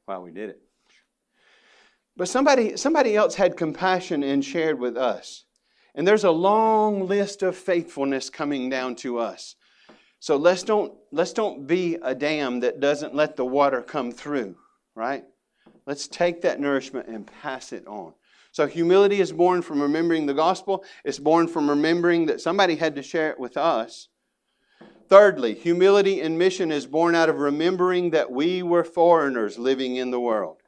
while 0.04 0.22
we 0.22 0.30
did 0.30 0.50
it. 0.50 0.62
But 2.16 2.28
somebody, 2.28 2.76
somebody 2.76 3.16
else 3.16 3.34
had 3.34 3.56
compassion 3.56 4.22
and 4.22 4.44
shared 4.44 4.78
with 4.78 4.96
us. 4.96 5.46
And 5.98 6.06
there's 6.06 6.22
a 6.22 6.30
long 6.30 7.08
list 7.08 7.42
of 7.42 7.56
faithfulness 7.56 8.30
coming 8.30 8.70
down 8.70 8.94
to 8.96 9.18
us. 9.18 9.56
So 10.20 10.36
let's 10.36 10.62
don't, 10.62 10.92
let's 11.10 11.32
don't 11.32 11.66
be 11.66 11.96
a 12.00 12.14
dam 12.14 12.60
that 12.60 12.78
doesn't 12.78 13.16
let 13.16 13.34
the 13.34 13.44
water 13.44 13.82
come 13.82 14.12
through, 14.12 14.54
right? 14.94 15.24
Let's 15.86 16.06
take 16.06 16.42
that 16.42 16.60
nourishment 16.60 17.08
and 17.08 17.26
pass 17.42 17.72
it 17.72 17.84
on. 17.88 18.14
So 18.52 18.68
humility 18.68 19.20
is 19.20 19.32
born 19.32 19.60
from 19.60 19.82
remembering 19.82 20.26
the 20.26 20.34
gospel. 20.34 20.84
It's 21.04 21.18
born 21.18 21.48
from 21.48 21.68
remembering 21.68 22.26
that 22.26 22.40
somebody 22.40 22.76
had 22.76 22.94
to 22.94 23.02
share 23.02 23.30
it 23.30 23.40
with 23.40 23.56
us. 23.56 24.06
Thirdly, 25.08 25.52
humility 25.52 26.20
in 26.20 26.38
mission 26.38 26.70
is 26.70 26.86
born 26.86 27.16
out 27.16 27.28
of 27.28 27.40
remembering 27.40 28.10
that 28.10 28.30
we 28.30 28.62
were 28.62 28.84
foreigners 28.84 29.58
living 29.58 29.96
in 29.96 30.12
the 30.12 30.20
world. 30.20 30.58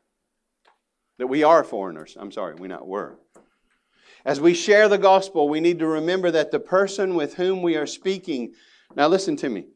That 1.19 1.29
we 1.29 1.45
are 1.45 1.63
foreigners. 1.63 2.17
I'm 2.19 2.33
sorry, 2.33 2.57
we 2.57 2.67
not 2.67 2.89
were. 2.89 3.17
As 4.25 4.41
we 4.41 4.55
share 4.55 4.89
the 4.89 4.99
gospel, 4.99 5.49
we 5.49 5.61
need 5.61 5.79
to 5.79 5.87
remember 5.87 6.31
that 6.31 6.51
the 6.51 6.61
person 6.61 7.15
with 7.15 7.35
whom 7.35 7.63
we 7.63 7.77
are 7.77 7.87
speaking, 7.87 8.53
now 8.97 9.09
listen 9.09 9.37
to 9.37 9.49
me, 9.49 9.67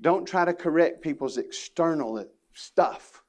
don't 0.00 0.26
try 0.26 0.44
to 0.44 0.54
correct 0.54 1.02
people's 1.02 1.36
external 1.36 2.24
stuff. 2.54 3.22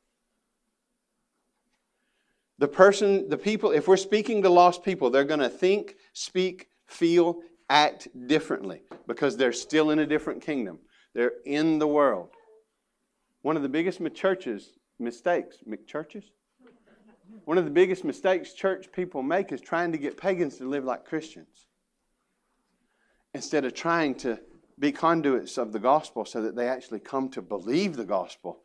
The 2.60 2.68
person, 2.68 3.30
the 3.30 3.38
people, 3.38 3.72
if 3.72 3.88
we're 3.88 3.98
speaking 3.98 4.42
to 4.44 4.50
lost 4.50 4.84
people, 4.84 5.10
they're 5.10 5.24
going 5.24 5.40
to 5.40 5.50
think, 5.50 5.96
speak, 6.14 6.68
feel, 6.86 7.40
act 7.70 8.08
differently 8.28 8.84
because 9.08 9.36
they're 9.36 9.52
still 9.52 9.90
in 9.90 10.00
a 10.00 10.06
different 10.06 10.42
kingdom. 10.42 10.80
They're 11.14 11.34
in 11.46 11.80
the 11.80 11.88
world. 11.88 12.30
One 13.42 13.58
of 13.58 13.64
the 13.64 13.70
biggest 13.70 14.00
churches 14.14 14.78
mistakes, 15.00 15.58
churches. 15.88 16.24
One 17.46 17.58
of 17.58 17.66
the 17.66 17.72
biggest 17.72 18.04
mistakes 18.04 18.54
church 18.54 18.92
people 18.92 19.24
make 19.24 19.52
is 19.52 19.62
trying 19.62 19.92
to 19.92 19.98
get 19.98 20.18
pagans 20.18 20.58
to 20.58 20.70
live 20.70 20.84
like 20.84 21.06
Christians 21.06 21.68
instead 23.34 23.66
of 23.66 23.74
trying 23.74 24.16
to 24.16 24.40
be 24.80 24.92
conduits 24.92 25.58
of 25.58 25.72
the 25.72 25.80
gospel 25.80 26.26
so 26.26 26.42
that 26.42 26.56
they 26.56 26.68
actually 26.68 27.00
come 27.00 27.30
to 27.30 27.42
believe 27.42 27.96
the 27.96 28.06
gospel 28.06 28.62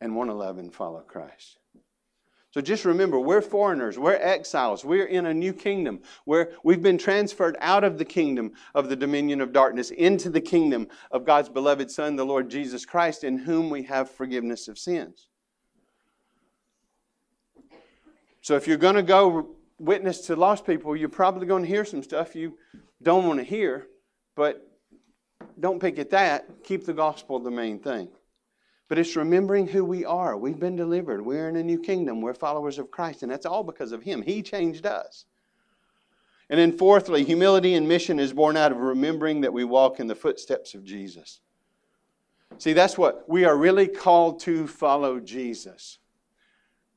and 0.00 0.14
want 0.14 0.30
to 0.30 0.34
love 0.34 0.58
and 0.58 0.72
follow 0.72 1.00
Christ. 1.00 1.58
So 2.50 2.60
just 2.60 2.84
remember, 2.84 3.18
we're 3.18 3.42
foreigners, 3.42 3.98
we're 3.98 4.14
exiles, 4.14 4.84
we're 4.84 5.06
in 5.06 5.26
a 5.26 5.34
new 5.34 5.52
kingdom 5.52 6.00
where 6.24 6.52
we've 6.62 6.82
been 6.82 6.98
transferred 6.98 7.56
out 7.60 7.82
of 7.82 7.98
the 7.98 8.04
kingdom 8.04 8.52
of 8.76 8.88
the 8.88 8.94
dominion 8.94 9.40
of 9.40 9.52
darkness 9.52 9.90
into 9.90 10.30
the 10.30 10.40
kingdom 10.40 10.86
of 11.10 11.24
God's 11.24 11.48
beloved 11.48 11.90
Son, 11.90 12.14
the 12.14 12.24
Lord 12.24 12.48
Jesus 12.48 12.86
Christ, 12.86 13.24
in 13.24 13.38
whom 13.38 13.70
we 13.70 13.82
have 13.82 14.08
forgiveness 14.08 14.68
of 14.68 14.78
sins. 14.78 15.26
So 18.44 18.56
if 18.56 18.68
you're 18.68 18.76
going 18.76 18.96
to 18.96 19.02
go 19.02 19.56
witness 19.78 20.20
to 20.26 20.36
lost 20.36 20.66
people, 20.66 20.94
you're 20.94 21.08
probably 21.08 21.46
going 21.46 21.62
to 21.62 21.68
hear 21.68 21.86
some 21.86 22.02
stuff 22.02 22.36
you 22.36 22.58
don't 23.02 23.26
want 23.26 23.38
to 23.38 23.42
hear, 23.42 23.86
but 24.36 24.70
don't 25.58 25.80
pick 25.80 25.98
at 25.98 26.10
that. 26.10 26.46
Keep 26.62 26.84
the 26.84 26.92
gospel 26.92 27.38
the 27.38 27.50
main 27.50 27.78
thing. 27.78 28.06
But 28.90 28.98
it's 28.98 29.16
remembering 29.16 29.66
who 29.66 29.82
we 29.82 30.04
are. 30.04 30.36
We've 30.36 30.60
been 30.60 30.76
delivered. 30.76 31.24
We're 31.24 31.48
in 31.48 31.56
a 31.56 31.62
new 31.62 31.80
kingdom. 31.80 32.20
We're 32.20 32.34
followers 32.34 32.78
of 32.78 32.90
Christ, 32.90 33.22
and 33.22 33.32
that's 33.32 33.46
all 33.46 33.64
because 33.64 33.92
of 33.92 34.02
Him. 34.02 34.20
He 34.20 34.42
changed 34.42 34.84
us. 34.84 35.24
And 36.50 36.60
then, 36.60 36.76
fourthly, 36.76 37.24
humility 37.24 37.72
and 37.72 37.88
mission 37.88 38.20
is 38.20 38.34
born 38.34 38.58
out 38.58 38.72
of 38.72 38.78
remembering 38.78 39.40
that 39.40 39.54
we 39.54 39.64
walk 39.64 40.00
in 40.00 40.06
the 40.06 40.14
footsteps 40.14 40.74
of 40.74 40.84
Jesus. 40.84 41.40
See, 42.58 42.74
that's 42.74 42.98
what 42.98 43.26
we 43.26 43.46
are 43.46 43.56
really 43.56 43.88
called 43.88 44.40
to 44.40 44.66
follow 44.66 45.18
Jesus, 45.18 45.98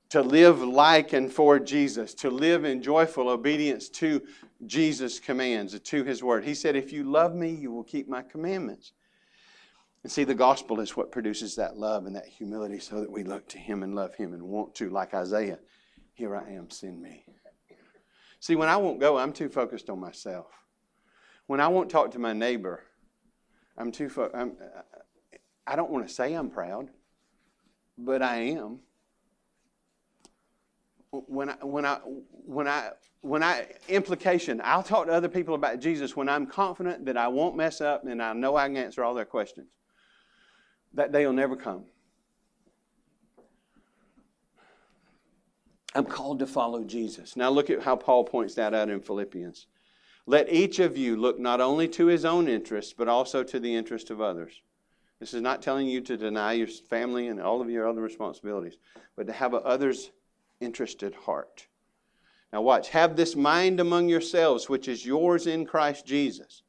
to 0.10 0.22
live 0.22 0.62
like 0.62 1.14
and 1.14 1.32
for 1.32 1.60
Jesus, 1.60 2.14
to 2.16 2.30
live 2.30 2.64
in 2.66 2.82
joyful 2.82 3.30
obedience 3.30 3.90
to 3.90 4.22
Jesus' 4.66 5.20
commands, 5.20 5.78
to 5.80 6.04
His 6.04 6.24
word. 6.24 6.46
He 6.46 6.54
said, 6.54 6.76
If 6.76 6.92
you 6.94 7.04
love 7.04 7.36
me, 7.36 7.52
you 7.52 7.72
will 7.72 7.84
keep 7.84 8.08
my 8.08 8.22
commandments. 8.22 8.94
And 10.04 10.12
see, 10.12 10.24
the 10.24 10.36
gospel 10.36 10.80
is 10.80 10.96
what 10.96 11.12
produces 11.12 11.56
that 11.56 11.78
love 11.78 12.06
and 12.06 12.16
that 12.16 12.28
humility 12.28 12.80
so 12.80 13.02
that 13.02 13.12
we 13.12 13.24
look 13.24 13.48
to 13.50 13.58
Him 13.58 13.84
and 13.84 13.94
love 13.94 14.16
Him 14.16 14.34
and 14.34 14.44
want 14.44 14.74
to, 14.76 14.90
like 14.90 15.14
Isaiah, 15.14 15.60
here 16.14 16.36
I 16.36 16.52
am, 16.52 16.70
send 16.70 17.02
me. 17.02 17.26
See, 18.40 18.56
when 18.56 18.70
I 18.70 18.78
won't 18.78 19.00
go, 19.00 19.18
I'm 19.18 19.34
too 19.34 19.50
focused 19.50 19.90
on 19.90 20.00
myself. 20.00 20.48
When 21.48 21.60
I 21.60 21.68
won't 21.68 21.90
talk 21.90 22.12
to 22.12 22.20
my 22.20 22.34
neighbor, 22.34 22.84
I'm 23.78 23.92
too 23.92 24.10
fo- 24.10 24.32
I'm, 24.34 24.54
I 25.66 25.76
don't 25.76 25.92
want 25.92 26.08
to 26.08 26.14
say 26.14 26.34
I'm 26.34 26.50
proud, 26.50 26.90
but 27.98 28.22
I 28.22 28.38
am. 28.38 28.80
When 31.28 31.50
I, 31.50 31.56
when 31.62 31.86
I, 31.86 32.00
when 32.46 32.68
I, 32.68 32.92
when 33.22 33.44
I, 33.44 33.68
implication, 33.88 34.62
I'll 34.64 34.84
talk 34.84 35.08
to 35.08 35.14
other 35.14 35.28
people 35.28 35.56
about 35.56 35.80
Jesus 35.80 36.16
when 36.16 36.30
I'm 36.30 36.46
confident 36.46 37.06
that 37.06 37.18
I 37.18 37.28
won't 37.28 37.56
mess 37.56 37.82
up 37.82 38.06
and 38.06 38.22
I 38.22 38.34
know 38.34 38.56
I 38.56 38.68
can 38.68 38.78
answer 38.78 39.04
all 39.04 39.14
their 39.14 39.26
questions. 39.26 39.68
That 40.94 41.12
day 41.12 41.26
will 41.26 41.34
never 41.34 41.56
come. 41.56 41.86
I'm 45.96 46.06
called 46.06 46.40
to 46.40 46.48
follow 46.48 46.84
Jesus. 46.84 47.36
Now 47.36 47.50
look 47.50 47.70
at 47.70 47.82
how 47.82 47.96
Paul 47.96 48.24
points 48.24 48.56
that 48.56 48.74
out 48.74 48.90
in 48.90 49.02
Philippians. 49.02 49.68
Let 50.28 50.52
each 50.52 50.80
of 50.80 50.98
you 50.98 51.16
look 51.16 51.40
not 51.40 51.62
only 51.62 51.88
to 51.90 52.06
his 52.06 52.26
own 52.26 52.48
interests, 52.48 52.94
but 52.94 53.08
also 53.08 53.44
to 53.44 53.60
the 53.60 53.74
interest 53.74 54.10
of 54.10 54.22
others. 54.22 54.62
This 55.20 55.34
is 55.34 55.42
not 55.42 55.62
telling 55.62 55.88
you 55.88 56.02
to 56.02 56.18
deny 56.18 56.54
your 56.54 56.68
family 56.68 57.30
and 57.30 57.42
all 57.42 57.62
of 57.62 57.70
your 57.70 57.88
other 57.88 58.02
responsibilities, 58.02 58.78
but 59.16 59.26
to 59.28 59.34
have 59.34 59.54
others 59.54 60.12
interested 60.60 61.14
heart. 61.14 61.68
Now, 62.54 62.62
watch. 62.62 62.90
Have 62.90 63.16
this 63.16 63.36
mind 63.36 63.80
among 63.80 64.10
yourselves, 64.10 64.70
which 64.70 64.88
is 64.88 65.06
yours 65.06 65.48
in 65.48 65.66
Christ 65.66 66.06
Jesus, 66.06 66.64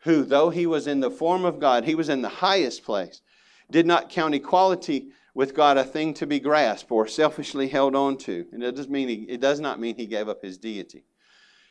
who, 0.00 0.24
though 0.24 0.50
he 0.50 0.66
was 0.66 0.86
in 0.86 1.00
the 1.00 1.10
form 1.10 1.44
of 1.44 1.58
God, 1.58 1.84
he 1.84 1.94
was 1.94 2.08
in 2.08 2.22
the 2.22 2.28
highest 2.28 2.84
place 2.84 3.20
did 3.72 3.86
not 3.86 4.10
count 4.10 4.34
equality 4.34 5.08
with 5.34 5.54
God 5.54 5.78
a 5.78 5.84
thing 5.84 6.14
to 6.14 6.26
be 6.26 6.38
grasped 6.38 6.92
or 6.92 7.08
selfishly 7.08 7.66
held 7.66 7.96
on 7.96 8.18
to. 8.18 8.46
And 8.52 8.62
it 8.62 8.76
does, 8.76 8.88
mean 8.88 9.08
he, 9.08 9.14
it 9.28 9.40
does 9.40 9.58
not 9.58 9.80
mean 9.80 9.96
he 9.96 10.06
gave 10.06 10.28
up 10.28 10.42
his 10.42 10.58
deity. 10.58 11.04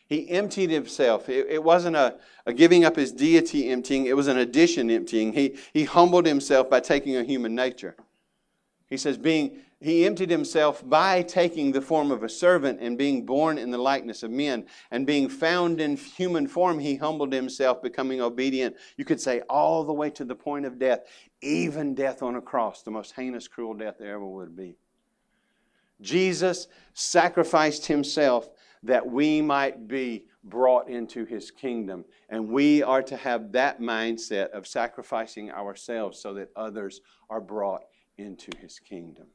He 0.08 0.30
emptied 0.30 0.72
himself. 0.72 1.30
It, 1.30 1.48
it 1.48 1.64
wasn't 1.64 1.96
a, 1.96 2.18
a, 2.46 2.54
giving 2.54 2.84
up 2.84 2.98
his 2.98 3.14
deity 3.14 3.70
emptying, 3.70 4.08
it 4.08 4.18
was 4.18 4.28
an 4.28 4.40
addition 4.40 4.90
emptying. 4.90 5.32
He, 5.32 5.58
he 5.74 5.86
humbled 5.86 6.26
himself 6.26 6.70
by 6.70 6.82
taking 6.82 7.16
a 7.16 7.24
human 7.24 7.56
nature. 7.56 7.96
He 8.92 8.98
says, 8.98 9.18
being 9.18 9.62
he 9.80 10.06
emptied 10.06 10.30
himself 10.30 10.88
by 10.88 11.24
taking 11.24 11.72
the 11.72 11.82
form 11.82 12.12
of 12.12 12.22
a 12.22 12.30
servant 12.30 12.82
and 12.82 12.98
being 12.98 13.26
born 13.26 13.58
in 13.58 13.72
the 13.72 13.78
likeness 13.78 14.22
of 14.22 14.30
men. 14.30 14.66
And 14.92 15.08
being 15.08 15.30
found 15.30 15.80
in 15.80 15.96
human 15.96 16.46
form, 16.46 16.78
he 16.78 16.98
humbled 16.98 17.34
himself, 17.34 17.82
becoming 17.82 18.22
obedient, 18.22 18.76
you 18.98 19.06
could 19.06 19.20
say, 19.20 19.42
all 19.50 19.86
the 19.86 19.94
way 19.94 20.12
to 20.12 20.26
the 20.26 20.36
point 20.36 20.66
of 20.66 20.78
death, 20.78 21.06
even 21.42 21.96
death 21.96 22.22
on 22.22 22.36
a 22.36 22.42
cross, 22.42 22.84
the 22.84 22.92
most 22.92 23.14
heinous, 23.14 23.48
cruel 23.48 23.74
death 23.74 23.96
there 23.98 24.14
ever 24.14 24.28
would 24.28 24.56
be. 24.56 24.76
Jesus 26.02 26.68
sacrificed 26.94 27.86
himself 27.88 28.50
that 28.84 29.08
we 29.08 29.42
might 29.42 29.88
be 29.88 30.26
brought 30.44 30.90
into 30.90 31.24
his 31.24 31.50
kingdom. 31.50 32.04
And 32.30 32.50
we 32.50 32.84
are 32.84 33.04
to 33.04 33.16
have 33.16 33.54
that 33.54 33.80
mindset 33.80 34.50
of 34.50 34.68
sacrificing 34.68 35.50
ourselves 35.50 36.20
so 36.20 36.34
that 36.34 36.50
others 36.56 37.02
are 37.30 37.42
brought 37.42 37.84
into 38.22 38.56
his 38.58 38.80
kingdom. 38.80 39.28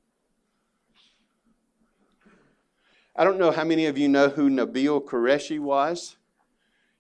I 3.15 3.25
don't 3.25 3.39
know 3.39 3.51
how 3.51 3.65
many 3.65 3.87
of 3.87 3.97
you 3.97 4.09
know 4.09 4.29
who 4.29 4.51
Nabil 4.51 5.03
Qureshi 5.05 5.59
was. 5.59 6.17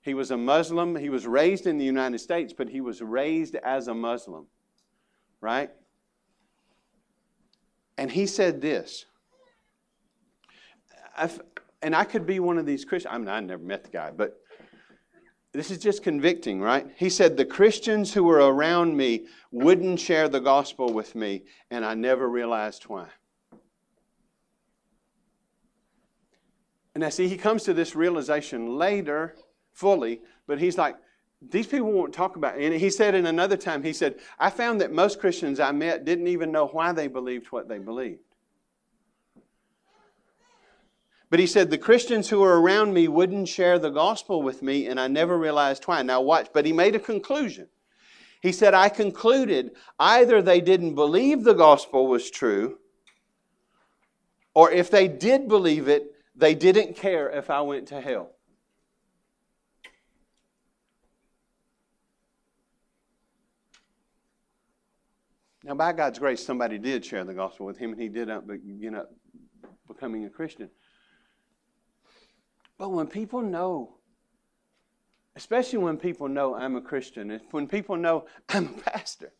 He 0.00 0.14
was 0.14 0.30
a 0.30 0.36
Muslim. 0.36 0.96
He 0.96 1.10
was 1.10 1.26
raised 1.26 1.66
in 1.66 1.78
the 1.78 1.84
United 1.84 2.18
States, 2.18 2.54
but 2.56 2.68
he 2.68 2.80
was 2.80 3.02
raised 3.02 3.56
as 3.56 3.88
a 3.88 3.94
Muslim, 3.94 4.46
right? 5.40 5.70
And 7.98 8.10
he 8.10 8.26
said 8.26 8.60
this. 8.60 9.04
I've, 11.16 11.40
and 11.82 11.94
I 11.94 12.04
could 12.04 12.26
be 12.26 12.40
one 12.40 12.58
of 12.58 12.66
these 12.66 12.84
Christians. 12.84 13.14
I 13.14 13.18
mean, 13.18 13.28
I 13.28 13.40
never 13.40 13.62
met 13.62 13.84
the 13.84 13.90
guy, 13.90 14.10
but 14.10 14.40
this 15.56 15.70
is 15.70 15.78
just 15.78 16.02
convicting, 16.02 16.60
right? 16.60 16.86
He 16.96 17.08
said, 17.08 17.36
The 17.36 17.44
Christians 17.44 18.12
who 18.12 18.24
were 18.24 18.40
around 18.40 18.96
me 18.96 19.26
wouldn't 19.50 19.98
share 19.98 20.28
the 20.28 20.40
gospel 20.40 20.92
with 20.92 21.14
me, 21.14 21.44
and 21.70 21.84
I 21.84 21.94
never 21.94 22.28
realized 22.28 22.84
why. 22.84 23.08
And 26.94 27.04
I 27.04 27.08
see 27.08 27.26
he 27.26 27.38
comes 27.38 27.62
to 27.64 27.74
this 27.74 27.96
realization 27.96 28.76
later, 28.76 29.36
fully, 29.72 30.20
but 30.46 30.58
he's 30.58 30.76
like, 30.76 30.96
these 31.40 31.66
people 31.66 31.92
won't 31.92 32.12
talk 32.12 32.36
about 32.36 32.58
it. 32.58 32.64
And 32.64 32.80
he 32.80 32.90
said 32.90 33.14
in 33.14 33.26
another 33.26 33.56
time, 33.56 33.82
he 33.82 33.92
said, 33.92 34.16
I 34.38 34.50
found 34.50 34.80
that 34.80 34.92
most 34.92 35.20
Christians 35.20 35.60
I 35.60 35.72
met 35.72 36.04
didn't 36.04 36.28
even 36.28 36.52
know 36.52 36.66
why 36.66 36.92
they 36.92 37.06
believed 37.06 37.46
what 37.46 37.68
they 37.68 37.78
believed. 37.78 38.20
But 41.28 41.40
he 41.40 41.46
said, 41.46 41.70
the 41.70 41.78
Christians 41.78 42.28
who 42.28 42.38
were 42.38 42.60
around 42.60 42.94
me 42.94 43.08
wouldn't 43.08 43.48
share 43.48 43.78
the 43.78 43.90
gospel 43.90 44.42
with 44.42 44.62
me, 44.62 44.86
and 44.86 45.00
I 45.00 45.08
never 45.08 45.36
realized 45.36 45.84
why. 45.84 46.02
Now, 46.02 46.20
watch, 46.20 46.48
but 46.52 46.64
he 46.64 46.72
made 46.72 46.94
a 46.94 47.00
conclusion. 47.00 47.68
He 48.42 48.52
said, 48.52 48.74
I 48.74 48.88
concluded 48.88 49.72
either 49.98 50.40
they 50.40 50.60
didn't 50.60 50.94
believe 50.94 51.42
the 51.42 51.54
gospel 51.54 52.06
was 52.06 52.30
true, 52.30 52.78
or 54.54 54.70
if 54.70 54.88
they 54.90 55.08
did 55.08 55.48
believe 55.48 55.88
it, 55.88 56.12
they 56.36 56.54
didn't 56.54 56.94
care 56.94 57.28
if 57.28 57.50
I 57.50 57.60
went 57.62 57.88
to 57.88 58.00
hell. 58.00 58.30
Now, 65.64 65.74
by 65.74 65.92
God's 65.92 66.20
grace, 66.20 66.46
somebody 66.46 66.78
did 66.78 67.04
share 67.04 67.24
the 67.24 67.34
gospel 67.34 67.66
with 67.66 67.78
him, 67.78 67.92
and 67.92 68.00
he 68.00 68.08
did 68.08 68.30
end 68.30 68.30
up, 68.30 68.44
you 68.64 68.92
know, 68.92 69.06
becoming 69.88 70.24
a 70.24 70.30
Christian. 70.30 70.70
But 72.78 72.90
when 72.90 73.06
people 73.06 73.40
know, 73.40 73.96
especially 75.34 75.78
when 75.78 75.96
people 75.96 76.28
know 76.28 76.54
I'm 76.54 76.76
a 76.76 76.80
Christian, 76.80 77.40
when 77.50 77.66
people 77.66 77.96
know 77.96 78.26
I'm 78.48 78.66
a 78.66 78.80
pastor, 78.90 79.32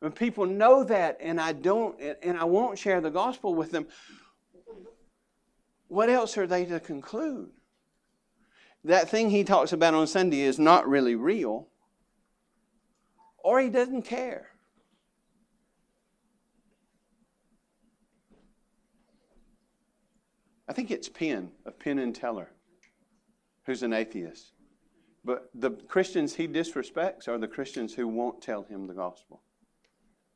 when 0.00 0.12
people 0.12 0.46
know 0.46 0.84
that 0.84 1.18
and 1.20 1.40
I 1.40 1.52
don't 1.52 2.00
and 2.22 2.38
I 2.38 2.44
won't 2.44 2.78
share 2.78 3.00
the 3.00 3.10
gospel 3.10 3.54
with 3.54 3.70
them, 3.70 3.86
what 5.88 6.08
else 6.08 6.38
are 6.38 6.46
they 6.46 6.64
to 6.66 6.80
conclude? 6.80 7.50
That 8.84 9.08
thing 9.08 9.30
he 9.30 9.44
talks 9.44 9.72
about 9.72 9.94
on 9.94 10.06
Sunday 10.06 10.40
is 10.40 10.58
not 10.58 10.86
really 10.86 11.14
real, 11.14 11.68
or 13.38 13.60
he 13.60 13.70
doesn't 13.70 14.02
care. 14.02 14.48
I 20.68 20.72
think 20.72 20.90
it's 20.90 21.08
Penn 21.08 21.50
of 21.64 21.78
Penn 21.78 21.98
and 21.98 22.14
Teller 22.14 22.53
who's 23.66 23.82
an 23.82 23.92
atheist. 23.92 24.52
But 25.24 25.48
the 25.54 25.70
Christians 25.70 26.34
he 26.34 26.46
disrespects 26.46 27.28
are 27.28 27.38
the 27.38 27.48
Christians 27.48 27.94
who 27.94 28.06
won't 28.06 28.42
tell 28.42 28.62
him 28.64 28.86
the 28.86 28.94
gospel. 28.94 29.40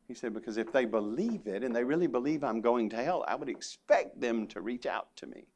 He 0.06 0.14
said, 0.14 0.32
because 0.32 0.56
if 0.56 0.72
they 0.72 0.86
believe 0.86 1.46
it 1.46 1.62
and 1.62 1.76
they 1.76 1.84
really 1.84 2.06
believe 2.06 2.42
I'm 2.42 2.62
going 2.62 2.88
to 2.90 2.96
hell, 2.96 3.24
I 3.28 3.34
would 3.34 3.50
expect 3.50 4.18
them 4.18 4.46
to 4.48 4.62
reach 4.62 4.86
out 4.86 5.14
to 5.16 5.26
me. 5.26 5.46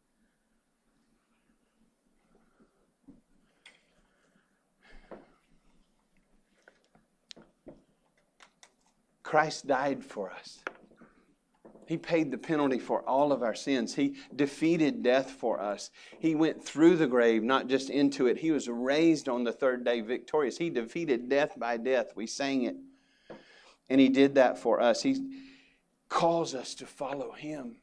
Christ 9.22 9.66
died 9.66 10.04
for 10.04 10.30
us. 10.30 10.58
He 11.92 11.98
paid 11.98 12.30
the 12.30 12.38
penalty 12.38 12.78
for 12.78 13.06
all 13.06 13.32
of 13.32 13.42
our 13.42 13.54
sins. 13.54 13.94
He 13.94 14.14
defeated 14.34 15.02
death 15.02 15.30
for 15.30 15.60
us. 15.60 15.90
He 16.18 16.34
went 16.34 16.64
through 16.64 16.96
the 16.96 17.06
grave, 17.06 17.42
not 17.42 17.66
just 17.66 17.90
into 17.90 18.28
it. 18.28 18.38
He 18.38 18.50
was 18.50 18.66
raised 18.66 19.28
on 19.28 19.44
the 19.44 19.52
third 19.52 19.84
day 19.84 20.00
victorious. 20.00 20.56
He 20.56 20.70
defeated 20.70 21.28
death 21.28 21.52
by 21.58 21.76
death. 21.76 22.12
We 22.16 22.26
sang 22.26 22.62
it. 22.62 22.76
And 23.90 24.00
He 24.00 24.08
did 24.08 24.36
that 24.36 24.56
for 24.56 24.80
us. 24.80 25.02
He 25.02 25.22
calls 26.08 26.54
us 26.54 26.74
to 26.76 26.86
follow 26.86 27.32
Him. 27.32 27.76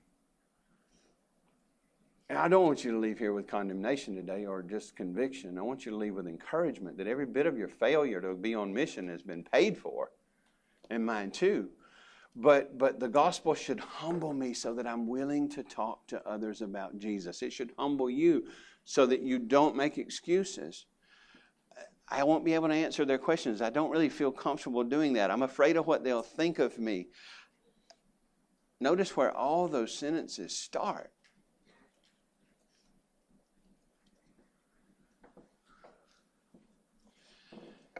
And 2.29 2.39
I 2.39 2.47
don't 2.47 2.65
want 2.65 2.83
you 2.83 2.89
to 2.89 2.97
leave 2.97 3.19
here 3.19 3.33
with 3.33 3.45
condemnation 3.45 4.15
today 4.15 4.47
or 4.47 4.63
just 4.63 4.95
conviction. 4.95 5.55
I 5.59 5.61
want 5.61 5.85
you 5.85 5.91
to 5.91 5.97
leave 5.99 6.15
with 6.15 6.25
encouragement 6.25 6.97
that 6.97 7.05
every 7.05 7.27
bit 7.27 7.45
of 7.45 7.59
your 7.59 7.67
failure 7.67 8.21
to 8.21 8.33
be 8.33 8.55
on 8.55 8.73
mission 8.73 9.07
has 9.09 9.21
been 9.21 9.43
paid 9.43 9.77
for, 9.77 10.09
and 10.89 11.05
mine 11.05 11.29
too. 11.29 11.69
But, 12.41 12.77
but 12.77 13.01
the 13.01 13.09
gospel 13.09 13.53
should 13.53 13.81
humble 13.81 14.33
me 14.33 14.53
so 14.53 14.73
that 14.75 14.87
I'm 14.87 15.07
willing 15.07 15.49
to 15.49 15.63
talk 15.63 16.07
to 16.07 16.25
others 16.25 16.61
about 16.61 16.97
Jesus. 16.97 17.41
It 17.41 17.51
should 17.51 17.73
humble 17.77 18.09
you 18.09 18.45
so 18.85 19.05
that 19.07 19.21
you 19.21 19.39
don't 19.39 19.75
make 19.75 19.97
excuses. 19.97 20.85
I 22.07 22.23
won't 22.23 22.45
be 22.45 22.53
able 22.53 22.69
to 22.69 22.73
answer 22.73 23.03
their 23.03 23.17
questions. 23.17 23.61
I 23.61 23.69
don't 23.69 23.91
really 23.91 24.07
feel 24.07 24.31
comfortable 24.31 24.85
doing 24.85 25.13
that. 25.13 25.31
I'm 25.31 25.43
afraid 25.43 25.75
of 25.75 25.85
what 25.85 26.05
they'll 26.05 26.23
think 26.23 26.59
of 26.59 26.79
me. 26.79 27.07
Notice 28.79 29.17
where 29.17 29.35
all 29.35 29.67
those 29.67 29.93
sentences 29.93 30.57
start. 30.57 31.11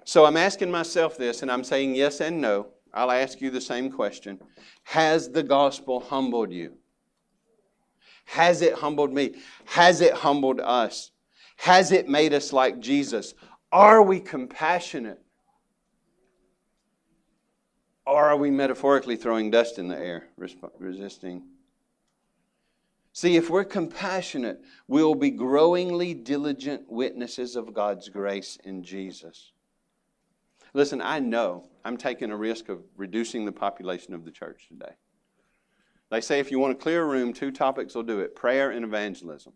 So 0.06 0.24
I'm 0.24 0.38
asking 0.38 0.72
myself 0.72 1.18
this, 1.18 1.42
and 1.42 1.52
I'm 1.52 1.66
saying 1.66 1.94
yes 1.94 2.22
and 2.22 2.40
no. 2.40 2.70
I'll 2.94 3.12
ask 3.12 3.42
you 3.42 3.50
the 3.50 3.62
same 3.62 3.92
question 3.92 4.40
Has 4.84 5.30
the 5.30 5.44
gospel 5.44 6.00
humbled 6.00 6.52
you? 6.52 6.78
Has 8.26 8.62
it 8.62 8.76
humbled 8.76 9.14
me? 9.14 9.36
Has 9.66 10.02
it 10.02 10.14
humbled 10.14 10.60
us? 10.60 11.12
Has 11.58 11.92
it 11.92 12.08
made 12.08 12.34
us 12.34 12.54
like 12.54 12.80
Jesus? 12.80 13.34
Are 13.72 14.02
we 14.02 14.20
compassionate? 14.20 15.22
Or 18.06 18.26
are 18.26 18.38
we 18.38 18.50
metaphorically 18.50 19.16
throwing 19.16 19.52
dust 19.52 19.78
in 19.78 19.88
the 19.88 19.98
air, 19.98 20.30
resisting? 20.80 21.44
See, 23.14 23.36
if 23.36 23.50
we're 23.50 23.66
compassionate, 23.66 24.62
we'll 24.88 25.16
be 25.16 25.30
growingly 25.30 26.14
diligent 26.14 26.90
witnesses 26.90 27.56
of 27.56 27.74
God's 27.74 28.10
grace 28.10 28.58
in 28.64 28.84
Jesus. 28.84 29.52
Listen, 30.74 31.02
I 31.02 31.20
know 31.20 31.66
I'm 31.84 31.98
taking 31.98 32.32
a 32.32 32.38
risk 32.38 32.70
of 32.70 32.80
reducing 32.96 33.46
the 33.46 33.52
population 33.52 34.14
of 34.14 34.26
the 34.26 34.32
church 34.32 34.68
today. 34.68 34.94
They 36.12 36.22
say 36.22 36.40
if 36.40 36.52
you 36.52 36.60
want 36.60 36.78
to 36.78 36.82
clear 36.82 37.04
a 37.04 37.08
room, 37.08 37.34
two 37.34 37.52
topics 37.52 37.96
will 37.96 38.04
do 38.04 38.20
it 38.20 38.36
prayer 38.36 38.72
and 38.72 38.84
evangelism. 38.84 39.54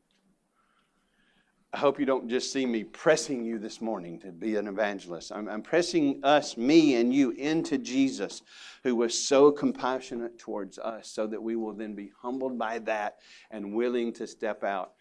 I 1.73 1.79
hope 1.79 1.99
you 1.99 2.05
don't 2.05 2.29
just 2.29 2.53
see 2.53 2.67
me 2.67 2.83
pressing 2.83 3.43
you 3.43 3.57
this 3.57 3.81
morning 3.81 4.19
to 4.19 4.31
be 4.31 4.57
an 4.57 4.67
evangelist. 4.67 5.31
I'm, 5.31 5.49
I'm, 5.49 5.63
pressing 5.63 6.19
us, 6.23 6.55
me 6.55 6.95
and 6.95 7.11
you, 7.11 7.31
into 7.31 7.79
Jesus, 7.79 8.43
who 8.83 8.95
was 8.95 9.19
so 9.19 9.51
compassionate 9.51 10.37
towards 10.37 10.77
us, 10.77 11.09
so 11.09 11.25
that 11.25 11.41
we 11.41 11.55
will 11.55 11.73
then 11.73 11.95
be 11.95 12.11
humbled 12.21 12.59
by 12.59 12.77
that 12.79 13.17
and 13.49 13.73
willing 13.73 14.13
to 14.13 14.27
step 14.27 14.63
out 14.63 14.93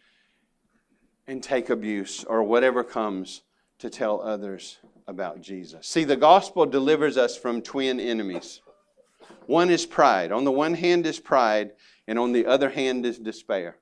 and 1.27 1.43
take 1.43 1.69
abuse 1.69 2.25
or 2.25 2.43
whatever 2.43 2.83
comes 2.83 3.43
to 3.79 3.91
tell 3.91 4.23
others 4.23 4.79
about 5.07 5.41
Jesus. 5.41 5.87
See, 5.87 6.05
the 6.05 6.17
gospel 6.17 6.67
delivers 6.67 7.17
us 7.17 7.37
from 7.37 7.63
twin 7.63 8.01
enemies. 8.01 8.61
One 9.47 9.71
is 9.71 9.87
pride. 9.87 10.33
On 10.33 10.45
the 10.45 10.53
one 10.53 10.75
hand 10.75 11.07
is 11.07 11.19
pride, 11.19 11.73
and 12.07 12.19
on 12.19 12.33
the 12.33 12.47
other 12.47 12.71
hand 12.71 13.05
is 13.07 13.19
despair. 13.19 13.79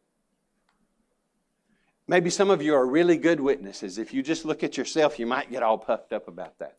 Maybe 2.08 2.30
some 2.30 2.50
of 2.50 2.60
you 2.60 2.74
are 2.74 2.86
really 2.86 3.16
good 3.16 3.40
witnesses. 3.40 3.98
If 3.98 4.12
you 4.12 4.22
just 4.22 4.44
look 4.44 4.64
at 4.64 4.76
yourself, 4.76 5.18
you 5.18 5.26
might 5.26 5.50
get 5.50 5.62
all 5.62 5.78
puffed 5.78 6.12
up 6.12 6.26
about 6.26 6.58
that. 6.58 6.76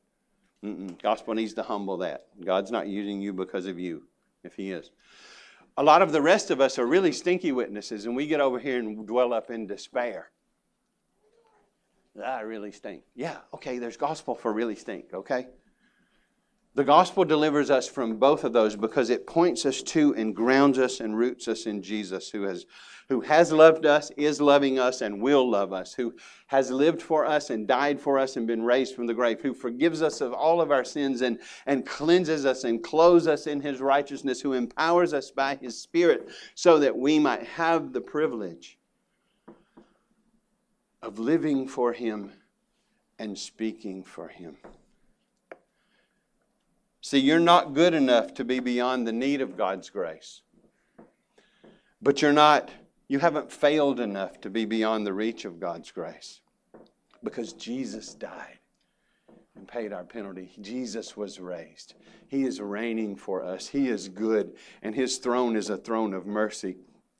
Mm-mm. 0.63 1.01
Gospel 1.01 1.33
needs 1.33 1.53
to 1.53 1.63
humble 1.63 1.97
that. 1.97 2.25
God's 2.43 2.69
not 2.69 2.87
using 2.87 3.21
you 3.21 3.33
because 3.33 3.65
of 3.65 3.79
you, 3.79 4.03
if 4.43 4.55
He 4.55 4.71
is. 4.71 4.91
A 5.77 5.83
lot 5.83 6.01
of 6.01 6.11
the 6.11 6.21
rest 6.21 6.51
of 6.51 6.59
us 6.59 6.77
are 6.77 6.85
really 6.85 7.13
stinky 7.13 7.51
witnesses, 7.51 8.05
and 8.05 8.15
we 8.15 8.27
get 8.27 8.41
over 8.41 8.59
here 8.59 8.77
and 8.79 9.07
dwell 9.07 9.33
up 9.33 9.49
in 9.49 9.67
despair. 9.67 10.31
I 12.23 12.41
really 12.41 12.71
stink. 12.71 13.03
Yeah, 13.15 13.37
okay, 13.53 13.79
there's 13.79 13.97
gospel 13.97 14.35
for 14.35 14.51
really 14.51 14.75
stink, 14.75 15.13
okay? 15.13 15.47
The 16.73 16.83
gospel 16.85 17.25
delivers 17.25 17.69
us 17.69 17.87
from 17.87 18.17
both 18.17 18.45
of 18.45 18.53
those 18.53 18.77
because 18.77 19.09
it 19.09 19.27
points 19.27 19.65
us 19.65 19.81
to 19.83 20.15
and 20.15 20.33
grounds 20.33 20.77
us 20.77 21.01
and 21.01 21.17
roots 21.17 21.49
us 21.49 21.65
in 21.65 21.81
Jesus, 21.81 22.29
who 22.29 22.43
has, 22.43 22.65
who 23.09 23.19
has 23.21 23.51
loved 23.51 23.85
us, 23.85 24.09
is 24.15 24.39
loving 24.39 24.79
us, 24.79 25.01
and 25.01 25.21
will 25.21 25.49
love 25.49 25.73
us, 25.73 25.93
who 25.93 26.13
has 26.47 26.71
lived 26.71 27.01
for 27.01 27.25
us 27.25 27.49
and 27.49 27.67
died 27.67 27.99
for 27.99 28.17
us 28.17 28.37
and 28.37 28.47
been 28.47 28.63
raised 28.63 28.95
from 28.95 29.05
the 29.05 29.13
grave, 29.13 29.41
who 29.41 29.53
forgives 29.53 30.01
us 30.01 30.21
of 30.21 30.33
all 30.33 30.61
of 30.61 30.71
our 30.71 30.85
sins 30.85 31.21
and, 31.21 31.39
and 31.65 31.85
cleanses 31.85 32.45
us 32.45 32.63
and 32.63 32.83
clothes 32.83 33.27
us 33.27 33.47
in 33.47 33.59
his 33.59 33.81
righteousness, 33.81 34.39
who 34.39 34.53
empowers 34.53 35.13
us 35.13 35.29
by 35.29 35.55
his 35.55 35.77
Spirit 35.77 36.29
so 36.55 36.79
that 36.79 36.97
we 36.97 37.19
might 37.19 37.43
have 37.43 37.91
the 37.91 38.01
privilege 38.01 38.77
of 41.01 41.19
living 41.19 41.67
for 41.67 41.93
Him 41.93 42.31
and 43.17 43.37
speaking 43.37 44.03
for 44.03 44.27
Him. 44.27 44.57
See, 47.01 47.19
you're 47.19 47.39
not 47.39 47.73
good 47.73 47.93
enough 47.93 48.33
to 48.35 48.43
be 48.43 48.59
beyond 48.59 49.07
the 49.07 49.11
need 49.11 49.41
of 49.41 49.57
God's 49.57 49.89
grace. 49.89 50.41
But 52.01 52.21
you're 52.21 52.33
not, 52.33 52.69
you 53.07 53.19
haven't 53.19 53.51
failed 53.51 53.99
enough 53.99 54.39
to 54.41 54.49
be 54.49 54.65
beyond 54.65 55.05
the 55.05 55.13
reach 55.13 55.45
of 55.45 55.59
God's 55.59 55.91
grace 55.91 56.41
because 57.23 57.53
Jesus 57.53 58.13
died 58.13 58.59
and 59.55 59.67
paid 59.67 59.93
our 59.93 60.03
penalty. 60.03 60.51
Jesus 60.61 61.17
was 61.17 61.39
raised. 61.39 61.95
He 62.27 62.43
is 62.43 62.61
reigning 62.61 63.15
for 63.15 63.43
us. 63.43 63.67
He 63.67 63.89
is 63.89 64.07
good, 64.07 64.55
and 64.81 64.95
His 64.95 65.17
throne 65.17 65.55
is 65.55 65.69
a 65.69 65.77
throne 65.77 66.13
of 66.13 66.25
mercy. 66.25 66.77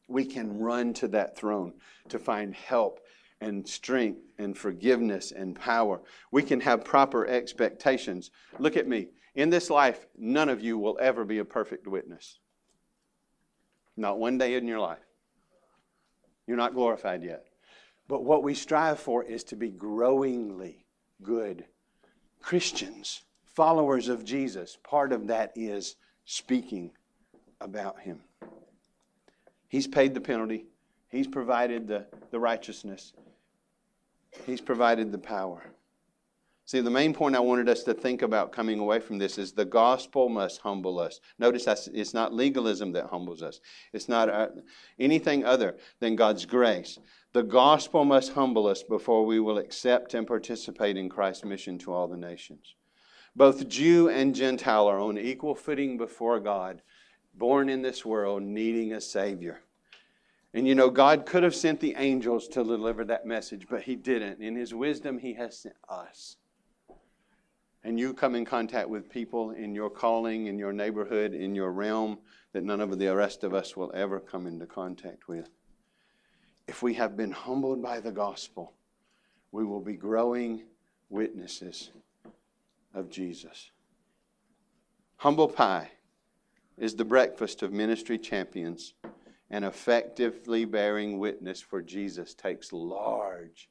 We 0.08 0.26
can 0.26 0.60
run 0.60 0.94
to 0.96 1.08
that 1.10 1.38
throne 1.38 1.74
to 2.10 2.20
find 2.20 2.56
help 2.56 3.02
and 3.42 3.68
strength 3.68 4.22
and 4.38 4.58
forgiveness 4.58 5.32
and 5.32 5.56
power. 5.56 6.02
We 6.32 6.44
can 6.44 6.62
have 6.62 6.86
proper 6.86 7.28
expectations. 7.28 8.32
Look 8.60 8.78
at 8.78 8.88
me. 8.88 9.08
In 9.34 9.50
this 9.50 9.70
life, 9.70 10.06
none 10.18 10.48
of 10.48 10.62
you 10.62 10.78
will 10.78 10.98
ever 11.02 11.26
be 11.26 11.40
a 11.40 11.46
perfect 11.46 11.88
witness. 11.88 12.40
Not 13.98 14.20
one 14.20 14.38
day 14.38 14.56
in 14.56 14.68
your 14.68 14.80
life. 14.80 15.00
You're 16.48 16.58
not 16.58 16.74
glorified 16.74 17.24
yet. 17.24 17.46
But 18.08 18.24
what 18.24 18.44
we 18.44 18.54
strive 18.54 19.00
for 19.00 19.24
is 19.24 19.44
to 19.46 19.56
be 19.56 19.70
growingly 19.70 20.86
good 21.24 21.66
Christians, 22.42 23.24
followers 23.46 24.10
of 24.10 24.26
Jesus. 24.26 24.78
Part 24.84 25.14
of 25.14 25.28
that 25.28 25.52
is 25.56 25.96
speaking 26.26 26.92
about 27.62 28.00
Him. 28.00 28.22
He's 29.68 29.88
paid 29.88 30.14
the 30.14 30.22
penalty, 30.22 30.66
He's 31.08 31.28
provided 31.28 31.88
the, 31.88 32.06
the 32.32 32.40
righteousness, 32.40 33.14
He's 34.46 34.62
provided 34.62 35.12
the 35.12 35.18
power. 35.18 35.72
See, 36.66 36.80
the 36.80 36.90
main 36.90 37.14
point 37.14 37.36
I 37.36 37.40
wanted 37.42 37.68
us 37.68 37.84
to 37.84 37.94
think 37.94 38.22
about 38.22 38.54
coming 38.54 38.80
away 38.80 39.00
from 39.00 39.18
this 39.18 39.38
is 39.38 39.52
the 39.52 39.66
gospel 39.66 40.30
must 40.30 40.62
humble 40.62 41.00
us. 41.00 41.20
Notice 41.38 41.66
that 41.66 41.86
it's 41.94 42.14
not 42.14 42.34
legalism 42.34 42.94
that 42.94 43.08
humbles 43.08 43.42
us, 43.44 43.60
it's 43.92 44.08
not 44.08 44.30
uh, 44.30 44.48
anything 44.98 45.44
other 45.44 45.76
than 46.00 46.16
God's 46.16 46.46
grace. 46.46 46.98
The 47.34 47.44
gospel 47.44 48.06
must 48.06 48.34
humble 48.34 48.68
us 48.68 48.84
before 48.84 49.26
we 49.26 49.40
will 49.40 49.58
accept 49.58 50.14
and 50.14 50.28
participate 50.28 50.98
in 50.98 51.10
Christ's 51.10 51.46
mission 51.46 51.78
to 51.80 51.94
all 51.94 52.08
the 52.08 52.18
nations. 52.18 52.76
Both 53.36 53.68
Jew 53.68 54.10
and 54.10 54.36
Gentile 54.36 54.88
are 54.88 55.00
on 55.00 55.18
equal 55.18 55.56
footing 55.56 55.98
before 55.98 56.40
God, 56.40 56.82
born 57.34 57.70
in 57.70 57.82
this 57.82 58.06
world, 58.06 58.44
needing 58.44 58.94
a 58.94 59.02
Savior. 59.02 59.62
And 60.54 60.68
you 60.68 60.76
know, 60.76 60.90
God 60.90 61.26
could 61.26 61.44
have 61.44 61.56
sent 61.56 61.80
the 61.80 61.96
angels 61.98 62.48
to 62.50 62.64
deliver 62.64 63.06
that 63.06 63.26
message, 63.26 63.68
but 63.70 63.84
He 63.84 63.96
didn't. 63.96 64.42
In 64.42 64.56
His 64.56 64.74
wisdom, 64.74 65.18
He 65.18 65.34
has 65.36 65.58
sent 65.58 65.76
us 65.88 66.38
and 67.84 68.00
you 68.00 68.14
come 68.14 68.36
in 68.36 68.46
contact 68.46 68.90
with 68.90 69.10
people 69.10 69.52
in 69.52 69.74
your 69.74 69.90
calling, 69.90 70.48
in 70.48 70.60
your 70.60 70.74
neighborhood, 70.74 71.34
in 71.34 71.56
your 71.56 71.72
realm 71.72 72.20
that 72.54 72.64
none 72.64 72.82
of 72.82 72.98
the 73.00 73.16
rest 73.16 73.44
of 73.44 73.54
us 73.54 73.76
will 73.76 73.92
ever 73.96 74.20
come 74.20 74.46
into 74.46 74.66
contact 74.66 75.28
with. 75.28 75.50
If 76.68 76.84
we 76.84 76.94
have 76.96 77.18
been 77.18 77.32
humbled 77.32 77.82
by 77.82 78.00
the 78.00 78.12
gospel, 78.12 78.74
we 79.52 79.66
will 79.66 79.80
be 79.80 79.96
growing 79.96 80.64
witnesses 81.10 81.92
of 82.94 83.10
Jesus. 83.10 83.72
Humble 85.18 85.48
pie 85.48 85.92
is 86.78 86.96
the 86.96 87.06
breakfast 87.06 87.64
of 87.64 87.74
ministry 87.74 88.18
champions, 88.18 88.94
and 89.52 89.64
effectively 89.64 90.66
bearing 90.66 91.20
witness 91.20 91.62
for 91.62 91.82
Jesus 91.82 92.34
takes 92.34 92.74
large 92.74 93.70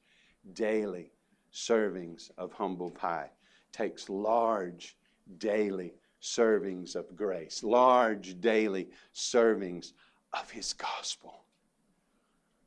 daily 0.53 1.11
servings 1.53 2.31
of 2.39 2.53
humble 2.53 2.91
pie 2.91 3.31
takes 3.73 4.09
large 4.09 4.97
daily 5.39 5.95
servings 6.23 6.97
of 6.97 7.17
grace, 7.17 7.63
large 7.63 8.41
daily 8.41 8.89
servings 9.15 9.93
of 10.33 10.51
His 10.51 10.73
gospel. 10.73 11.45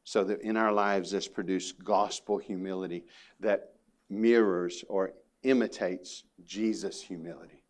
So 0.04 0.24
that 0.26 0.42
in 0.42 0.58
our 0.58 0.72
lives, 0.72 1.12
this 1.12 1.28
produce 1.28 1.72
gospel 1.72 2.38
humility 2.38 3.06
that 3.40 3.74
mirrors 4.10 4.84
or 4.90 5.14
imitates 5.44 6.24
Jesus' 6.46 7.02
humility. 7.02 7.64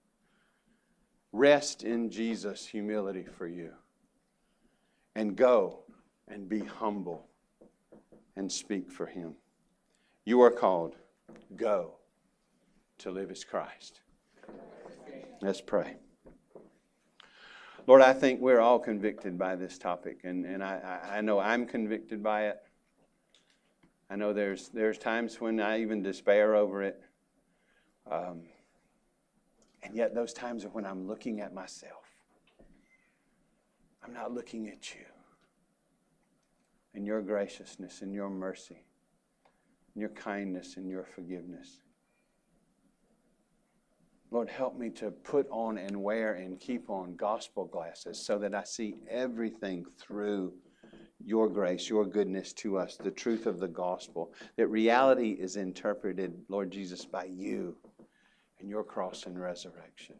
Rest 1.31 1.83
in 1.83 2.09
Jesus' 2.09 2.65
humility 2.65 3.25
for 3.37 3.47
you. 3.47 3.71
And 5.15 5.35
go 5.35 5.83
and 6.27 6.49
be 6.49 6.59
humble 6.59 7.27
and 8.35 8.51
speak 8.51 8.91
for 8.91 9.05
Him. 9.05 9.35
You 10.25 10.41
are 10.41 10.51
called. 10.51 10.95
Go 11.55 11.95
to 12.99 13.11
live 13.11 13.31
as 13.31 13.43
Christ. 13.43 14.01
Let's 15.41 15.61
pray. 15.61 15.97
Lord, 17.85 18.01
I 18.01 18.13
think 18.13 18.39
we're 18.39 18.61
all 18.61 18.79
convicted 18.79 19.37
by 19.37 19.57
this 19.57 19.77
topic, 19.77 20.21
and, 20.23 20.45
and 20.45 20.63
I, 20.63 21.17
I 21.17 21.21
know 21.21 21.39
I'm 21.39 21.65
convicted 21.65 22.23
by 22.23 22.47
it. 22.47 22.61
I 24.09 24.15
know 24.15 24.31
there's, 24.31 24.69
there's 24.69 24.97
times 24.97 25.41
when 25.41 25.59
I 25.59 25.81
even 25.81 26.01
despair 26.01 26.55
over 26.55 26.81
it. 26.83 27.01
Um, 28.09 28.43
and 29.81 29.95
yet, 29.95 30.15
those 30.15 30.31
times 30.31 30.63
are 30.63 30.69
when 30.69 30.85
I'm 30.85 31.07
looking 31.07 31.41
at 31.41 31.53
myself. 31.53 32.12
I'm 34.03 34.13
not 34.13 34.33
looking 34.33 34.67
at 34.67 34.93
you 34.93 35.05
and 36.93 37.05
your 37.05 37.21
graciousness 37.21 38.01
and 38.01 38.13
your 38.13 38.29
mercy 38.29 38.85
and 39.93 40.01
your 40.01 40.09
kindness 40.09 40.77
and 40.77 40.89
your 40.89 41.05
forgiveness. 41.05 41.81
Lord, 44.31 44.49
help 44.49 44.77
me 44.77 44.89
to 44.91 45.11
put 45.11 45.47
on 45.51 45.77
and 45.77 46.01
wear 46.01 46.33
and 46.33 46.59
keep 46.59 46.89
on 46.89 47.15
gospel 47.15 47.65
glasses 47.65 48.17
so 48.19 48.39
that 48.39 48.55
I 48.55 48.63
see 48.63 48.95
everything 49.09 49.85
through 49.99 50.53
your 51.23 51.47
grace, 51.47 51.87
your 51.87 52.05
goodness 52.05 52.51
to 52.53 52.77
us, 52.77 52.97
the 52.97 53.11
truth 53.11 53.45
of 53.45 53.59
the 53.59 53.67
gospel. 53.67 54.33
That 54.57 54.67
reality 54.67 55.31
is 55.31 55.55
interpreted, 55.55 56.33
Lord 56.49 56.71
Jesus, 56.71 57.05
by 57.05 57.25
you 57.25 57.77
and 58.59 58.67
your 58.67 58.83
cross 58.83 59.25
and 59.27 59.39
resurrection. 59.39 60.15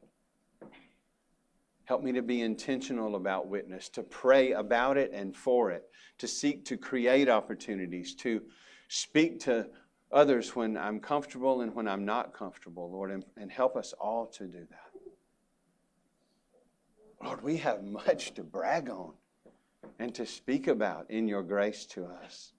Help 1.86 2.02
me 2.02 2.14
to 2.14 2.22
be 2.22 2.42
intentional 2.42 3.16
about 3.16 3.48
witness, 3.48 3.90
to 3.90 4.04
pray 4.04 4.54
about 4.54 4.98
it 4.98 5.12
and 5.14 5.36
for 5.36 5.72
it, 5.72 5.84
to 6.18 6.28
seek 6.28 6.64
to 6.66 6.78
create 6.78 7.28
opportunities, 7.28 8.16
to 8.16 8.42
speak 8.88 9.40
to 9.42 9.68
others 10.12 10.56
when 10.56 10.78
I'm 10.78 11.00
comfortable 11.00 11.62
and 11.62 11.76
when 11.76 11.88
I'm 11.88 12.06
not 12.06 12.34
comfortable, 12.34 12.90
Lord, 12.92 13.12
and, 13.12 13.26
and 13.36 13.52
help 13.52 13.76
us 13.76 13.94
all 14.00 14.28
to 14.28 14.46
do 14.46 14.66
that. 14.70 14.94
Lord, 17.24 17.42
we 17.44 17.58
have 17.58 17.84
much 18.08 18.34
to 18.36 18.44
brag 18.44 18.90
on 18.90 19.14
and 20.00 20.14
to 20.16 20.26
speak 20.26 20.68
about 20.68 21.10
in 21.10 21.28
your 21.28 21.44
grace 21.44 21.86
to 21.88 22.06
us. 22.06 22.53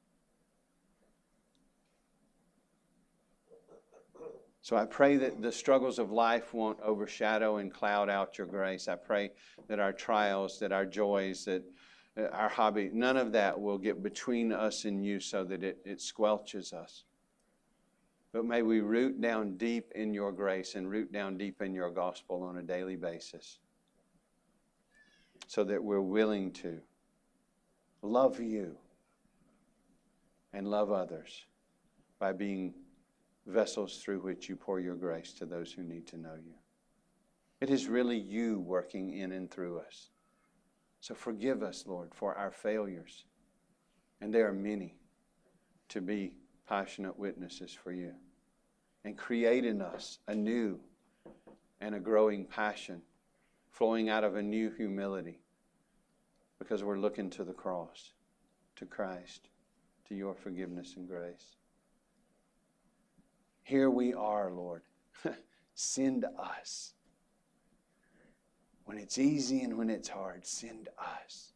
So 4.65 4.77
I 4.79 4.87
pray 4.87 5.19
that 5.19 5.43
the 5.43 5.53
struggles 5.53 5.99
of 5.99 6.11
life 6.11 6.55
won't 6.55 6.81
overshadow 6.81 7.59
and 7.59 7.71
cloud 7.71 8.09
out 8.09 8.39
your 8.39 8.47
grace. 8.47 8.89
I 8.89 8.95
pray 8.95 9.33
that 9.69 9.79
our 9.79 9.93
trials, 9.93 10.59
that 10.61 10.73
our 10.73 10.87
joys, 10.87 11.45
that 11.45 11.63
uh, 12.17 12.29
our 12.33 12.49
hobby, 12.49 12.89
none 12.91 13.19
of 13.19 13.31
that 13.33 13.61
will 13.61 13.77
get 13.77 14.03
between 14.03 14.53
us 14.53 14.87
and 14.87 15.05
you 15.05 15.21
so 15.21 15.45
that 15.45 15.63
it, 15.63 15.83
it 15.85 15.99
squelches 15.99 16.73
us. 16.73 17.05
But 18.33 18.47
may 18.47 18.63
we 18.63 18.81
root 18.81 19.21
down 19.21 19.59
deep 19.59 19.93
in 19.95 20.15
your 20.15 20.33
grace 20.33 20.77
and 20.77 20.91
root 20.91 21.13
down 21.13 21.37
deep 21.37 21.61
in 21.61 21.75
your 21.75 21.91
gospel 21.91 22.43
on 22.43 22.57
a 22.57 22.63
daily 22.63 22.97
basis 22.97 23.59
so 25.47 25.63
that 25.65 25.85
we're 25.85 26.01
willing 26.01 26.53
to 26.53 26.81
love 28.01 28.41
you 28.41 28.79
and 30.55 30.67
love 30.67 30.91
others 30.91 31.45
by 32.19 32.33
being 32.33 32.73
vessels 33.47 33.99
through 33.99 34.21
which 34.21 34.49
you 34.49 34.57
pour 34.57 34.81
your 34.81 34.95
grace 34.95 35.33
to 35.35 35.47
those 35.47 35.73
who 35.73 35.83
need 35.83 36.07
to 36.09 36.17
know 36.17 36.35
you. 36.35 36.55
It 37.61 37.71
is 37.71 37.89
really 37.89 38.19
you 38.19 38.61
working 38.61 39.19
in 39.19 39.33
and 39.33 39.51
through 39.51 39.79
us. 39.79 40.11
So 41.01 41.15
forgive 41.15 41.63
us, 41.63 41.85
Lord, 41.87 42.15
for 42.15 42.35
our 42.35 42.51
failures. 42.51 43.25
And 44.21 44.35
there 44.35 44.49
are 44.49 44.55
many 44.55 44.97
to 45.91 46.01
be 46.01 46.37
passionate 46.67 47.19
witnesses 47.19 47.77
for 47.83 47.93
you 47.93 48.13
and 49.05 49.17
create 49.17 49.65
in 49.65 49.83
us 49.83 50.19
a 50.29 50.35
new 50.35 50.81
and 51.81 51.95
a 51.95 52.01
growing 52.01 52.47
passion 52.47 53.03
flowing 53.71 54.09
out 54.09 54.25
of 54.25 54.37
a 54.37 54.43
new 54.43 54.71
humility 54.71 55.41
because 56.59 56.83
we're 56.83 56.99
looking 56.99 57.29
to 57.29 57.45
the 57.45 57.53
cross, 57.53 58.13
to 58.77 58.87
Christ, 58.87 59.49
to 60.09 60.15
your 60.15 60.35
forgiveness 60.35 60.95
and 60.97 61.07
grace. 61.07 61.57
Here 63.65 63.91
we 63.91 64.13
are, 64.15 64.51
Lord. 64.53 64.83
send 65.75 66.25
us. 66.39 66.93
When 68.85 68.99
it's 68.99 69.19
easy 69.19 69.63
and 69.63 69.77
when 69.77 69.91
it's 69.91 70.09
hard, 70.09 70.47
send 70.47 70.89
us. 70.99 71.53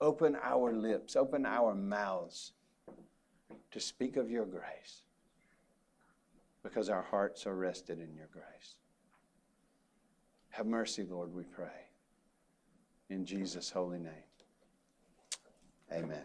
Open 0.00 0.36
our 0.42 0.72
lips, 0.72 1.16
open 1.16 1.44
our 1.44 1.74
mouths 1.74 2.52
to 3.72 3.80
speak 3.80 4.16
of 4.16 4.30
your 4.30 4.46
grace 4.46 5.02
because 6.62 6.88
our 6.88 7.02
hearts 7.02 7.46
are 7.46 7.56
rested 7.56 7.98
in 7.98 8.14
your 8.14 8.28
grace. 8.32 8.76
Have 10.50 10.66
mercy, 10.66 11.02
Lord, 11.02 11.34
we 11.34 11.42
pray. 11.42 11.88
In 13.08 13.24
Jesus' 13.24 13.70
holy 13.70 13.98
name. 13.98 14.12
Amen. 15.92 16.22